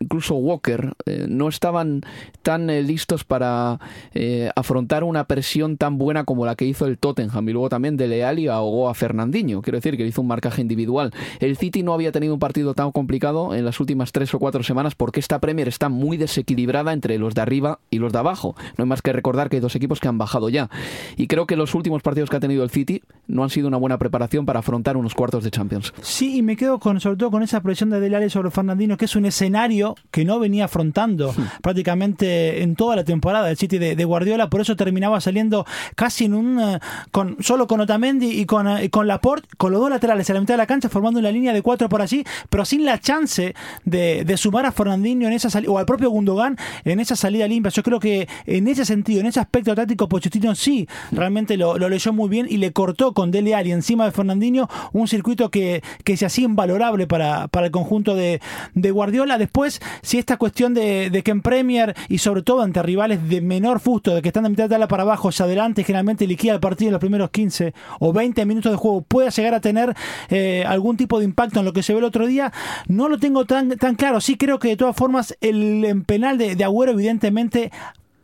incluso 0.04 0.34
Walker, 0.34 0.92
eh, 1.06 1.26
no 1.28 1.48
estaban 1.48 2.02
tan 2.42 2.68
eh, 2.70 2.82
listos 2.82 3.24
para 3.24 3.80
eh, 4.12 4.50
afrontar 4.54 5.02
una 5.02 5.24
presión 5.24 5.76
tan 5.76 5.98
buena 5.98 6.24
como 6.24 6.46
la 6.46 6.54
que 6.54 6.66
hizo 6.66 6.86
el 6.86 6.98
Tottenham. 6.98 7.48
Y 7.48 7.52
luego 7.52 7.68
también 7.68 7.96
de 7.96 8.06
Leali 8.06 8.48
ahogó 8.48 8.88
a 8.88 8.94
Fernandinho. 8.94 9.62
Quiero 9.62 9.78
decir 9.78 9.96
que 9.96 10.06
hizo 10.06 10.20
un 10.20 10.28
marcaje 10.28 10.60
individual. 10.60 11.12
El 11.40 11.56
City 11.56 11.82
no 11.82 11.94
había 11.94 12.12
tenido 12.12 12.34
un 12.34 12.40
partido 12.40 12.74
tan 12.74 12.92
complicado 12.92 13.54
en 13.54 13.64
las 13.64 13.80
últimas 13.80 14.12
tres 14.12 14.32
o 14.34 14.38
cuatro 14.38 14.62
semanas 14.62 14.94
porque 14.94 15.20
esta 15.20 15.40
Premier 15.40 15.68
está 15.68 15.88
muy 15.88 16.16
desequilibrada 16.16 16.92
entre 16.92 17.18
los 17.18 17.34
de 17.34 17.40
arriba 17.40 17.80
y 17.90 17.98
los 17.98 18.12
de 18.12 18.18
abajo. 18.18 18.54
No 18.76 18.84
hay 18.84 18.88
más 18.88 19.02
que 19.02 19.12
recordar 19.12 19.48
que 19.48 19.56
hay 19.56 19.60
dos 19.60 19.74
equipos 19.74 20.00
que 20.00 20.08
han 20.08 20.18
bajado 20.18 20.48
ya. 20.50 20.68
Y 21.16 21.26
creo 21.26 21.46
que 21.46 21.56
los 21.56 21.74
últimos 21.74 22.02
partidos 22.02 22.28
que 22.28 22.36
ha 22.36 22.40
tenido 22.40 22.62
el 22.62 22.70
City 22.70 23.02
no 23.26 23.42
han 23.42 23.50
sido 23.50 23.68
una 23.68 23.78
buena 23.78 23.98
preparación 23.98 24.44
para 24.44 24.60
afrontar 24.60 24.96
unos 24.96 25.14
cuartos 25.14 25.44
de 25.44 25.50
Champions. 25.50 25.94
Sí, 26.02 26.36
y 26.36 26.42
me 26.42 26.56
quedo 26.56 26.78
con, 26.78 27.00
sobre 27.00 27.16
todo 27.16 27.30
con 27.30 27.42
esa 27.42 27.62
presión 27.62 27.90
de 27.90 28.00
Dele 28.00 28.16
Alli 28.16 28.30
sobre 28.30 28.50
Fernandino, 28.50 28.96
que 28.96 29.06
es 29.06 29.16
un 29.16 29.24
escenario 29.24 29.93
que 30.10 30.24
no 30.24 30.38
venía 30.38 30.66
afrontando 30.66 31.34
prácticamente 31.62 32.62
en 32.62 32.76
toda 32.76 32.96
la 32.96 33.04
temporada 33.04 33.46
del 33.46 33.56
City 33.56 33.78
de, 33.78 33.96
de 33.96 34.04
Guardiola, 34.04 34.48
por 34.50 34.60
eso 34.60 34.76
terminaba 34.76 35.20
saliendo 35.20 35.66
casi 35.94 36.24
en 36.24 36.34
un 36.34 36.60
eh, 36.60 36.78
con 37.10 37.36
solo 37.40 37.66
con 37.66 37.80
Otamendi 37.80 38.30
y 38.30 38.46
con, 38.46 38.68
eh, 38.68 38.90
con 38.90 39.06
Laporte, 39.06 39.48
con 39.56 39.72
los 39.72 39.80
dos 39.80 39.90
laterales 39.90 40.28
a 40.30 40.34
la 40.34 40.40
mitad 40.40 40.54
de 40.54 40.58
la 40.58 40.66
cancha, 40.66 40.88
formando 40.88 41.20
una 41.20 41.30
línea 41.30 41.52
de 41.52 41.62
cuatro 41.62 41.88
por 41.88 42.02
allí, 42.02 42.24
pero 42.50 42.64
sin 42.64 42.84
la 42.84 42.98
chance 43.00 43.54
de, 43.84 44.24
de 44.24 44.36
sumar 44.36 44.66
a 44.66 44.72
Fernandinho 44.72 45.26
en 45.26 45.34
esa 45.34 45.50
salida, 45.50 45.70
o 45.70 45.78
al 45.78 45.86
propio 45.86 46.10
Gundogan 46.10 46.56
en 46.84 47.00
esa 47.00 47.16
salida 47.16 47.46
limpia. 47.46 47.70
Yo 47.70 47.82
creo 47.82 48.00
que 48.00 48.28
en 48.46 48.68
ese 48.68 48.84
sentido, 48.84 49.20
en 49.20 49.26
ese 49.26 49.40
aspecto 49.40 49.74
táctico, 49.74 50.08
Pochettino 50.08 50.54
sí 50.54 50.88
realmente 51.12 51.56
lo, 51.56 51.78
lo 51.78 51.88
leyó 51.88 52.12
muy 52.12 52.28
bien 52.28 52.46
y 52.48 52.58
le 52.58 52.72
cortó 52.72 53.12
con 53.12 53.30
Dele 53.30 53.54
Alli 53.54 53.72
encima 53.72 54.04
de 54.04 54.12
Fernandinho 54.12 54.68
un 54.92 55.08
circuito 55.08 55.50
que, 55.50 55.82
que 56.04 56.16
se 56.16 56.26
hacía 56.26 56.44
invalorable 56.44 57.06
para, 57.06 57.48
para 57.48 57.66
el 57.66 57.72
conjunto 57.72 58.14
de, 58.14 58.40
de 58.74 58.90
Guardiola. 58.90 59.38
Después, 59.38 59.80
si 60.02 60.18
esta 60.18 60.36
cuestión 60.36 60.74
de, 60.74 61.22
que 61.24 61.30
en 61.30 61.42
Premier 61.42 61.94
y 62.08 62.18
sobre 62.18 62.42
todo 62.42 62.62
ante 62.62 62.82
rivales 62.82 63.28
de 63.28 63.40
menor 63.40 63.80
fusto, 63.80 64.14
de 64.14 64.22
que 64.22 64.28
están 64.28 64.44
de 64.44 64.50
mitad 64.50 64.64
de 64.64 64.70
tabla 64.70 64.88
para 64.88 65.02
abajo 65.02 65.28
hacia 65.28 65.44
adelante, 65.44 65.84
generalmente 65.84 66.26
liquida 66.26 66.54
el 66.54 66.60
partido 66.60 66.88
en 66.88 66.92
los 66.92 67.00
primeros 67.00 67.30
15 67.30 67.74
o 68.00 68.12
20 68.12 68.44
minutos 68.46 68.72
de 68.72 68.76
juego, 68.76 69.02
pueda 69.02 69.30
llegar 69.30 69.54
a 69.54 69.60
tener 69.60 69.94
eh, 70.28 70.64
algún 70.66 70.96
tipo 70.96 71.18
de 71.18 71.24
impacto 71.24 71.60
en 71.60 71.64
lo 71.64 71.72
que 71.72 71.82
se 71.82 71.92
ve 71.92 71.98
el 71.98 72.04
otro 72.04 72.26
día, 72.26 72.52
no 72.88 73.08
lo 73.08 73.18
tengo 73.18 73.44
tan, 73.44 73.76
tan 73.76 73.94
claro. 73.94 74.20
Sí 74.20 74.36
creo 74.36 74.58
que 74.58 74.68
de 74.68 74.76
todas 74.76 74.96
formas 74.96 75.36
el 75.40 75.84
en 75.84 76.04
penal 76.04 76.38
de, 76.38 76.56
de 76.56 76.64
Agüero 76.64 76.92
evidentemente 76.92 77.70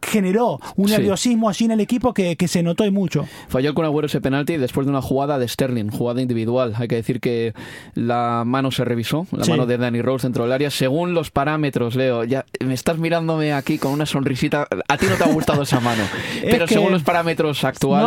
generó 0.02 0.58
un 0.76 0.88
Sí. 0.88 0.94
nerviosismo 0.94 1.48
allí 1.48 1.64
en 1.66 1.70
el 1.72 1.80
equipo 1.80 2.12
que, 2.14 2.36
que 2.36 2.48
se 2.48 2.62
notó 2.62 2.84
y 2.84 2.90
mucho. 2.90 3.26
Falló 3.48 3.74
Kun 3.74 3.84
Agüero 3.84 4.06
ese 4.06 4.20
penalti 4.20 4.56
después 4.56 4.86
de 4.86 4.90
una 4.90 5.02
jugada 5.02 5.38
de 5.38 5.46
Sterling, 5.48 5.90
jugada 5.90 6.20
individual. 6.22 6.74
Hay 6.76 6.88
que 6.88 6.96
decir 6.96 7.20
que 7.20 7.54
la 7.94 8.42
mano 8.46 8.70
se 8.70 8.84
revisó, 8.84 9.26
la 9.32 9.44
Sí. 9.44 9.50
mano 9.50 9.66
de 9.66 9.78
Danny 9.78 10.02
Rose 10.02 10.26
dentro 10.26 10.44
del 10.44 10.52
área, 10.52 10.70
según 10.70 11.14
los 11.14 11.30
parámetros, 11.30 11.94
Leo. 11.96 12.24
Ya 12.24 12.44
me 12.64 12.74
estás 12.74 12.98
mirándome 12.98 13.52
aquí 13.52 13.78
con 13.78 13.92
una 13.92 14.06
sonrisita. 14.06 14.66
A 14.88 14.96
ti 14.96 15.06
no 15.08 15.16
te 15.16 15.24
ha 15.24 15.32
gustado 15.32 15.62
esa 15.62 15.80
mano, 15.80 16.02
Es 16.42 16.50
pero 16.50 16.66
que- 16.66 16.74
según 16.74 16.92
los 16.92 17.02
parámetros 17.02 17.62
actuales 17.64 18.00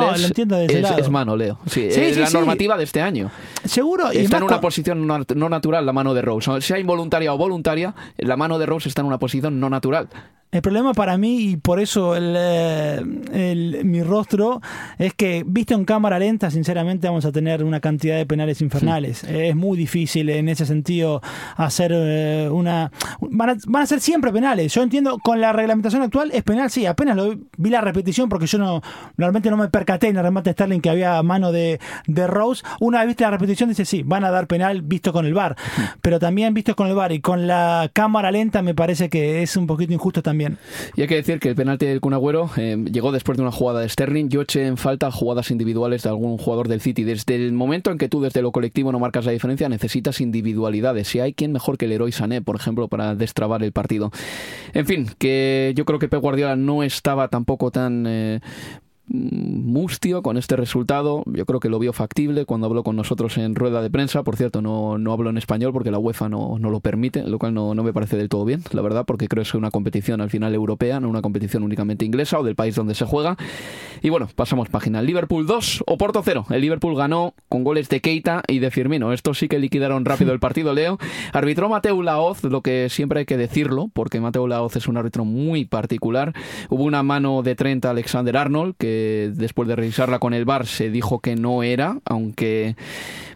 No, 0.46 0.58
lo 0.90 0.98
es, 0.98 1.10
mano, 1.10 1.36
Leo. 1.36 1.60
Sí, 1.68 1.92
Sí, 1.92 2.02
es 2.02 2.18
la 2.18 2.30
normativa 2.30 2.78
de 2.78 2.84
este 2.84 3.02
año. 3.02 3.30
Seguro, 3.66 4.10
Está 4.12 4.38
en 4.38 4.44
una 4.44 4.54
con- 4.56 4.62
posición 4.62 5.06
no, 5.08 5.20
no 5.36 5.50
natural 5.50 5.86
la 5.86 5.94
mano 5.94 6.14
de 6.14 6.22
Rose. 6.22 6.62
Sea 6.62 6.80
involuntaria 6.80 7.34
o 7.34 7.38
voluntaria, 7.38 7.94
la 8.18 8.38
mano 8.38 8.60
de 8.60 8.66
Rose 8.66 8.90
está 8.90 9.02
en 9.02 9.08
una 9.08 9.20
posición 9.20 9.60
no 9.60 9.70
natural. 9.70 10.10
El 10.54 10.62
problema 10.62 10.94
para 10.94 11.18
mí, 11.18 11.50
y 11.50 11.58
por 11.58 11.80
eso 11.80 12.16
el, 12.16 12.36
eh, 12.38 13.02
el- 13.34 13.82
mi 13.86 14.04
rostro, 14.04 14.62
es 15.00 15.14
que 15.16 15.44
visto 15.46 15.74
en 15.74 15.84
cámara 15.84 16.20
lenta, 16.20 16.52
sinceramente 16.52 17.08
vamos 17.08 17.26
a 17.26 17.32
tener 17.32 17.64
una 17.64 17.80
cantidad 17.80 18.16
de 18.18 18.26
penales 18.28 18.62
infernales. 18.62 19.24
Es 19.24 19.56
muy 19.56 19.76
difícil 19.76 20.30
en 20.30 20.48
ese 20.50 20.68
sentido 20.68 21.22
hacer 21.58 21.92
eh, 21.96 22.50
una... 22.52 22.92
Van 23.20 23.50
a, 23.50 23.56
van 23.66 23.82
a 23.82 23.86
ser 23.88 24.00
siempre 24.00 24.32
penales. 24.32 24.72
Yo 24.76 24.84
entiendo, 24.84 25.18
con 25.18 25.42
la 25.42 25.54
reglamentación 25.54 26.04
actual 26.04 26.30
es 26.32 26.44
penal, 26.44 26.70
sí, 26.70 26.86
apenas 26.86 27.18
lo 27.18 27.36
vi 27.58 27.70
la 27.72 27.82
repetición 27.82 28.30
porque 28.30 28.46
yo 28.46 28.60
no 28.60 28.82
normalmente 29.18 29.50
no 29.50 29.58
me 29.58 29.70
percaté 29.70 30.10
en 30.10 30.18
el 30.18 30.24
remate 30.24 30.52
de 30.52 30.54
Sterling 30.54 30.82
que 30.82 30.90
había 30.92 31.18
a 31.18 31.24
mano 31.24 31.52
de, 31.52 31.80
de 32.06 32.28
Rose. 32.28 32.64
Una 32.80 33.00
vez 33.00 33.08
viste 33.08 33.24
la 33.24 33.32
repetición 33.32 33.70
dice, 33.70 33.86
sí, 33.86 34.04
van 34.04 34.24
a 34.24 34.30
dar 34.30 34.46
penal 34.46 34.84
visto 34.84 35.12
con 35.14 35.26
el 35.26 35.34
VAR. 35.34 35.56
Pero 36.02 36.20
también 36.20 36.54
visto 36.54 36.76
con 36.76 36.88
el 36.88 36.94
VAR 36.94 37.12
y 37.12 37.22
con 37.22 37.48
la 37.48 37.90
cámara 37.92 38.30
lenta 38.32 38.62
me 38.62 38.76
parece 38.76 39.10
que 39.10 39.42
es 39.42 39.58
un 39.58 39.66
poquito 39.66 39.94
injusto 39.94 40.22
también. 40.22 40.43
Y 40.96 41.02
hay 41.02 41.08
que 41.08 41.16
decir 41.16 41.40
que 41.40 41.50
el 41.50 41.56
penalti 41.56 41.86
del 41.86 42.02
Kun 42.02 42.14
Agüero 42.14 42.50
eh, 42.58 42.78
llegó 42.92 43.12
después 43.12 43.38
de 43.38 43.44
una 43.44 43.52
jugada 43.52 43.82
de 43.82 43.90
Sterling. 43.90 44.30
Yo 44.30 44.42
eché 44.42 44.68
en 44.68 44.78
falta 44.78 45.12
jugadas 45.12 45.52
individuales 45.52 46.04
de 46.04 46.10
algún 46.10 46.38
jugador 46.38 46.68
del 46.68 46.82
City. 46.82 47.04
Desde 47.04 47.36
el 47.36 47.54
momento 47.54 47.92
en 47.92 47.98
que 47.98 48.10
tú 48.10 48.22
desde 48.22 48.42
lo 48.42 48.52
colectivo 48.52 48.92
no 48.92 49.00
marcas 49.00 49.26
la 49.26 49.32
diferencia, 49.32 49.70
necesitas 49.70 50.22
individualidades. 50.22 51.08
Si 51.08 51.20
hay 51.20 51.34
quien 51.34 51.52
mejor 51.52 51.78
que 51.78 51.86
el 51.86 51.92
héroe 51.92 52.12
Sané, 52.12 52.42
por 52.42 52.56
ejemplo, 52.56 52.88
para 52.88 53.16
destrabar 53.16 53.64
el 53.64 53.72
partido. 53.72 54.12
En 54.74 54.86
fin, 54.86 55.10
que 55.18 55.74
yo 55.76 55.86
creo 55.86 56.00
que 56.00 56.08
Pep 56.08 56.22
Guardiola 56.22 56.56
no 56.56 56.84
estaba 56.84 57.28
tampoco 57.28 57.72
tan... 57.72 58.06
eh, 58.08 58.40
mustio 59.08 60.22
con 60.22 60.38
este 60.38 60.56
resultado. 60.56 61.24
Yo 61.26 61.46
creo 61.46 61.60
que 61.60 61.70
lo 61.70 61.80
vio 61.80 61.94
factible 61.94 62.46
cuando 62.46 62.68
habló 62.68 62.84
con 62.84 62.96
nosotros 62.96 63.38
en 63.38 63.56
rueda 63.56 63.82
de 63.82 63.90
prensa. 63.90 64.24
Por 64.24 64.38
cierto, 64.38 64.62
no, 64.62 64.98
no 64.98 65.12
hablo 65.12 65.30
en 65.30 65.38
español 65.38 65.74
porque 65.74 65.92
la 65.92 66.00
UEFA 66.00 66.30
no, 66.30 66.58
no 66.60 66.70
lo 66.70 66.80
permite, 66.80 67.24
lo 67.24 67.40
cual 67.40 67.54
no, 67.54 67.76
no 67.76 67.84
me 67.84 67.94
parece 67.94 68.18
del 68.18 68.30
todo 68.30 68.46
bien, 68.46 68.64
la 68.72 68.82
verdad, 68.82 69.06
porque 69.06 69.28
creo 69.28 69.44
que 69.44 69.50
es 69.50 69.56
una 69.56 69.72
competición 69.72 70.22
al 70.22 70.30
final 70.30 70.56
europea, 70.56 71.00
no 71.00 71.10
una 71.10 71.22
competición 71.22 71.64
únicamente 71.64 72.06
inglesa 72.06 72.40
o 72.40 72.44
del 72.44 72.56
país 72.56 72.76
donde 72.76 72.96
se 72.96 73.06
juega. 73.06 73.36
Y 74.02 74.10
bueno, 74.10 74.28
pasamos 74.36 74.70
página. 74.70 75.02
Liverpool 75.02 75.46
2, 75.46 75.84
Oporto 75.88 76.22
0. 76.24 76.46
El 76.50 76.62
Liverpool 76.62 76.96
ganó 76.96 77.34
con 77.50 77.64
goles 77.64 77.90
de 77.90 78.02
Keita 78.02 78.44
y 78.48 78.60
de 78.60 78.72
Firmino. 78.72 79.14
Estos 79.14 79.38
sí 79.38 79.48
que 79.48 79.60
liquidaron 79.60 80.06
rápido 80.06 80.34
el 80.34 80.40
partido, 80.40 80.74
Leo. 80.74 80.98
Arbitró 81.32 81.70
Mateo 81.70 82.02
Laoz, 82.02 82.44
lo 82.44 82.62
que 82.62 82.90
siempre 82.90 83.20
hay 83.20 83.26
que 83.26 83.38
decirlo, 83.38 83.90
porque 83.94 84.20
Mateo 84.20 84.48
Laoz 84.48 84.76
es 84.76 84.88
un 84.88 84.98
árbitro 84.98 85.26
muy 85.26 85.66
particular. 85.66 86.34
Hubo 86.70 86.84
una 86.84 87.04
mano 87.04 87.44
de 87.44 87.56
30 87.56 87.90
Alexander 87.90 88.38
Arnold, 88.38 88.76
que 88.78 88.93
después 89.36 89.68
de 89.68 89.76
revisarla 89.76 90.20
con 90.20 90.34
el 90.34 90.46
VAR 90.46 90.66
se 90.66 90.90
dijo 90.90 91.20
que 91.20 91.36
no 91.36 91.64
era, 91.64 92.00
aunque 92.06 92.76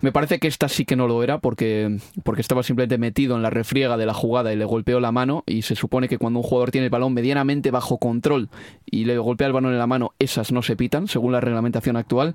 me 0.01 0.11
parece 0.11 0.39
que 0.39 0.47
esta 0.47 0.69
sí 0.69 0.85
que 0.85 0.95
no 0.95 1.07
lo 1.07 1.23
era, 1.23 1.39
porque, 1.39 1.97
porque 2.23 2.41
estaba 2.41 2.63
simplemente 2.63 2.97
metido 2.97 3.35
en 3.35 3.41
la 3.41 3.49
refriega 3.49 3.97
de 3.97 4.05
la 4.05 4.13
jugada 4.13 4.53
y 4.53 4.55
le 4.55 4.65
golpeó 4.65 4.99
la 4.99 5.11
mano. 5.11 5.43
Y 5.45 5.63
se 5.63 5.75
supone 5.75 6.07
que 6.07 6.17
cuando 6.17 6.39
un 6.39 6.43
jugador 6.43 6.71
tiene 6.71 6.85
el 6.85 6.91
balón 6.91 7.13
medianamente 7.13 7.71
bajo 7.71 7.97
control 7.97 8.49
y 8.85 9.05
le 9.05 9.17
golpea 9.17 9.47
el 9.47 9.53
balón 9.53 9.71
en 9.71 9.79
la 9.79 9.87
mano, 9.87 10.13
esas 10.19 10.51
no 10.51 10.61
se 10.61 10.75
pitan, 10.75 11.07
según 11.07 11.31
la 11.31 11.41
reglamentación 11.41 11.97
actual. 11.97 12.33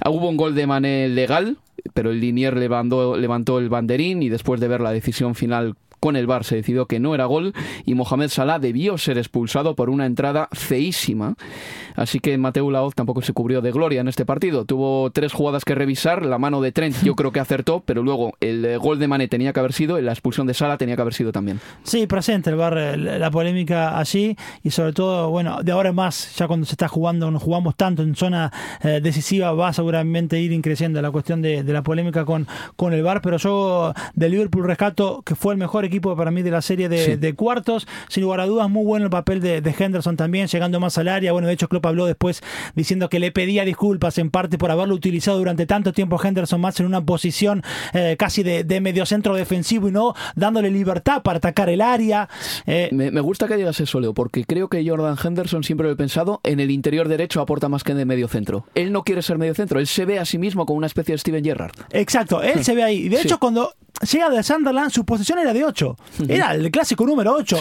Ah, 0.00 0.10
Hubo 0.10 0.28
un 0.28 0.36
gol 0.36 0.54
de 0.54 0.66
Mané 0.66 1.08
legal, 1.08 1.58
pero 1.94 2.10
el 2.10 2.20
Linier 2.20 2.56
levantó, 2.56 3.16
levantó 3.16 3.58
el 3.58 3.68
banderín 3.68 4.22
y 4.22 4.28
después 4.28 4.60
de 4.60 4.68
ver 4.68 4.80
la 4.80 4.92
decisión 4.92 5.34
final 5.34 5.76
con 6.00 6.16
el 6.16 6.26
VAR 6.26 6.44
se 6.44 6.56
decidió 6.56 6.86
que 6.86 7.00
no 7.00 7.14
era 7.14 7.26
gol 7.26 7.54
y 7.84 7.94
Mohamed 7.94 8.28
Salah 8.28 8.58
debió 8.58 8.98
ser 8.98 9.18
expulsado 9.18 9.74
por 9.74 9.90
una 9.90 10.06
entrada 10.06 10.48
feísima. 10.52 11.34
Así 11.96 12.20
que 12.20 12.38
Mateo 12.38 12.70
Laoz 12.70 12.94
tampoco 12.94 13.22
se 13.22 13.32
cubrió 13.32 13.60
de 13.60 13.72
gloria 13.72 14.00
en 14.00 14.08
este 14.08 14.24
partido. 14.24 14.64
Tuvo 14.64 15.10
tres 15.10 15.32
jugadas 15.32 15.64
que 15.64 15.74
revisar. 15.74 16.24
La 16.24 16.38
mano 16.38 16.60
de 16.60 16.70
Trent 16.70 17.02
yo 17.02 17.14
creo 17.16 17.32
que 17.32 17.40
acertó, 17.40 17.82
pero 17.84 18.02
luego 18.02 18.34
el 18.40 18.64
eh, 18.64 18.76
gol 18.76 18.98
de 18.98 19.08
Mané 19.08 19.26
tenía 19.26 19.52
que 19.52 19.60
haber 19.60 19.72
sido 19.72 19.98
y 19.98 20.02
la 20.02 20.12
expulsión 20.12 20.46
de 20.46 20.54
Salah 20.54 20.78
tenía 20.78 20.94
que 20.94 21.02
haber 21.02 21.14
sido 21.14 21.32
también. 21.32 21.60
Sí, 21.82 22.06
presente 22.06 22.50
el 22.50 22.58
eh, 22.60 22.96
la 22.96 23.30
polémica 23.30 23.98
allí 23.98 24.36
y 24.62 24.70
sobre 24.70 24.92
todo, 24.92 25.30
bueno, 25.30 25.62
de 25.62 25.72
ahora 25.72 25.88
en 25.90 25.94
más, 25.94 26.36
ya 26.36 26.46
cuando 26.46 26.66
se 26.66 26.72
está 26.72 26.86
jugando, 26.86 27.30
nos 27.30 27.42
jugamos 27.42 27.74
tanto 27.76 28.02
en 28.02 28.14
zona 28.14 28.52
eh, 28.82 29.00
decisiva, 29.02 29.52
va 29.52 29.72
seguramente 29.72 30.40
ir 30.40 30.52
increciendo 30.52 31.02
la 31.02 31.10
cuestión 31.10 31.42
de, 31.42 31.64
la 31.64 31.82
polémica 31.82 32.24
con, 32.24 32.46
con 32.76 32.92
el 32.92 33.02
bar, 33.02 33.20
pero 33.22 33.36
yo 33.38 33.92
de 34.14 34.28
Liverpool 34.28 34.64
rescato 34.64 35.22
que 35.22 35.34
fue 35.34 35.54
el 35.54 35.58
mejor 35.58 35.84
equipo 35.88 36.14
para 36.16 36.30
mí 36.30 36.42
de 36.42 36.50
la 36.50 36.62
serie 36.62 36.88
de, 36.88 36.98
Sí. 37.04 37.16
de 37.16 37.34
cuartos, 37.34 37.86
sin 38.08 38.22
lugar 38.22 38.40
a 38.40 38.46
dudas, 38.46 38.68
muy 38.70 38.84
bueno 38.84 39.06
el 39.06 39.10
papel 39.10 39.40
de, 39.40 39.60
de 39.60 39.74
Henderson 39.78 40.16
también, 40.16 40.46
llegando 40.46 40.78
más 40.80 40.96
al 40.98 41.08
área, 41.08 41.32
bueno, 41.32 41.48
de 41.48 41.54
hecho 41.54 41.68
Klopp 41.68 41.86
habló 41.86 42.06
después 42.06 42.42
diciendo 42.74 43.08
que 43.08 43.18
le 43.18 43.32
pedía 43.32 43.64
disculpas 43.64 44.18
en 44.18 44.30
parte 44.30 44.58
por 44.58 44.70
haberlo 44.70 44.94
utilizado 44.94 45.38
durante 45.38 45.66
tanto 45.66 45.92
tiempo 45.92 46.20
Henderson 46.22 46.60
más 46.60 46.78
en 46.80 46.86
una 46.86 47.00
posición 47.04 47.62
eh, 47.92 48.16
casi 48.18 48.42
de, 48.42 48.64
de 48.64 48.80
mediocentro 48.80 49.34
defensivo 49.34 49.88
y 49.88 49.92
no 49.92 50.14
dándole 50.36 50.70
libertad 50.70 51.22
para 51.22 51.38
atacar 51.38 51.68
el 51.68 51.80
área. 51.80 52.28
Eh, 52.66 52.88
Me, 52.92 53.10
me 53.10 53.20
gusta 53.20 53.46
que 53.48 53.56
digas 53.56 53.80
eso, 53.80 54.00
Leo, 54.00 54.14
porque 54.14 54.44
creo 54.44 54.68
que 54.68 54.86
Jordan 54.88 55.16
Henderson 55.22 55.64
siempre 55.64 55.86
lo 55.86 55.92
he 55.92 55.96
pensado 55.96 56.40
en 56.44 56.60
el 56.60 56.70
interior 56.70 57.08
derecho 57.08 57.40
aporta 57.40 57.68
más 57.68 57.84
que 57.84 57.92
en 57.92 58.00
el 58.00 58.06
medio 58.06 58.28
centro. 58.28 58.64
Él 58.74 58.92
no 58.92 59.02
quiere 59.04 59.22
ser 59.22 59.38
medio 59.38 59.54
centro, 59.54 59.78
él 59.80 59.86
se 59.86 60.04
ve 60.04 60.18
a 60.18 60.24
sí 60.24 60.38
mismo 60.38 60.66
como 60.66 60.76
una 60.78 60.86
especie 60.86 61.12
de 61.14 61.18
Steven 61.18 61.44
Gerrard. 61.44 61.72
Exacto, 61.92 62.42
él 62.42 62.64
se 62.64 62.74
ve 62.74 62.82
ahí. 62.82 63.08
De 63.08 63.16
Sí. 63.18 63.26
hecho, 63.26 63.38
cuando 63.38 63.72
llega 64.02 64.30
de 64.30 64.42
Sunderland, 64.42 64.90
su 64.90 65.04
posición 65.04 65.38
era 65.38 65.52
de 65.52 65.64
8. 65.64 65.96
Era 66.28 66.54
el 66.54 66.70
clásico 66.70 67.04
número 67.06 67.34
8. 67.34 67.58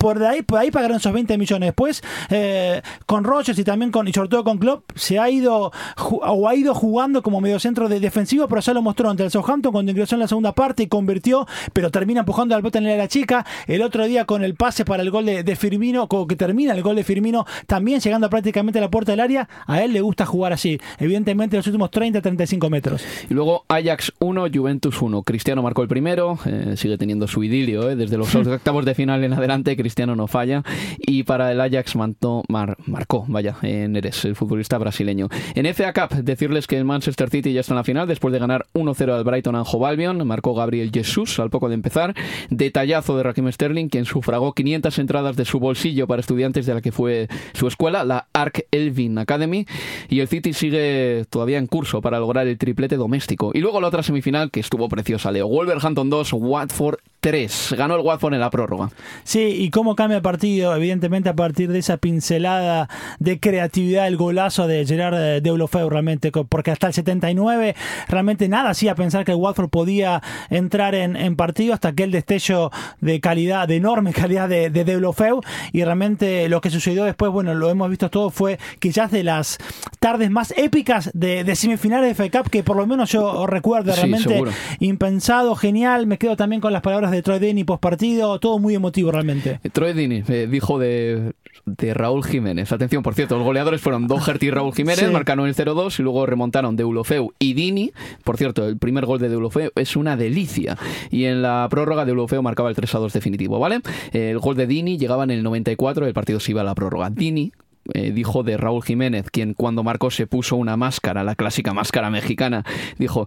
Por 0.00 0.18
de 0.18 0.26
ahí, 0.26 0.40
por 0.40 0.58
ahí 0.58 0.70
pagaron 0.70 0.96
esos 0.96 1.12
20 1.12 1.36
millones. 1.36 1.66
Después, 1.66 2.02
eh, 2.30 2.80
con 3.04 3.22
Rogers 3.22 3.58
y 3.58 3.64
también 3.64 3.90
con, 3.90 4.08
y 4.08 4.14
sobre 4.14 4.30
todo 4.30 4.44
con 4.44 4.56
Klopp, 4.56 4.92
se 4.94 5.18
ha 5.18 5.28
ido 5.28 5.70
o 5.98 6.48
ha 6.48 6.54
ido 6.54 6.74
jugando 6.74 7.22
como 7.22 7.42
mediocentro 7.42 7.86
de 7.86 8.00
defensivo, 8.00 8.48
pero 8.48 8.62
ya 8.62 8.72
lo 8.72 8.80
mostró 8.80 9.10
ante 9.10 9.24
el 9.24 9.30
Southampton 9.30 9.72
cuando 9.72 9.92
ingresó 9.92 10.16
en 10.16 10.20
la 10.20 10.28
segunda 10.28 10.52
parte 10.52 10.84
y 10.84 10.86
convirtió, 10.86 11.46
pero 11.74 11.90
termina 11.90 12.20
empujando 12.20 12.54
al 12.54 12.62
bote 12.62 12.78
en 12.78 12.84
la 12.96 13.08
chica. 13.08 13.44
El 13.66 13.82
otro 13.82 14.06
día 14.06 14.24
con 14.24 14.42
el 14.42 14.54
pase 14.54 14.86
para 14.86 15.02
el 15.02 15.10
gol 15.10 15.26
de, 15.26 15.42
de 15.42 15.54
Firmino, 15.54 16.08
como 16.08 16.26
que 16.26 16.34
termina 16.34 16.72
el 16.72 16.82
gol 16.82 16.96
de 16.96 17.04
Firmino, 17.04 17.44
también 17.66 18.00
llegando 18.00 18.30
prácticamente 18.30 18.78
a 18.78 18.82
la 18.82 18.90
puerta 18.90 19.12
del 19.12 19.20
área, 19.20 19.50
a 19.66 19.82
él 19.82 19.92
le 19.92 20.00
gusta 20.00 20.24
jugar 20.24 20.54
así. 20.54 20.80
Evidentemente, 20.98 21.58
los 21.58 21.66
últimos 21.66 21.90
30-35 21.90 22.70
metros. 22.70 23.04
Y 23.28 23.34
luego 23.34 23.66
Ajax 23.68 24.14
1, 24.18 24.46
Juventus 24.50 25.02
1. 25.02 25.22
Cristiano 25.24 25.62
marcó 25.62 25.82
el 25.82 25.88
primero, 25.88 26.38
eh, 26.46 26.74
sigue 26.78 26.96
teniendo 26.96 27.28
su 27.28 27.44
idilio, 27.44 27.90
eh, 27.90 27.96
desde 27.96 28.16
los 28.16 28.34
octavos 28.34 28.86
de 28.86 28.94
final 28.94 29.22
en 29.24 29.34
adelante, 29.34 29.76
Cristiano 29.76 29.89
no 29.96 30.26
falla. 30.26 30.62
Y 30.98 31.24
para 31.24 31.52
el 31.52 31.60
Ajax 31.60 31.94
mantó- 31.96 32.42
mar- 32.48 32.76
marcó, 32.86 33.24
vaya, 33.28 33.56
en 33.62 33.96
Eres, 33.96 34.24
el 34.24 34.34
futbolista 34.36 34.78
brasileño. 34.78 35.28
En 35.54 35.66
FA 35.66 35.92
Cup, 35.92 36.16
decirles 36.22 36.66
que 36.66 36.76
el 36.76 36.84
Manchester 36.84 37.28
City 37.30 37.52
ya 37.52 37.60
está 37.60 37.74
en 37.74 37.76
la 37.76 37.84
final, 37.84 38.08
después 38.08 38.32
de 38.32 38.38
ganar 38.38 38.66
1-0 38.72 39.14
al 39.14 39.24
Brighton 39.24 39.54
Hove 39.56 39.86
Albion, 39.88 40.26
marcó 40.26 40.54
Gabriel 40.54 40.90
Jesús 40.92 41.38
al 41.38 41.50
poco 41.50 41.68
de 41.68 41.74
empezar. 41.74 42.14
Detallazo 42.48 43.16
de 43.16 43.22
Raheem 43.22 43.50
Sterling, 43.52 43.88
quien 43.88 44.04
sufragó 44.04 44.52
500 44.52 44.98
entradas 44.98 45.36
de 45.36 45.44
su 45.44 45.60
bolsillo 45.60 46.06
para 46.06 46.20
estudiantes 46.20 46.66
de 46.66 46.74
la 46.74 46.80
que 46.80 46.92
fue 46.92 47.28
su 47.52 47.66
escuela, 47.66 48.04
la 48.04 48.26
Ark 48.32 48.64
Elvin 48.70 49.18
Academy. 49.18 49.66
Y 50.08 50.20
el 50.20 50.28
City 50.28 50.52
sigue 50.52 51.24
todavía 51.30 51.58
en 51.58 51.66
curso 51.66 52.00
para 52.00 52.18
lograr 52.18 52.46
el 52.46 52.58
triplete 52.58 52.96
doméstico. 52.96 53.50
Y 53.54 53.60
luego 53.60 53.80
la 53.80 53.88
otra 53.88 54.02
semifinal 54.02 54.50
que 54.50 54.60
estuvo 54.60 54.88
preciosa, 54.88 55.30
Leo. 55.32 55.48
Wolverhampton 55.48 56.10
2, 56.10 56.32
Watford 56.34 56.98
3. 57.20 57.74
Ganó 57.76 57.96
el 57.96 58.00
Watford 58.00 58.34
en 58.34 58.40
la 58.40 58.50
prórroga. 58.50 58.90
Sí, 59.24 59.40
y 59.40 59.70
cómo 59.70 59.94
cambia 59.94 60.16
el 60.16 60.22
partido, 60.22 60.74
evidentemente 60.74 61.28
a 61.28 61.34
partir 61.34 61.70
de 61.70 61.78
esa 61.78 61.98
pincelada 61.98 62.88
de 63.18 63.38
creatividad, 63.38 64.06
el 64.06 64.16
golazo 64.16 64.66
de 64.66 64.86
Gerard 64.86 65.14
eh, 65.14 65.40
Deulofeu 65.40 65.88
realmente, 65.88 66.32
porque 66.32 66.70
hasta 66.70 66.86
el 66.86 66.94
79 66.94 67.76
realmente 68.08 68.48
nada 68.48 68.70
hacía 68.70 68.94
pensar 68.94 69.24
que 69.24 69.32
el 69.32 69.38
Watford 69.38 69.68
podía 69.68 70.22
entrar 70.48 70.94
en, 70.94 71.16
en 71.16 71.36
partido 71.36 71.74
hasta 71.74 71.88
aquel 71.88 72.10
destello 72.10 72.70
de 73.00 73.20
calidad, 73.20 73.68
de 73.68 73.76
enorme 73.76 74.12
calidad 74.14 74.48
de, 74.48 74.70
de 74.70 74.84
Deulofeu, 74.84 75.40
y 75.72 75.84
realmente 75.84 76.48
lo 76.48 76.60
que 76.60 76.70
sucedió 76.70 77.04
después, 77.04 77.30
bueno, 77.30 77.54
lo 77.54 77.68
hemos 77.70 77.90
visto 77.90 78.10
todo, 78.10 78.30
fue 78.30 78.58
quizás 78.78 79.10
de 79.10 79.24
las 79.24 79.58
tardes 79.98 80.30
más 80.30 80.54
épicas 80.56 81.10
de, 81.12 81.44
de 81.44 81.56
semifinales 81.56 82.08
de 82.08 82.14
FA 82.14 82.38
Cup 82.38 82.50
que 82.50 82.62
por 82.62 82.76
lo 82.76 82.86
menos 82.86 83.10
yo 83.10 83.46
recuerdo, 83.46 83.94
realmente 83.94 84.42
impensado, 84.78 85.54
genial, 85.54 86.06
me 86.06 86.18
quedo 86.18 86.36
también 86.36 86.60
con 86.60 86.72
las 86.72 86.82
palabras 86.82 87.09
de 87.10 87.22
Troy 87.22 87.38
Deeney 87.38 87.64
post 87.64 87.80
partido, 87.82 88.38
todo 88.38 88.58
muy 88.58 88.74
emotivo 88.74 89.10
realmente. 89.12 89.60
Troy 89.72 89.92
Dini 89.92 90.22
eh, 90.28 90.46
dijo 90.50 90.78
de, 90.78 91.32
de 91.66 91.94
Raúl 91.94 92.24
Jiménez. 92.24 92.72
Atención, 92.72 93.02
por 93.02 93.14
cierto, 93.14 93.36
los 93.36 93.44
goleadores 93.44 93.80
fueron 93.80 94.06
Doherty 94.06 94.46
y 94.46 94.50
Raúl 94.50 94.72
Jiménez, 94.74 95.00
Sí. 95.00 95.12
marcaron 95.12 95.46
el 95.46 95.54
0-2 95.54 95.98
y 95.98 96.02
luego 96.02 96.26
remontaron 96.26 96.76
Deulofeu 96.76 97.32
y 97.38 97.54
Dini. 97.54 97.92
Por 98.24 98.36
cierto, 98.36 98.66
el 98.66 98.78
primer 98.78 99.06
gol 99.06 99.18
de 99.18 99.28
Deulofeu 99.28 99.70
es 99.74 99.96
una 99.96 100.16
delicia. 100.16 100.76
Y 101.10 101.24
en 101.24 101.42
la 101.42 101.66
prórroga 101.70 102.04
Deulofeu 102.04 102.42
marcaba 102.42 102.68
el 102.70 102.76
3-2 102.76 103.12
definitivo, 103.12 103.58
¿vale? 103.58 103.80
El 104.12 104.38
gol 104.38 104.56
de 104.56 104.66
Dini 104.66 104.98
llegaba 104.98 105.24
en 105.24 105.30
el 105.30 105.42
94, 105.42 106.06
el 106.06 106.14
partido 106.14 106.40
se 106.40 106.52
iba 106.52 106.60
a 106.60 106.64
la 106.64 106.74
prórroga. 106.74 107.10
Dini 107.10 107.52
eh, 107.94 108.12
dijo 108.12 108.42
de 108.42 108.56
Raúl 108.56 108.82
Jiménez, 108.82 109.26
quien 109.30 109.54
cuando 109.54 109.82
marcó 109.82 110.10
se 110.10 110.26
puso 110.26 110.56
una 110.56 110.76
máscara, 110.76 111.24
la 111.24 111.34
clásica 111.34 111.72
máscara 111.72 112.10
mexicana, 112.10 112.64
dijo, 112.98 113.26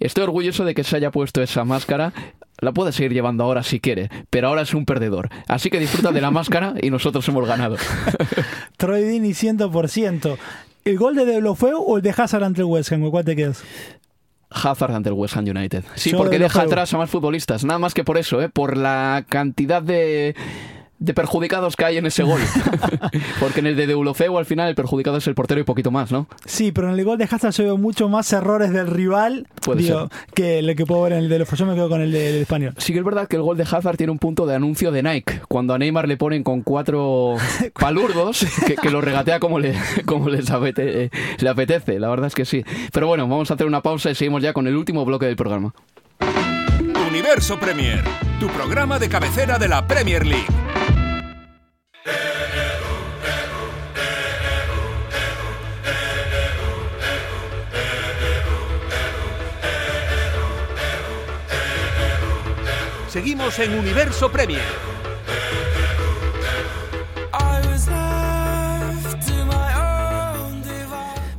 estoy 0.00 0.24
orgulloso 0.24 0.64
de 0.64 0.74
que 0.74 0.84
se 0.84 0.96
haya 0.96 1.10
puesto 1.10 1.42
esa 1.42 1.64
máscara, 1.64 2.12
la 2.60 2.72
puede 2.72 2.92
seguir 2.92 3.12
llevando 3.12 3.44
ahora 3.44 3.62
si 3.62 3.80
quiere, 3.80 4.10
pero 4.30 4.48
ahora 4.48 4.62
es 4.62 4.74
un 4.74 4.84
perdedor. 4.84 5.30
Así 5.46 5.70
que 5.70 5.78
disfruta 5.78 6.12
de 6.12 6.20
la 6.20 6.30
máscara 6.30 6.74
y 6.80 6.90
nosotros 6.90 7.26
hemos 7.28 7.46
ganado. 7.46 7.76
Troy 8.76 9.02
Deeney 9.02 9.32
100%. 9.32 10.36
¿El 10.84 10.98
gol 10.98 11.14
de 11.14 11.24
Deulofeu 11.24 11.82
o 11.86 11.96
el 11.96 12.02
de 12.02 12.14
Hazard 12.16 12.44
ante 12.44 12.62
el 12.62 12.66
West 12.66 12.92
Ham? 12.92 13.02
¿Con 13.02 13.10
¿Cuál 13.10 13.24
te 13.24 13.36
quedas? 13.36 13.62
Hazard 14.50 14.94
ante 14.94 15.10
el 15.10 15.14
West 15.14 15.36
Ham 15.36 15.44
United. 15.44 15.84
Sí, 15.94 16.10
Yo 16.10 16.18
porque 16.18 16.38
de 16.38 16.44
deja 16.44 16.62
atrás 16.62 16.92
a 16.94 16.98
más 16.98 17.10
futbolistas, 17.10 17.64
nada 17.64 17.78
más 17.78 17.94
que 17.94 18.04
por 18.04 18.16
eso, 18.18 18.40
¿eh? 18.40 18.48
por 18.48 18.76
la 18.76 19.24
cantidad 19.28 19.82
de 19.82 20.34
de 21.00 21.14
perjudicados 21.14 21.76
que 21.76 21.84
hay 21.84 21.96
en 21.96 22.06
ese 22.06 22.22
gol. 22.24 22.40
Porque 23.40 23.60
en 23.60 23.66
el 23.68 23.76
de 23.76 23.86
Deulofeu 23.86 24.36
al 24.38 24.46
final 24.46 24.68
el 24.68 24.74
perjudicado 24.74 25.16
es 25.18 25.26
el 25.28 25.34
portero 25.34 25.60
y 25.60 25.64
poquito 25.64 25.90
más, 25.90 26.10
¿no? 26.10 26.26
Sí, 26.44 26.72
pero 26.72 26.88
en 26.92 26.98
el 26.98 27.04
gol 27.04 27.18
de 27.18 27.24
Hazard 27.24 27.52
yo 27.52 27.64
veo 27.64 27.76
mucho 27.78 28.08
más 28.08 28.32
errores 28.32 28.72
del 28.72 28.88
rival 28.88 29.46
Puede 29.62 29.82
digo, 29.82 30.10
que 30.34 30.60
lo 30.62 30.74
que 30.74 30.84
puedo 30.86 31.02
ver 31.02 31.12
en 31.12 31.18
el 31.20 31.28
de 31.28 31.38
los 31.38 31.50
Yo 31.50 31.66
me 31.66 31.74
quedo 31.74 31.88
con 31.88 32.00
el 32.00 32.10
de- 32.12 32.32
del 32.32 32.42
español. 32.42 32.74
Sí 32.78 32.92
que 32.92 32.98
es 32.98 33.04
verdad 33.04 33.28
que 33.28 33.36
el 33.36 33.42
gol 33.42 33.56
de 33.56 33.62
Hazard 33.62 33.96
tiene 33.96 34.10
un 34.12 34.18
punto 34.18 34.44
de 34.46 34.54
anuncio 34.56 34.90
de 34.90 35.02
Nike. 35.02 35.40
Cuando 35.48 35.72
a 35.74 35.78
Neymar 35.78 36.08
le 36.08 36.16
ponen 36.16 36.42
con 36.42 36.62
cuatro 36.62 37.36
palurdos, 37.78 38.44
que, 38.66 38.74
que 38.76 38.90
lo 38.90 39.00
regatea 39.00 39.38
como, 39.40 39.58
le, 39.60 39.74
como 40.04 40.28
les 40.28 40.50
apete- 40.50 40.74
eh, 40.78 41.10
le 41.38 41.48
apetece. 41.48 42.00
La 42.00 42.08
verdad 42.08 42.26
es 42.26 42.34
que 42.34 42.44
sí. 42.44 42.64
Pero 42.92 43.06
bueno, 43.06 43.28
vamos 43.28 43.50
a 43.50 43.54
hacer 43.54 43.66
una 43.66 43.82
pausa 43.82 44.10
y 44.10 44.14
seguimos 44.16 44.42
ya 44.42 44.52
con 44.52 44.66
el 44.66 44.76
último 44.76 45.04
bloque 45.04 45.26
del 45.26 45.36
programa. 45.36 45.72
Universo 47.08 47.58
Premier, 47.58 48.02
tu 48.40 48.48
programa 48.48 48.98
de 48.98 49.08
cabecera 49.08 49.58
de 49.58 49.68
la 49.68 49.86
Premier 49.86 50.26
League. 50.26 50.46
Seguimos 63.08 63.58
en 63.58 63.78
Universo 63.78 64.30
Premier. 64.30 64.87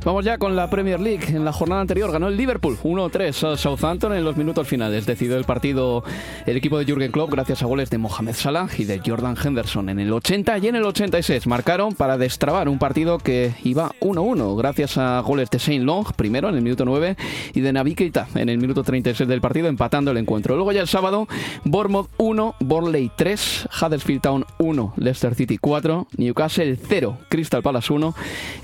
Vamos 0.02 0.24
ya 0.24 0.38
con 0.38 0.56
la 0.56 0.70
Premier 0.70 0.98
League. 0.98 1.26
En 1.28 1.44
la 1.44 1.52
jornada 1.52 1.82
anterior 1.82 2.10
ganó 2.10 2.28
el 2.28 2.36
Liverpool 2.36 2.78
1-3 2.82 3.52
a 3.52 3.56
Southampton 3.58 4.14
en 4.14 4.24
los 4.24 4.34
minutos 4.34 4.66
finales. 4.66 5.04
Decidió 5.04 5.36
el 5.36 5.44
partido 5.44 6.02
el 6.46 6.56
equipo 6.56 6.78
de 6.78 6.86
Jürgen 6.86 7.12
Klopp 7.12 7.30
gracias 7.30 7.62
a 7.62 7.66
goles 7.66 7.90
de 7.90 7.98
Mohamed 7.98 8.32
Salah 8.32 8.68
y 8.78 8.84
de 8.84 9.02
Jordan 9.04 9.36
Henderson 9.42 9.90
en 9.90 10.00
el 10.00 10.10
80 10.10 10.56
y 10.56 10.68
en 10.68 10.76
el 10.76 10.84
86. 10.84 11.46
Marcaron 11.46 11.94
para 11.94 12.16
destrabar 12.16 12.70
un 12.70 12.78
partido 12.78 13.18
que 13.18 13.52
iba 13.62 13.92
1-1 14.00 14.56
gracias 14.56 14.96
a 14.96 15.20
goles 15.20 15.50
de 15.50 15.58
Shane 15.58 15.84
Long 15.84 16.10
primero 16.16 16.48
en 16.48 16.54
el 16.54 16.62
minuto 16.62 16.86
9 16.86 17.16
y 17.52 17.60
de 17.60 17.70
Naby 17.70 17.94
Keita 17.94 18.26
en 18.36 18.48
el 18.48 18.56
minuto 18.56 18.82
36 18.82 19.28
del 19.28 19.42
partido 19.42 19.68
empatando 19.68 20.12
el 20.12 20.16
encuentro. 20.16 20.56
Luego 20.56 20.72
ya 20.72 20.80
el 20.80 20.88
sábado 20.88 21.28
Bournemouth 21.64 22.08
1, 22.16 22.54
Burnley 22.60 23.10
3, 23.16 23.68
Huddersfield 23.82 24.22
Town 24.22 24.46
1, 24.58 24.94
Leicester 24.96 25.34
City 25.34 25.58
4, 25.58 26.08
Newcastle 26.16 26.78
0, 26.88 27.18
Crystal 27.28 27.62
Palace 27.62 27.92
1. 27.92 28.14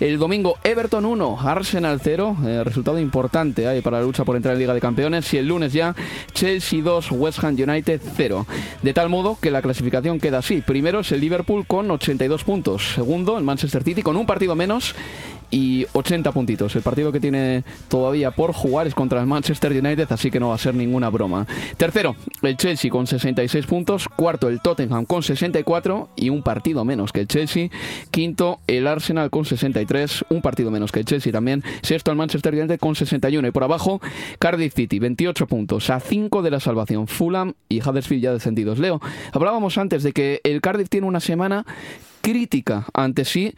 El 0.01 0.19
domingo 0.19 0.57
Everton 0.65 1.05
1, 1.05 1.26
Arsenal 1.35 2.01
0, 2.03 2.37
eh, 2.45 2.63
resultado 2.63 3.01
importante 3.01 3.67
ahí 3.67 3.81
para 3.81 3.99
la 3.99 4.05
lucha 4.05 4.25
por 4.25 4.37
entrar 4.37 4.55
en 4.55 4.61
Liga 4.61 4.75
de 4.75 4.81
Campeones. 4.81 5.33
Y 5.35 5.39
el 5.39 5.49
lunes 5.49 5.73
ya 5.73 5.95
Chelsea 6.33 6.83
2, 6.83 7.11
West 7.13 7.43
Ham 7.43 7.57
United 7.59 8.01
0. 8.17 8.47
De 8.83 8.93
tal 8.95 9.09
modo 9.09 9.37
que 9.41 9.51
la 9.51 9.63
clasificación 9.63 10.21
queda 10.21 10.39
así. 10.39 10.61
Primero 10.61 11.01
es 11.01 11.11
el 11.13 11.21
Liverpool 11.21 11.67
con 11.67 11.91
82 11.91 12.45
puntos. 12.45 12.95
Segundo 12.95 13.37
el 13.39 13.45
Manchester 13.45 13.83
City 13.83 14.03
con 14.03 14.17
un 14.17 14.27
partido 14.27 14.55
menos 14.55 14.95
y 15.51 15.87
80 15.93 16.33
puntitos. 16.33 16.75
El 16.77 16.83
partido 16.83 17.13
que 17.13 17.21
tiene 17.21 17.65
todavía 17.89 18.31
por 18.31 18.53
jugar 18.53 18.87
es 18.87 18.95
contra 18.95 19.21
el 19.21 19.27
Manchester 19.27 19.73
United, 19.73 20.07
así 20.11 20.31
que 20.31 20.41
no 20.41 20.49
va 20.49 20.55
a 20.55 20.59
ser 20.59 20.75
ninguna 20.75 21.11
broma. 21.11 21.47
Tercero, 21.77 22.17
el 22.43 22.57
Chelsea 22.57 22.91
con 22.91 23.07
66 23.07 23.67
puntos. 23.67 24.09
Cuarto, 24.09 24.49
el 24.49 24.61
Tottenham 24.61 25.05
con 25.05 25.23
64 25.23 26.09
y 26.17 26.31
un 26.31 26.43
partido 26.43 26.85
menos 26.85 27.13
que 27.13 27.21
el 27.21 27.29
Chelsea. 27.29 27.69
Quinto, 28.11 28.61
el 28.67 28.87
Arsenal 28.87 29.31
con 29.31 29.45
63, 29.45 30.25
un 30.31 30.43
partido 30.43 30.71
menos 30.71 30.93
que 30.93 31.01
el 31.01 31.05
Chelsea 31.05 31.33
también. 31.33 31.63
Sexto, 31.83 32.11
el 32.11 32.17
Manchester 32.17 32.55
United 32.55 32.79
con 32.79 32.95
61. 32.95 33.49
Y 33.49 33.51
por 33.51 33.65
abajo, 33.65 34.01
Cardiff 34.39 34.75
City, 34.75 34.99
28 34.99 35.47
puntos, 35.47 35.91
a 35.91 36.01
5 36.01 36.43
de 36.43 36.51
la 36.51 36.61
salvación. 36.61 37.07
Fulham 37.07 37.55
y 37.69 37.81
Huddersfield 37.81 38.23
ya 38.23 38.33
descendidos. 38.33 38.79
Leo, 38.79 39.01
hablábamos 39.33 39.79
antes 39.79 40.03
de 40.03 40.13
que 40.13 40.41
el 40.45 40.61
Cardiff 40.61 40.89
tiene 40.89 41.07
una 41.07 41.21
semana 41.21 41.65
crítica 42.27 42.87
ante 42.93 43.25
sí 43.25 43.55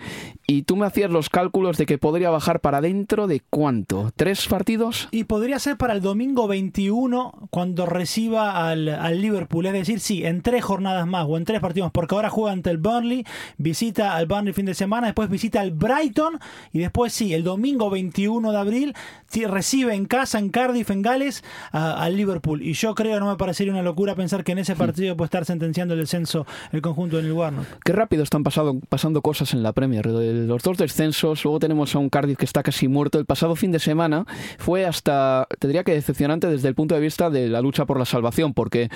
y 0.50 0.62
tú 0.62 0.76
me 0.76 0.86
hacías 0.86 1.10
los 1.10 1.28
cálculos 1.28 1.76
de 1.76 1.84
que 1.84 1.98
podría 1.98 2.30
bajar 2.30 2.60
para 2.60 2.80
dentro 2.80 3.26
de 3.26 3.42
cuánto, 3.50 4.10
tres 4.16 4.46
partidos. 4.48 5.06
Y 5.10 5.24
podría 5.24 5.58
ser 5.58 5.76
para 5.76 5.92
el 5.92 6.00
domingo 6.00 6.48
21 6.48 7.48
cuando 7.50 7.84
reciba 7.84 8.66
al, 8.66 8.88
al 8.88 9.20
Liverpool. 9.20 9.66
Es 9.66 9.74
decir, 9.74 10.00
sí, 10.00 10.24
en 10.24 10.40
tres 10.40 10.64
jornadas 10.64 11.06
más 11.06 11.26
o 11.28 11.36
en 11.36 11.44
tres 11.44 11.60
partidos, 11.60 11.90
porque 11.92 12.14
ahora 12.14 12.30
juega 12.30 12.52
ante 12.52 12.70
el 12.70 12.78
Burnley, 12.78 13.26
visita 13.58 14.16
al 14.16 14.24
Burnley 14.24 14.54
fin 14.54 14.64
de 14.64 14.74
semana, 14.74 15.08
después 15.08 15.28
visita 15.28 15.60
al 15.60 15.72
Brighton 15.72 16.38
y 16.72 16.78
después 16.78 17.12
sí, 17.12 17.34
el 17.34 17.44
domingo 17.44 17.90
21 17.90 18.50
de 18.50 18.56
abril 18.58 18.94
sí, 19.28 19.44
recibe 19.44 19.94
en 19.94 20.06
casa, 20.06 20.38
en 20.38 20.48
Cardiff, 20.48 20.90
en 20.90 21.02
Gales, 21.02 21.44
al 21.72 22.16
Liverpool. 22.16 22.62
Y 22.62 22.72
yo 22.72 22.94
creo, 22.94 23.20
no 23.20 23.28
me 23.28 23.36
parecería 23.36 23.72
una 23.74 23.82
locura 23.82 24.14
pensar 24.14 24.44
que 24.44 24.52
en 24.52 24.58
ese 24.60 24.74
partido 24.74 25.14
puede 25.14 25.26
estar 25.26 25.44
sentenciando 25.44 25.92
el 25.92 26.00
descenso 26.00 26.46
el 26.72 26.80
conjunto 26.80 27.16
de 27.18 27.24
Neil 27.24 27.34
Warnock. 27.34 27.66
Qué 27.84 27.92
rápido 27.92 28.22
están 28.22 28.42
pasado- 28.44 28.80
pasando 28.88 29.20
cosas 29.20 29.52
en 29.52 29.62
la 29.62 29.74
Premier. 29.74 30.06
Los 30.46 30.62
dos 30.62 30.78
descensos, 30.78 31.44
luego 31.44 31.58
tenemos 31.58 31.94
a 31.94 31.98
un 31.98 32.08
Cardiff 32.08 32.38
que 32.38 32.44
está 32.44 32.62
casi 32.62 32.88
muerto. 32.88 33.18
El 33.18 33.26
pasado 33.26 33.56
fin 33.56 33.72
de 33.72 33.78
semana 33.78 34.24
fue 34.58 34.86
hasta, 34.86 35.46
te 35.58 35.68
diría 35.68 35.84
que 35.84 35.92
decepcionante 35.92 36.48
desde 36.48 36.68
el 36.68 36.74
punto 36.74 36.94
de 36.94 37.00
vista 37.00 37.30
de 37.30 37.48
la 37.48 37.60
lucha 37.60 37.86
por 37.86 37.98
la 37.98 38.04
salvación, 38.04 38.54
porque 38.54 38.88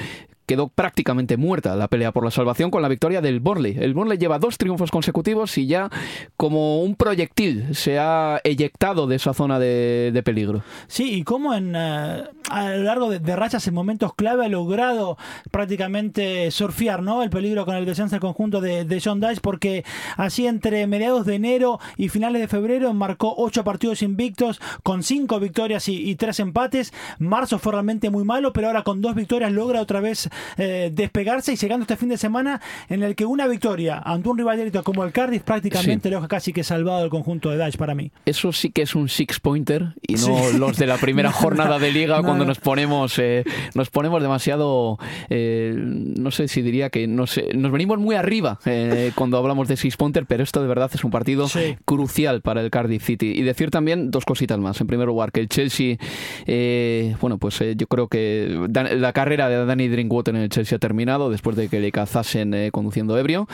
quedó 0.52 0.68
prácticamente 0.68 1.38
muerta 1.38 1.74
la 1.76 1.88
pelea 1.88 2.12
por 2.12 2.24
la 2.24 2.30
salvación 2.30 2.70
con 2.70 2.82
la 2.82 2.88
victoria 2.88 3.22
del 3.22 3.40
Burnley. 3.40 3.74
El 3.80 3.94
Burnley 3.94 4.18
lleva 4.18 4.38
dos 4.38 4.58
triunfos 4.58 4.90
consecutivos 4.90 5.56
y 5.56 5.66
ya 5.66 5.88
como 6.36 6.82
un 6.82 6.94
proyectil 6.94 7.74
se 7.74 7.98
ha 7.98 8.38
eyectado 8.44 9.06
de 9.06 9.16
esa 9.16 9.32
zona 9.32 9.58
de, 9.58 10.22
peligro. 10.22 10.62
Sí, 10.88 11.14
y 11.14 11.24
cómo 11.24 11.54
en, 11.54 11.74
eh, 11.74 12.24
a 12.50 12.68
lo 12.68 12.82
largo 12.82 13.08
de, 13.08 13.34
rachas 13.34 13.66
en 13.66 13.72
momentos 13.72 14.14
clave 14.14 14.44
ha 14.44 14.48
logrado 14.50 15.16
prácticamente 15.50 16.50
surfear 16.50 17.02
¿no? 17.02 17.22
el 17.22 17.30
peligro 17.30 17.64
con 17.64 17.74
el 17.74 17.86
descenso 17.86 18.16
del 18.16 18.20
conjunto 18.20 18.60
de, 18.60 19.00
John 19.02 19.20
Dyche, 19.20 19.40
porque 19.40 19.86
así 20.18 20.46
entre 20.46 20.86
mediados 20.86 21.24
de 21.24 21.36
enero 21.36 21.80
y 21.96 22.10
finales 22.10 22.42
de 22.42 22.48
febrero 22.48 22.92
marcó 22.92 23.34
ocho 23.38 23.64
partidos 23.64 24.02
invictos 24.02 24.60
con 24.82 25.02
cinco 25.02 25.40
victorias 25.40 25.88
y 25.88 26.14
tres 26.16 26.40
empates. 26.40 26.92
Marzo 27.18 27.58
fue 27.58 27.72
realmente 27.72 28.10
muy 28.10 28.24
malo, 28.24 28.52
pero 28.52 28.66
ahora 28.66 28.82
con 28.82 29.00
dos 29.00 29.14
victorias 29.14 29.50
logra 29.50 29.80
otra 29.80 30.00
vez 30.00 30.28
eh, 30.56 30.90
despegarse 30.92 31.52
y 31.52 31.56
llegando 31.56 31.82
este 31.84 31.96
fin 31.96 32.08
de 32.08 32.16
semana 32.18 32.60
en 32.88 33.02
el 33.02 33.14
que 33.14 33.24
una 33.24 33.46
victoria 33.46 34.00
ante 34.04 34.28
un 34.28 34.38
rival 34.38 34.56
directo 34.56 34.82
como 34.82 35.04
el 35.04 35.12
Cardiff 35.12 35.42
prácticamente 35.42 36.10
lo 36.10 36.16
deja 36.16 36.28
casi 36.28 36.52
que 36.52 36.64
salvado 36.64 37.04
el 37.04 37.10
conjunto 37.10 37.50
de 37.50 37.62
Dyche 37.64 37.78
para 37.78 37.94
mí. 37.94 38.10
Eso 38.26 38.52
sí 38.52 38.70
que 38.70 38.82
es 38.82 38.94
un 38.94 39.08
six 39.08 39.40
pointer 39.40 39.94
y 40.06 40.14
no 40.14 40.18
Sí. 40.22 40.32
los 40.58 40.76
de 40.78 40.86
la 40.86 40.96
primera 40.98 41.28
No, 41.32 41.36
jornada 41.36 41.78
de 41.78 41.92
liga 41.92 42.16
no, 42.18 42.22
cuando 42.24 42.44
no. 42.44 42.48
nos 42.48 42.58
ponemos 42.58 43.18
eh, 43.18 43.44
nos 43.74 43.90
ponemos 43.90 44.20
demasiado 44.22 44.98
eh, 45.30 45.74
no 45.76 46.30
sé 46.30 46.48
si 46.48 46.62
diría 46.62 46.90
que 46.90 47.06
no 47.06 47.26
sé, 47.26 47.48
nos 47.54 47.70
venimos 47.72 47.98
muy 47.98 48.16
arriba 48.16 48.58
eh, 48.64 49.12
cuando 49.14 49.36
hablamos 49.38 49.68
de 49.68 49.76
six 49.76 49.96
pointer 49.96 50.26
pero 50.26 50.42
esto 50.42 50.60
de 50.60 50.68
verdad 50.68 50.90
es 50.94 51.04
un 51.04 51.10
partido 51.10 51.46
crucial 51.84 52.40
para 52.42 52.60
el 52.60 52.70
Cardiff 52.70 53.04
City 53.04 53.32
y 53.36 53.42
decir 53.42 53.70
también 53.70 54.10
dos 54.10 54.24
cositas 54.24 54.58
más 54.58 54.80
en 54.80 54.86
primer 54.86 55.06
lugar 55.06 55.32
que 55.32 55.40
el 55.40 55.48
Chelsea 55.48 55.96
eh, 56.46 57.14
bueno 57.20 57.38
pues 57.38 57.60
eh, 57.60 57.74
yo 57.76 57.86
creo 57.86 58.08
que 58.08 58.58
la 58.72 59.12
carrera 59.12 59.48
de 59.48 59.64
Danny 59.64 59.88
Drinkwater 59.88 60.21
en 60.30 60.36
el 60.36 60.48
Chelsea 60.48 60.76
ha 60.76 60.78
terminado 60.78 61.30
después 61.30 61.56
de 61.56 61.68
que 61.68 61.80
le 61.80 61.92
cazasen 61.92 62.54
eh, 62.54 62.70
conduciendo 62.70 63.18
ebrio 63.18 63.48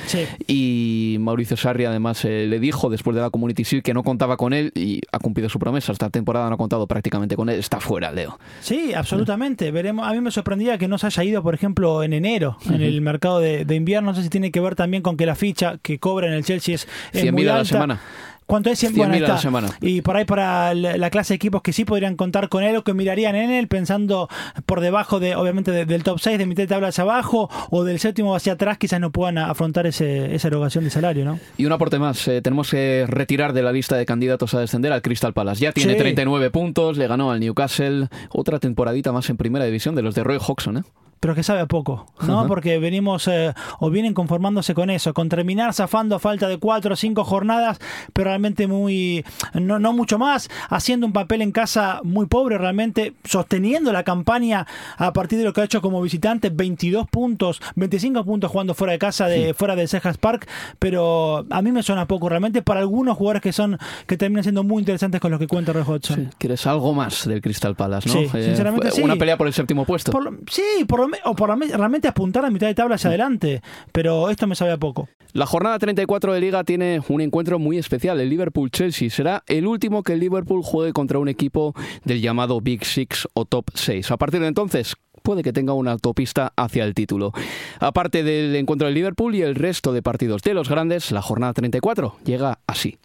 y 0.47 1.17
Mauricio 1.21 1.57
Sarri 1.57 1.85
además 1.85 2.25
eh, 2.25 2.47
le 2.49 2.61
dijo 2.61 2.91
después 2.91 3.15
de 3.15 3.23
la 3.23 3.31
Community 3.31 3.63
Shield 3.63 3.83
que 3.83 3.95
no 3.95 4.03
contaba 4.03 4.37
con 4.37 4.53
él 4.53 4.73
y 4.75 5.01
ha 5.13 5.19
cumplido 5.19 5.49
su 5.49 5.59
promesa. 5.59 5.93
Esta 5.93 6.11
temporada 6.11 6.49
no 6.49 6.55
ha 6.55 6.59
contado 6.59 6.87
prácticamente 6.87 7.37
con 7.37 7.49
él. 7.49 7.59
Está 7.59 7.81
fuera, 7.81 8.13
Leo. 8.13 8.39
Sí, 8.61 8.93
absolutamente. 8.95 9.71
Veremos. 9.71 10.07
A 10.07 10.13
mí 10.13 10.21
me 10.21 10.31
sorprendía 10.31 10.79
que 10.79 10.89
no 10.89 10.99
se 10.99 11.07
haya 11.07 11.25
ido, 11.25 11.43
por 11.43 11.55
ejemplo, 11.55 12.03
en 12.03 12.13
enero, 12.13 12.59
en 12.67 12.83
el 12.83 13.01
mercado 13.01 13.41
de, 13.41 13.65
de 13.65 13.75
invierno. 13.75 14.11
No 14.11 14.15
sé 14.17 14.23
si 14.23 14.31
tiene 14.31 14.51
que 14.51 14.61
ver 14.61 14.75
también 14.75 15.03
con 15.03 15.17
que 15.17 15.27
la 15.27 15.35
ficha 15.35 15.79
que 15.83 15.99
cobra 15.99 16.27
en 16.29 16.33
el 16.33 16.45
Chelsea 16.45 16.75
es, 16.75 16.89
es 17.13 17.25
100.000 17.25 17.33
muy 17.33 17.43
a 17.43 17.47
la 17.47 17.55
alta. 17.61 17.65
semana. 17.73 18.01
¿Cuánto 18.49 18.71
es? 18.71 18.83
100.000 18.83 18.95
100.000 18.95 18.97
bueno, 18.97 19.15
está. 19.15 19.37
semana. 19.39 19.69
Y 19.83 20.01
por 20.01 20.17
ahí 20.17 20.25
para 20.25 20.73
la, 20.75 20.97
la 20.97 21.11
clase 21.11 21.35
de 21.35 21.37
equipos 21.37 21.61
que 21.61 21.75
sí 21.75 21.85
podrían 21.85 22.17
contar 22.17 22.49
con 22.49 22.65
él 22.65 22.75
o 22.77 22.83
que 22.83 22.95
mirarían 22.95 23.37
en 23.37 23.51
él, 23.51 23.69
pensando 23.69 24.29
por 24.65 24.81
debajo 24.81 25.21
de, 25.21 25.37
obviamente, 25.37 25.71
de- 25.71 25.85
del 25.85 26.03
top 26.03 26.19
6, 26.19 26.39
de 26.39 26.47
mitad 26.47 26.63
de 26.63 26.67
tabla 26.67 26.89
hacia 26.89 27.03
abajo 27.05 27.51
o 27.71 27.85
del 27.85 27.99
séptimo 27.99 28.35
hacia 28.35 28.55
atrás, 28.55 28.79
quizás 28.79 29.01
no 29.01 29.11
puedan 29.13 29.37
afrontar 29.37 29.87
ese, 29.87 30.35
esa 30.35 30.49
erogación 30.49 30.85
de 30.85 30.91
salario, 30.91 31.27
¿no? 31.27 31.39
Y 31.59 31.67
un 31.67 31.73
aporte 31.73 31.99
más, 31.99 32.27
eh, 32.27 32.41
tenemos 32.41 32.71
que 32.71 33.05
retirar 33.07 33.53
de 33.53 33.63
la 33.63 33.71
lista 33.71 33.97
de 33.97 34.07
candidatos 34.07 34.55
a 34.55 34.61
descender 34.61 34.93
al 34.95 35.03
Crystal 35.03 35.35
Palace. 35.35 35.61
Ya 35.63 35.73
tiene 35.73 35.93
Sí. 35.93 35.99
39 35.99 36.51
puntos, 36.51 36.97
le 36.97 37.07
ganó 37.07 37.31
al 37.31 37.41
Newcastle, 37.41 38.09
otra 38.31 38.59
temporadita 38.59 39.13
más 39.13 39.29
en 39.29 39.37
primera 39.37 39.67
división 39.67 39.95
de 39.95 40.01
los 40.01 40.15
de 40.15 40.25
Roy 40.25 40.39
Hodgson, 40.41 40.79
¿eh? 40.79 40.83
Pero 41.21 41.35
que 41.35 41.43
sabe 41.43 41.61
a 41.61 41.67
poco, 41.67 42.07
¿no? 42.27 42.47
Porque 42.47 42.79
venimos 42.79 43.29
eh, 43.29 43.53
o 43.79 43.91
vienen 43.91 44.15
conformándose 44.15 44.75
con 44.75 44.91
eso, 44.91 45.15
con 45.15 45.29
terminar 45.29 45.75
zafando 45.75 46.17
a 46.17 46.19
falta 46.19 46.49
de 46.49 46.59
cuatro 46.59 46.95
o 46.95 46.97
cinco 46.97 47.25
jornadas, 47.25 47.79
pero 48.13 48.27
realmente 48.31 48.67
muy, 48.67 49.25
no, 49.55 49.79
no 49.79 49.93
mucho 49.93 50.19
más, 50.19 50.49
haciendo 50.69 51.07
un 51.07 51.13
papel 51.13 51.43
en 51.43 51.53
casa 51.53 52.01
muy 52.05 52.27
pobre 52.27 52.59
realmente, 52.59 53.15
sosteniendo 53.25 53.93
la 53.93 54.05
campaña 54.05 54.67
a 54.97 55.13
partir 55.13 55.39
de 55.39 55.45
lo 55.45 55.53
que 55.53 55.61
ha 55.61 55.65
hecho 55.65 55.83
como 55.83 56.01
visitante, 56.03 56.51
22 56.51 57.09
puntos, 57.09 57.61
25 57.77 58.25
puntos 58.25 58.51
jugando 58.51 58.75
fuera 58.75 58.93
de 58.93 58.99
casa, 58.99 59.27
de 59.27 59.55
fuera 59.55 59.77
de 59.77 59.89
Cejas 59.89 60.19
Park, 60.19 60.49
pero 60.79 61.47
a 61.51 61.63
mí 61.63 61.73
me 61.73 61.83
suena 61.83 62.07
poco 62.07 62.29
realmente 62.29 62.63
para 62.63 62.81
algunos 62.81 63.17
jugadores 63.17 63.43
que 63.43 63.53
son 63.53 63.79
que 64.07 64.17
terminan 64.17 64.45
siendo 64.45 64.63
muy 64.63 64.81
interesantes 64.81 65.21
con 65.21 65.31
lo 65.31 65.39
que 65.39 65.47
cuenta 65.47 65.73
Roy 65.73 65.85
Hodgson. 65.87 66.31
¿Quieres 66.39 66.67
algo 66.67 66.95
más 66.95 67.27
del 67.27 67.41
Crystal 67.41 67.75
Palace, 67.75 68.09
no? 68.09 68.15
Sí, 68.15 68.29
sinceramente 68.29 68.89
fue 68.89 68.97
sí. 68.97 69.03
Una 69.03 69.17
pelea 69.17 69.37
por 69.37 69.47
el 69.47 69.53
séptimo 69.53 69.85
puesto. 69.85 70.13
Por 70.13 70.39
sí, 70.51 70.85
por 70.87 71.01
lo 71.01 71.08
lo 71.09 71.17
me- 71.17 71.19
o 71.25 71.35
por 71.35 71.49
realmente 71.59 72.09
apuntar 72.09 72.45
a 72.45 72.51
mitad 72.51 72.67
de 72.67 72.75
tabla 72.75 72.97
hacia 72.97 73.09
adelante. 73.09 73.63
Pero 73.93 74.31
esto 74.31 74.47
me 74.47 74.55
sabe 74.55 74.73
a 74.73 74.77
poco. 74.77 75.09
La 75.33 75.47
jornada 75.47 75.79
34 75.79 76.33
de 76.33 76.41
Liga 76.41 76.65
tiene 76.65 77.01
un 77.09 77.21
encuentro 77.21 77.59
muy 77.59 77.77
especial, 77.79 78.19
el 78.21 78.31
Liverpool-Chelsea. 78.31 79.11
Será 79.11 79.43
el 79.47 79.67
último 79.67 80.03
que 80.03 80.15
el 80.15 80.21
Liverpool 80.21 80.63
juegue 80.63 80.93
contra 80.93 81.19
un 81.19 81.29
equipo 81.29 81.75
del 82.05 82.21
llamado 82.21 82.61
Big 82.61 82.85
Six 82.85 83.29
o 83.35 83.45
Top 83.45 83.67
6. 83.75 84.11
A 84.11 84.17
partir 84.17 84.41
de 84.41 84.47
entonces, 84.47 84.97
puede 85.23 85.43
que 85.43 85.53
tenga 85.53 85.75
una 85.75 85.93
autopista 85.93 86.53
hacia 86.57 86.85
el 86.85 86.95
título. 86.95 87.33
Aparte 87.79 88.23
del 88.23 88.57
encuentro 88.57 88.87
del 88.87 88.95
Liverpool 88.95 89.35
y 89.35 89.43
el 89.43 89.55
resto 89.55 89.93
de 89.93 90.01
partidos 90.03 90.43
de 90.43 90.55
los 90.55 90.69
grandes, 90.71 91.13
la 91.13 91.21
jornada 91.21 91.53
34 91.53 92.17
llega 92.25 92.61
así. 92.67 92.99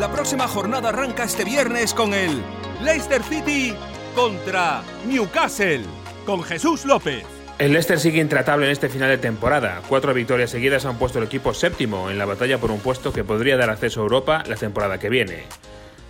La 0.00 0.10
próxima 0.10 0.48
jornada 0.48 0.88
arranca 0.88 1.24
este 1.24 1.44
viernes 1.44 1.92
con 1.92 2.14
el 2.14 2.40
Leicester 2.82 3.22
City 3.22 3.74
contra 4.14 4.82
Newcastle, 5.06 5.82
con 6.26 6.42
Jesús 6.42 6.84
López. 6.84 7.24
El 7.58 7.72
Leicester 7.72 8.00
sigue 8.00 8.20
intratable 8.20 8.66
en 8.66 8.72
este 8.72 8.88
final 8.88 9.10
de 9.10 9.18
temporada. 9.18 9.82
Cuatro 9.88 10.14
victorias 10.14 10.50
seguidas 10.50 10.86
han 10.86 10.98
puesto 10.98 11.18
al 11.18 11.26
equipo 11.26 11.52
séptimo 11.52 12.10
en 12.10 12.16
la 12.16 12.24
batalla 12.24 12.58
por 12.58 12.70
un 12.70 12.80
puesto 12.80 13.12
que 13.12 13.24
podría 13.24 13.56
dar 13.56 13.68
acceso 13.68 14.00
a 14.00 14.04
Europa 14.04 14.42
la 14.48 14.56
temporada 14.56 14.98
que 14.98 15.10
viene. 15.10 15.44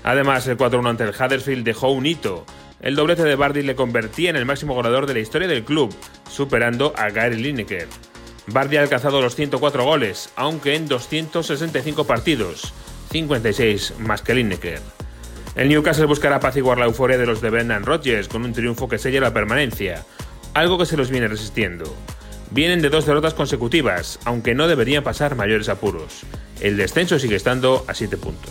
Además, 0.05 0.47
el 0.47 0.57
4-1 0.57 0.89
ante 0.89 1.05
el 1.05 1.11
Huddersfield 1.11 1.65
dejó 1.65 1.91
un 1.91 2.07
hito. 2.07 2.47
El 2.81 2.95
doblete 2.95 3.25
de 3.25 3.35
Bardi 3.35 3.63
le 3.63 3.75
convertía 3.75 4.31
en 4.31 4.37
el 4.37 4.47
máximo 4.47 4.75
goleador 4.75 5.07
de 5.07 5.15
la 5.15 5.21
historia 5.21 5.49
del 5.49 5.65
club, 5.65 5.95
superando 6.31 6.95
a 6.97 7.11
Gary 7.11 7.37
Lineker. 7.37 7.89
Bardi 8.47 8.77
ha 8.77 8.83
alcanzado 8.83 9.21
los 9.21 9.35
104 9.35 9.85
goles, 9.85 10.31
aunque 10.37 10.77
en 10.77 10.89
265 10.89 12.05
partidos, 12.05 12.73
56 13.11 13.95
más 13.99 14.23
que 14.23 14.35
Lineker. 14.35 14.81
El 15.61 15.69
Newcastle 15.69 16.07
buscará 16.07 16.37
apaciguar 16.37 16.79
la 16.79 16.87
euforia 16.87 17.19
de 17.19 17.27
los 17.27 17.43
de 17.43 17.51
Brendan 17.51 17.85
Rodgers 17.85 18.29
con 18.29 18.47
un 18.47 18.55
triunfo 18.55 18.89
que 18.89 18.97
sella 18.97 19.21
la 19.21 19.35
permanencia, 19.35 20.07
algo 20.55 20.79
que 20.79 20.87
se 20.87 20.97
los 20.97 21.11
viene 21.11 21.29
resistiendo. 21.29 21.85
Vienen 22.51 22.81
de 22.81 22.89
dos 22.89 23.05
derrotas 23.05 23.35
consecutivas, 23.35 24.19
aunque 24.25 24.55
no 24.55 24.69
deberían 24.69 25.05
pasar 25.05 25.37
mayores 25.37 25.69
apuros. 25.69 26.23
El 26.63 26.79
descenso 26.79 27.19
sigue 27.19 27.37
estando 27.37 27.85
a 27.89 27.93
7 27.93 28.17
puntos. 28.17 28.51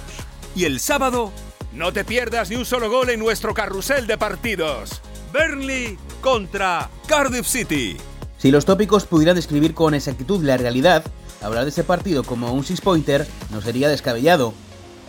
Y 0.55 0.66
el 0.66 0.80
sábado, 0.80 1.32
no 1.74 1.91
te 1.91 2.05
pierdas 2.05 2.51
ni 2.51 2.57
un 2.57 2.66
solo 2.66 2.91
gol 2.91 3.10
en 3.10 3.20
nuestro 3.20 3.55
carrusel 3.55 4.05
de 4.05 4.20
partidos. 4.20 5.01
Burnley 5.34 5.97
contra 6.22 6.91
Cardiff 7.07 7.47
City. 7.47 7.97
Si 8.38 8.51
los 8.51 8.66
tópicos 8.66 9.05
pudieran 9.05 9.36
describir 9.36 9.74
con 9.74 9.95
exactitud 9.95 10.43
la 10.43 10.57
realidad, 10.57 11.03
hablar 11.41 11.64
de 11.64 11.72
ese 11.72 11.84
partido 11.84 12.22
como 12.22 12.53
un 12.53 12.64
six-pointer 12.64 13.26
no 13.49 13.62
sería 13.62 13.89
descabellado. 13.89 14.53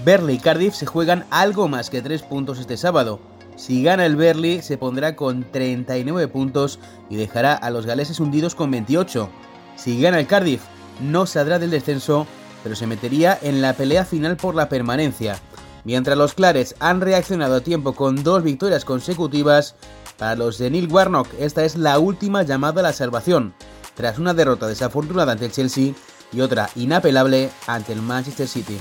Berley 0.05 0.37
y 0.37 0.39
Cardiff 0.39 0.75
se 0.75 0.87
juegan 0.87 1.27
algo 1.31 1.69
más 1.69 1.91
que 1.91 2.01
3 2.01 2.23
puntos 2.23 2.59
este 2.59 2.77
sábado. 2.77 3.21
Si 3.57 3.83
gana 3.83 4.07
el 4.07 4.17
Berley 4.17 4.63
se 4.63 4.79
pondrá 4.79 5.15
con 5.15 5.45
39 5.51 6.29
puntos 6.29 6.79
y 7.11 7.17
dejará 7.17 7.55
a 7.55 7.71
los 7.71 7.85
galeses 7.85 8.19
hundidos 8.19 8.55
con 8.55 8.71
28. 8.71 9.29
Si 9.77 10.01
gana 10.01 10.19
el 10.19 10.27
Cardiff 10.27 10.63
no 11.01 11.27
saldrá 11.27 11.59
del 11.59 11.71
descenso, 11.71 12.27
pero 12.63 12.77
se 12.77 12.87
metería 12.87 13.39
en 13.43 13.61
la 13.61 13.75
pelea 13.75 14.05
final 14.05 14.37
por 14.37 14.55
la 14.55 14.69
permanencia. 14.69 15.39
Mientras 15.85 16.17
los 16.17 16.35
Clares 16.35 16.75
han 16.79 17.01
reaccionado 17.01 17.57
a 17.57 17.61
tiempo 17.61 17.95
con 17.95 18.23
dos 18.23 18.43
victorias 18.43 18.85
consecutivas, 18.85 19.75
para 20.19 20.37
los 20.37 20.59
de 20.59 20.71
Neil 20.71 20.91
Warnock 20.91 21.29
esta 21.39 21.65
es 21.65 21.77
la 21.77 21.99
última 21.99 22.43
llamada 22.43 22.81
a 22.81 22.85
la 22.85 22.93
salvación, 22.93 23.55
tras 23.95 24.19
una 24.19 24.35
derrota 24.35 24.67
desafortunada 24.67 25.33
ante 25.33 25.47
el 25.47 25.53
Chelsea 25.53 25.93
y 26.33 26.41
otra 26.41 26.71
inapelable 26.77 27.51
ante 27.67 27.93
el 27.93 28.03
Manchester 28.03 28.49
City. 28.49 28.79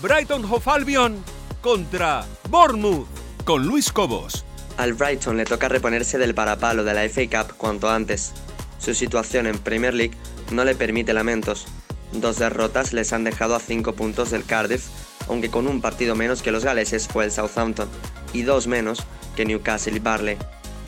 Brighton 0.00 0.44
Hove 0.44 0.62
Albion 0.66 1.24
contra 1.60 2.24
Bournemouth, 2.48 3.08
con 3.44 3.66
Luis 3.66 3.90
Cobos. 3.90 4.44
Al 4.76 4.92
Brighton 4.92 5.36
le 5.36 5.44
toca 5.44 5.68
reponerse 5.68 6.18
del 6.18 6.36
parapalo 6.36 6.84
de 6.84 6.94
la 6.94 7.08
FA 7.08 7.22
Cup 7.28 7.56
cuanto 7.56 7.90
antes. 7.90 8.32
Su 8.78 8.94
situación 8.94 9.48
en 9.48 9.58
Premier 9.58 9.94
League 9.94 10.16
no 10.52 10.64
le 10.64 10.76
permite 10.76 11.12
lamentos. 11.12 11.66
Dos 12.12 12.38
derrotas 12.38 12.92
les 12.92 13.12
han 13.12 13.24
dejado 13.24 13.56
a 13.56 13.60
5 13.60 13.92
puntos 13.94 14.30
del 14.30 14.44
Cardiff, 14.44 14.86
aunque 15.26 15.50
con 15.50 15.66
un 15.66 15.80
partido 15.80 16.14
menos 16.14 16.42
que 16.42 16.52
los 16.52 16.64
galeses 16.64 17.08
fue 17.08 17.24
el 17.24 17.32
Southampton, 17.32 17.88
y 18.32 18.42
dos 18.42 18.68
menos 18.68 19.00
que 19.34 19.46
Newcastle 19.46 19.96
y 19.96 19.98
Barley. 19.98 20.36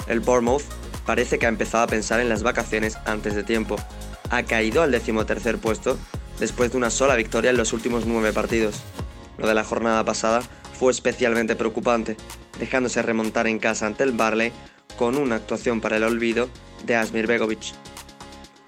El 0.06 0.20
Bournemouth 0.20 0.62
parece 1.04 1.40
que 1.40 1.46
ha 1.46 1.48
empezado 1.48 1.82
a 1.82 1.88
pensar 1.88 2.20
en 2.20 2.28
las 2.28 2.44
vacaciones 2.44 2.96
antes 3.06 3.34
de 3.34 3.42
tiempo. 3.42 3.74
Ha 4.30 4.44
caído 4.44 4.82
al 4.82 4.92
decimotercer 4.92 5.58
puesto 5.58 5.98
después 6.40 6.72
de 6.72 6.78
una 6.78 6.90
sola 6.90 7.14
victoria 7.14 7.50
en 7.50 7.56
los 7.56 7.72
últimos 7.72 8.06
nueve 8.06 8.32
partidos. 8.32 8.80
Lo 9.38 9.46
de 9.46 9.54
la 9.54 9.62
jornada 9.62 10.04
pasada 10.04 10.42
fue 10.78 10.90
especialmente 10.90 11.54
preocupante, 11.54 12.16
dejándose 12.58 13.02
remontar 13.02 13.46
en 13.46 13.58
casa 13.58 13.86
ante 13.86 14.02
el 14.02 14.12
Barley 14.12 14.52
con 14.96 15.16
una 15.16 15.36
actuación 15.36 15.80
para 15.80 15.98
el 15.98 16.04
olvido 16.04 16.48
de 16.84 16.96
Asmir 16.96 17.26
Begovic. 17.26 17.74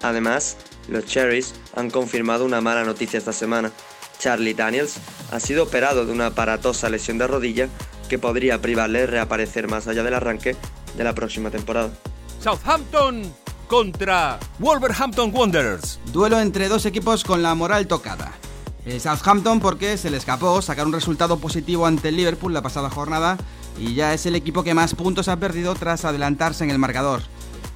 Además, 0.01 0.57
los 0.87 1.05
Cherries 1.05 1.55
han 1.75 1.89
confirmado 1.89 2.45
una 2.45 2.61
mala 2.61 2.83
noticia 2.83 3.17
esta 3.17 3.33
semana. 3.33 3.71
Charlie 4.19 4.53
Daniels 4.53 4.97
ha 5.31 5.39
sido 5.39 5.63
operado 5.63 6.05
de 6.05 6.11
una 6.11 6.27
aparatosa 6.27 6.89
lesión 6.89 7.17
de 7.17 7.27
rodilla 7.27 7.67
que 8.09 8.19
podría 8.19 8.61
privarle 8.61 9.01
de 9.01 9.07
reaparecer 9.07 9.67
más 9.67 9.87
allá 9.87 10.03
del 10.03 10.13
arranque 10.13 10.55
de 10.95 11.03
la 11.03 11.15
próxima 11.15 11.49
temporada. 11.49 11.89
Southampton 12.41 13.42
contra 13.67 14.39
Wolverhampton 14.59 15.31
Wanderers. 15.33 15.99
Duelo 16.11 16.39
entre 16.39 16.67
dos 16.67 16.85
equipos 16.85 17.23
con 17.23 17.41
la 17.41 17.55
moral 17.55 17.87
tocada. 17.87 18.31
El 18.85 18.99
Southampton 18.99 19.59
porque 19.59 19.97
se 19.97 20.09
le 20.09 20.17
escapó 20.17 20.61
sacar 20.61 20.85
un 20.85 20.93
resultado 20.93 21.39
positivo 21.39 21.85
ante 21.85 22.09
el 22.09 22.17
Liverpool 22.17 22.53
la 22.53 22.61
pasada 22.61 22.89
jornada 22.89 23.37
y 23.79 23.93
ya 23.95 24.13
es 24.13 24.25
el 24.25 24.35
equipo 24.35 24.63
que 24.63 24.73
más 24.73 24.93
puntos 24.93 25.27
ha 25.27 25.37
perdido 25.37 25.73
tras 25.75 26.05
adelantarse 26.05 26.63
en 26.63 26.69
el 26.69 26.79
marcador. 26.79 27.21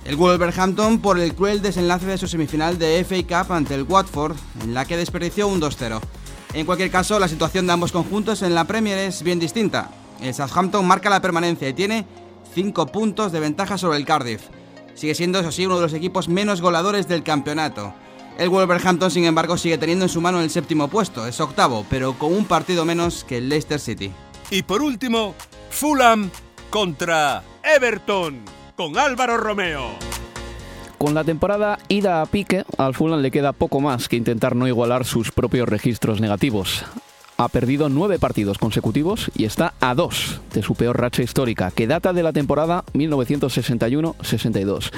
El 0.05 0.15
Wolverhampton 0.15 0.99
por 0.99 1.19
el 1.19 1.35
cruel 1.35 1.61
desenlace 1.61 2.05
de 2.05 2.17
su 2.17 2.27
semifinal 2.27 2.77
de 2.77 3.03
FA 3.03 3.43
Cup 3.43 3.53
ante 3.53 3.75
el 3.75 3.83
Watford, 3.83 4.37
en 4.63 4.73
la 4.73 4.85
que 4.85 4.97
desperdició 4.97 5.47
un 5.47 5.61
2-0. 5.61 5.99
En 6.53 6.65
cualquier 6.65 6.89
caso, 6.91 7.19
la 7.19 7.27
situación 7.27 7.67
de 7.67 7.73
ambos 7.73 7.91
conjuntos 7.91 8.41
en 8.41 8.55
la 8.55 8.65
Premier 8.65 8.97
es 8.97 9.21
bien 9.21 9.39
distinta. 9.39 9.89
El 10.21 10.33
Southampton 10.33 10.85
marca 10.85 11.09
la 11.09 11.21
permanencia 11.21 11.67
y 11.67 11.73
tiene 11.73 12.05
5 12.53 12.87
puntos 12.87 13.31
de 13.31 13.39
ventaja 13.39 13.77
sobre 13.77 13.97
el 13.97 14.05
Cardiff. 14.05 14.43
Sigue 14.97 15.13
siendo, 15.13 15.39
eso 15.39 15.51
sí, 15.51 15.63
uno 15.63 15.75
de 15.75 15.83
los 15.83 15.93
equipos 15.93 16.27
menos 16.27 16.59
goleadores 16.59 17.07
del 17.07 17.21
campeonato. 17.21 17.93
El 18.39 18.49
Wolverhampton, 18.49 19.11
sin 19.11 19.25
embargo, 19.25 19.55
sigue 19.55 19.77
teniendo 19.77 20.05
en 20.05 20.09
su 20.09 20.21
mano 20.21 20.41
el 20.41 20.49
séptimo 20.49 20.87
puesto, 20.87 21.27
es 21.27 21.39
octavo, 21.39 21.85
pero 21.87 22.13
con 22.13 22.33
un 22.33 22.45
partido 22.45 22.83
menos 22.83 23.23
que 23.23 23.37
el 23.37 23.47
Leicester 23.47 23.79
City. 23.79 24.11
Y 24.49 24.63
por 24.63 24.81
último, 24.81 25.35
Fulham 25.69 26.31
contra 26.71 27.43
Everton, 27.63 28.41
con 28.75 28.97
Álvaro 28.97 29.37
Romeo. 29.37 29.83
Con 30.97 31.13
la 31.13 31.23
temporada 31.23 31.77
ida 31.89 32.23
a 32.23 32.25
pique, 32.25 32.65
al 32.79 32.95
Fulham 32.95 33.21
le 33.21 33.29
queda 33.29 33.53
poco 33.53 33.79
más 33.79 34.09
que 34.09 34.15
intentar 34.15 34.55
no 34.55 34.67
igualar 34.67 35.05
sus 35.05 35.31
propios 35.31 35.69
registros 35.69 36.19
negativos. 36.19 36.83
Ha 37.39 37.49
perdido 37.49 37.87
nueve 37.87 38.17
partidos 38.17 38.57
consecutivos 38.57 39.29
y 39.35 39.45
está 39.45 39.75
a 39.79 39.93
dos 39.93 40.41
de 40.55 40.63
su 40.63 40.73
peor 40.73 40.99
racha 40.99 41.21
histórica, 41.21 41.69
que 41.69 41.85
data 41.85 42.11
de 42.11 42.23
la 42.23 42.33
temporada 42.33 42.83
1961-62. 42.93 44.91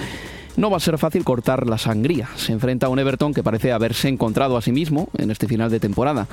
No 0.56 0.70
va 0.70 0.78
a 0.78 0.80
ser 0.80 0.98
fácil 0.98 1.26
cortar 1.26 1.68
la 1.68 1.78
sangría. 1.78 2.30
Se 2.38 2.54
enfrenta 2.54 2.86
a 2.86 2.90
un 2.90 3.00
Everton 3.00 3.34
que 3.34 3.44
parece 3.44 3.74
haberse 3.74 4.08
encontrado 4.08 4.56
a 4.56 4.62
sí 4.62 4.72
mismo 4.72 5.10
en 5.18 5.32
este 5.32 5.48
final 5.48 5.70
de 5.70 5.82
temporada. 5.82 6.28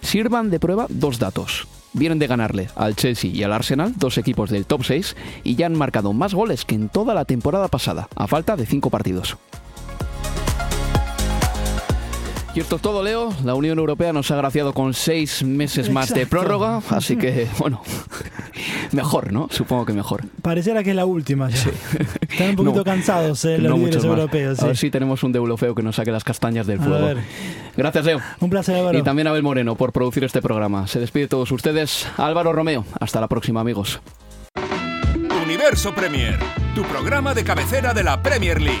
Sirvan 0.00 0.48
de 0.48 0.60
prueba 0.60 0.86
dos 0.88 1.18
datos. 1.18 1.68
Vienen 1.92 2.18
de 2.18 2.26
ganarle 2.26 2.70
al 2.74 2.96
Chelsea 2.96 3.30
y 3.30 3.42
al 3.42 3.52
Arsenal, 3.52 3.92
dos 3.98 4.16
equipos 4.16 4.48
del 4.48 4.64
top 4.64 4.84
6, 4.84 5.14
y 5.44 5.56
ya 5.56 5.66
han 5.66 5.76
marcado 5.76 6.14
más 6.14 6.32
goles 6.32 6.64
que 6.64 6.74
en 6.74 6.88
toda 6.88 7.12
la 7.12 7.26
temporada 7.26 7.68
pasada, 7.68 8.08
a 8.16 8.26
falta 8.26 8.56
de 8.56 8.64
cinco 8.64 8.88
partidos. 8.88 9.36
Y 12.52 12.58
esto 12.58 12.76
es 12.76 12.82
todo, 12.82 13.02
Leo. 13.04 13.32
La 13.44 13.54
Unión 13.54 13.78
Europea 13.78 14.12
nos 14.12 14.30
ha 14.32 14.34
agraciado 14.34 14.72
con 14.72 14.92
seis 14.92 15.44
meses 15.44 15.88
más 15.88 16.12
de 16.12 16.26
prórroga, 16.26 16.82
así 16.90 17.16
que, 17.16 17.46
bueno, 17.58 17.80
mejor, 18.92 19.32
¿no? 19.32 19.46
Supongo 19.52 19.86
que 19.86 19.92
mejor. 19.92 20.24
Pareciera 20.42 20.82
que 20.82 20.90
es 20.90 20.96
la 20.96 21.04
última 21.06 21.48
ya. 21.48 21.70
Están 22.28 22.50
un 22.50 22.56
poquito 22.56 22.74
No, 22.78 22.84
cansados 22.84 23.44
eh, 23.44 23.58
los 23.58 23.70
No 23.70 23.76
líderes 23.78 24.02
europeos. 24.04 24.58
A 24.58 24.62
sí. 24.62 24.66
ver 24.66 24.76
si 24.76 24.90
tenemos 24.90 25.22
un 25.22 25.30
deulofeo 25.30 25.76
que 25.76 25.82
nos 25.84 25.94
saque 25.94 26.10
las 26.10 26.24
castañas 26.24 26.66
del 26.66 26.80
A 26.80 26.82
fuego. 26.82 27.06
ver. 27.06 27.18
Gracias, 27.76 28.04
Leo. 28.04 28.20
Un 28.40 28.50
placer, 28.50 28.74
Álvaro. 28.74 28.98
Y 28.98 29.02
también 29.02 29.28
a 29.28 29.30
Abel 29.30 29.44
Moreno 29.44 29.76
por 29.76 29.92
producir 29.92 30.24
este 30.24 30.42
programa. 30.42 30.88
Se 30.88 30.98
despide 30.98 31.24
de 31.24 31.28
todos 31.28 31.52
ustedes. 31.52 32.08
Álvaro 32.16 32.52
Romeo. 32.52 32.84
Hasta 32.98 33.20
la 33.20 33.28
próxima, 33.28 33.60
amigos. 33.60 34.00
Universo 35.44 35.94
Premier, 35.94 36.36
tu 36.74 36.82
programa 36.82 37.32
de 37.32 37.44
cabecera 37.44 37.94
de 37.94 38.02
la 38.02 38.20
Premier 38.22 38.60
League. 38.60 38.80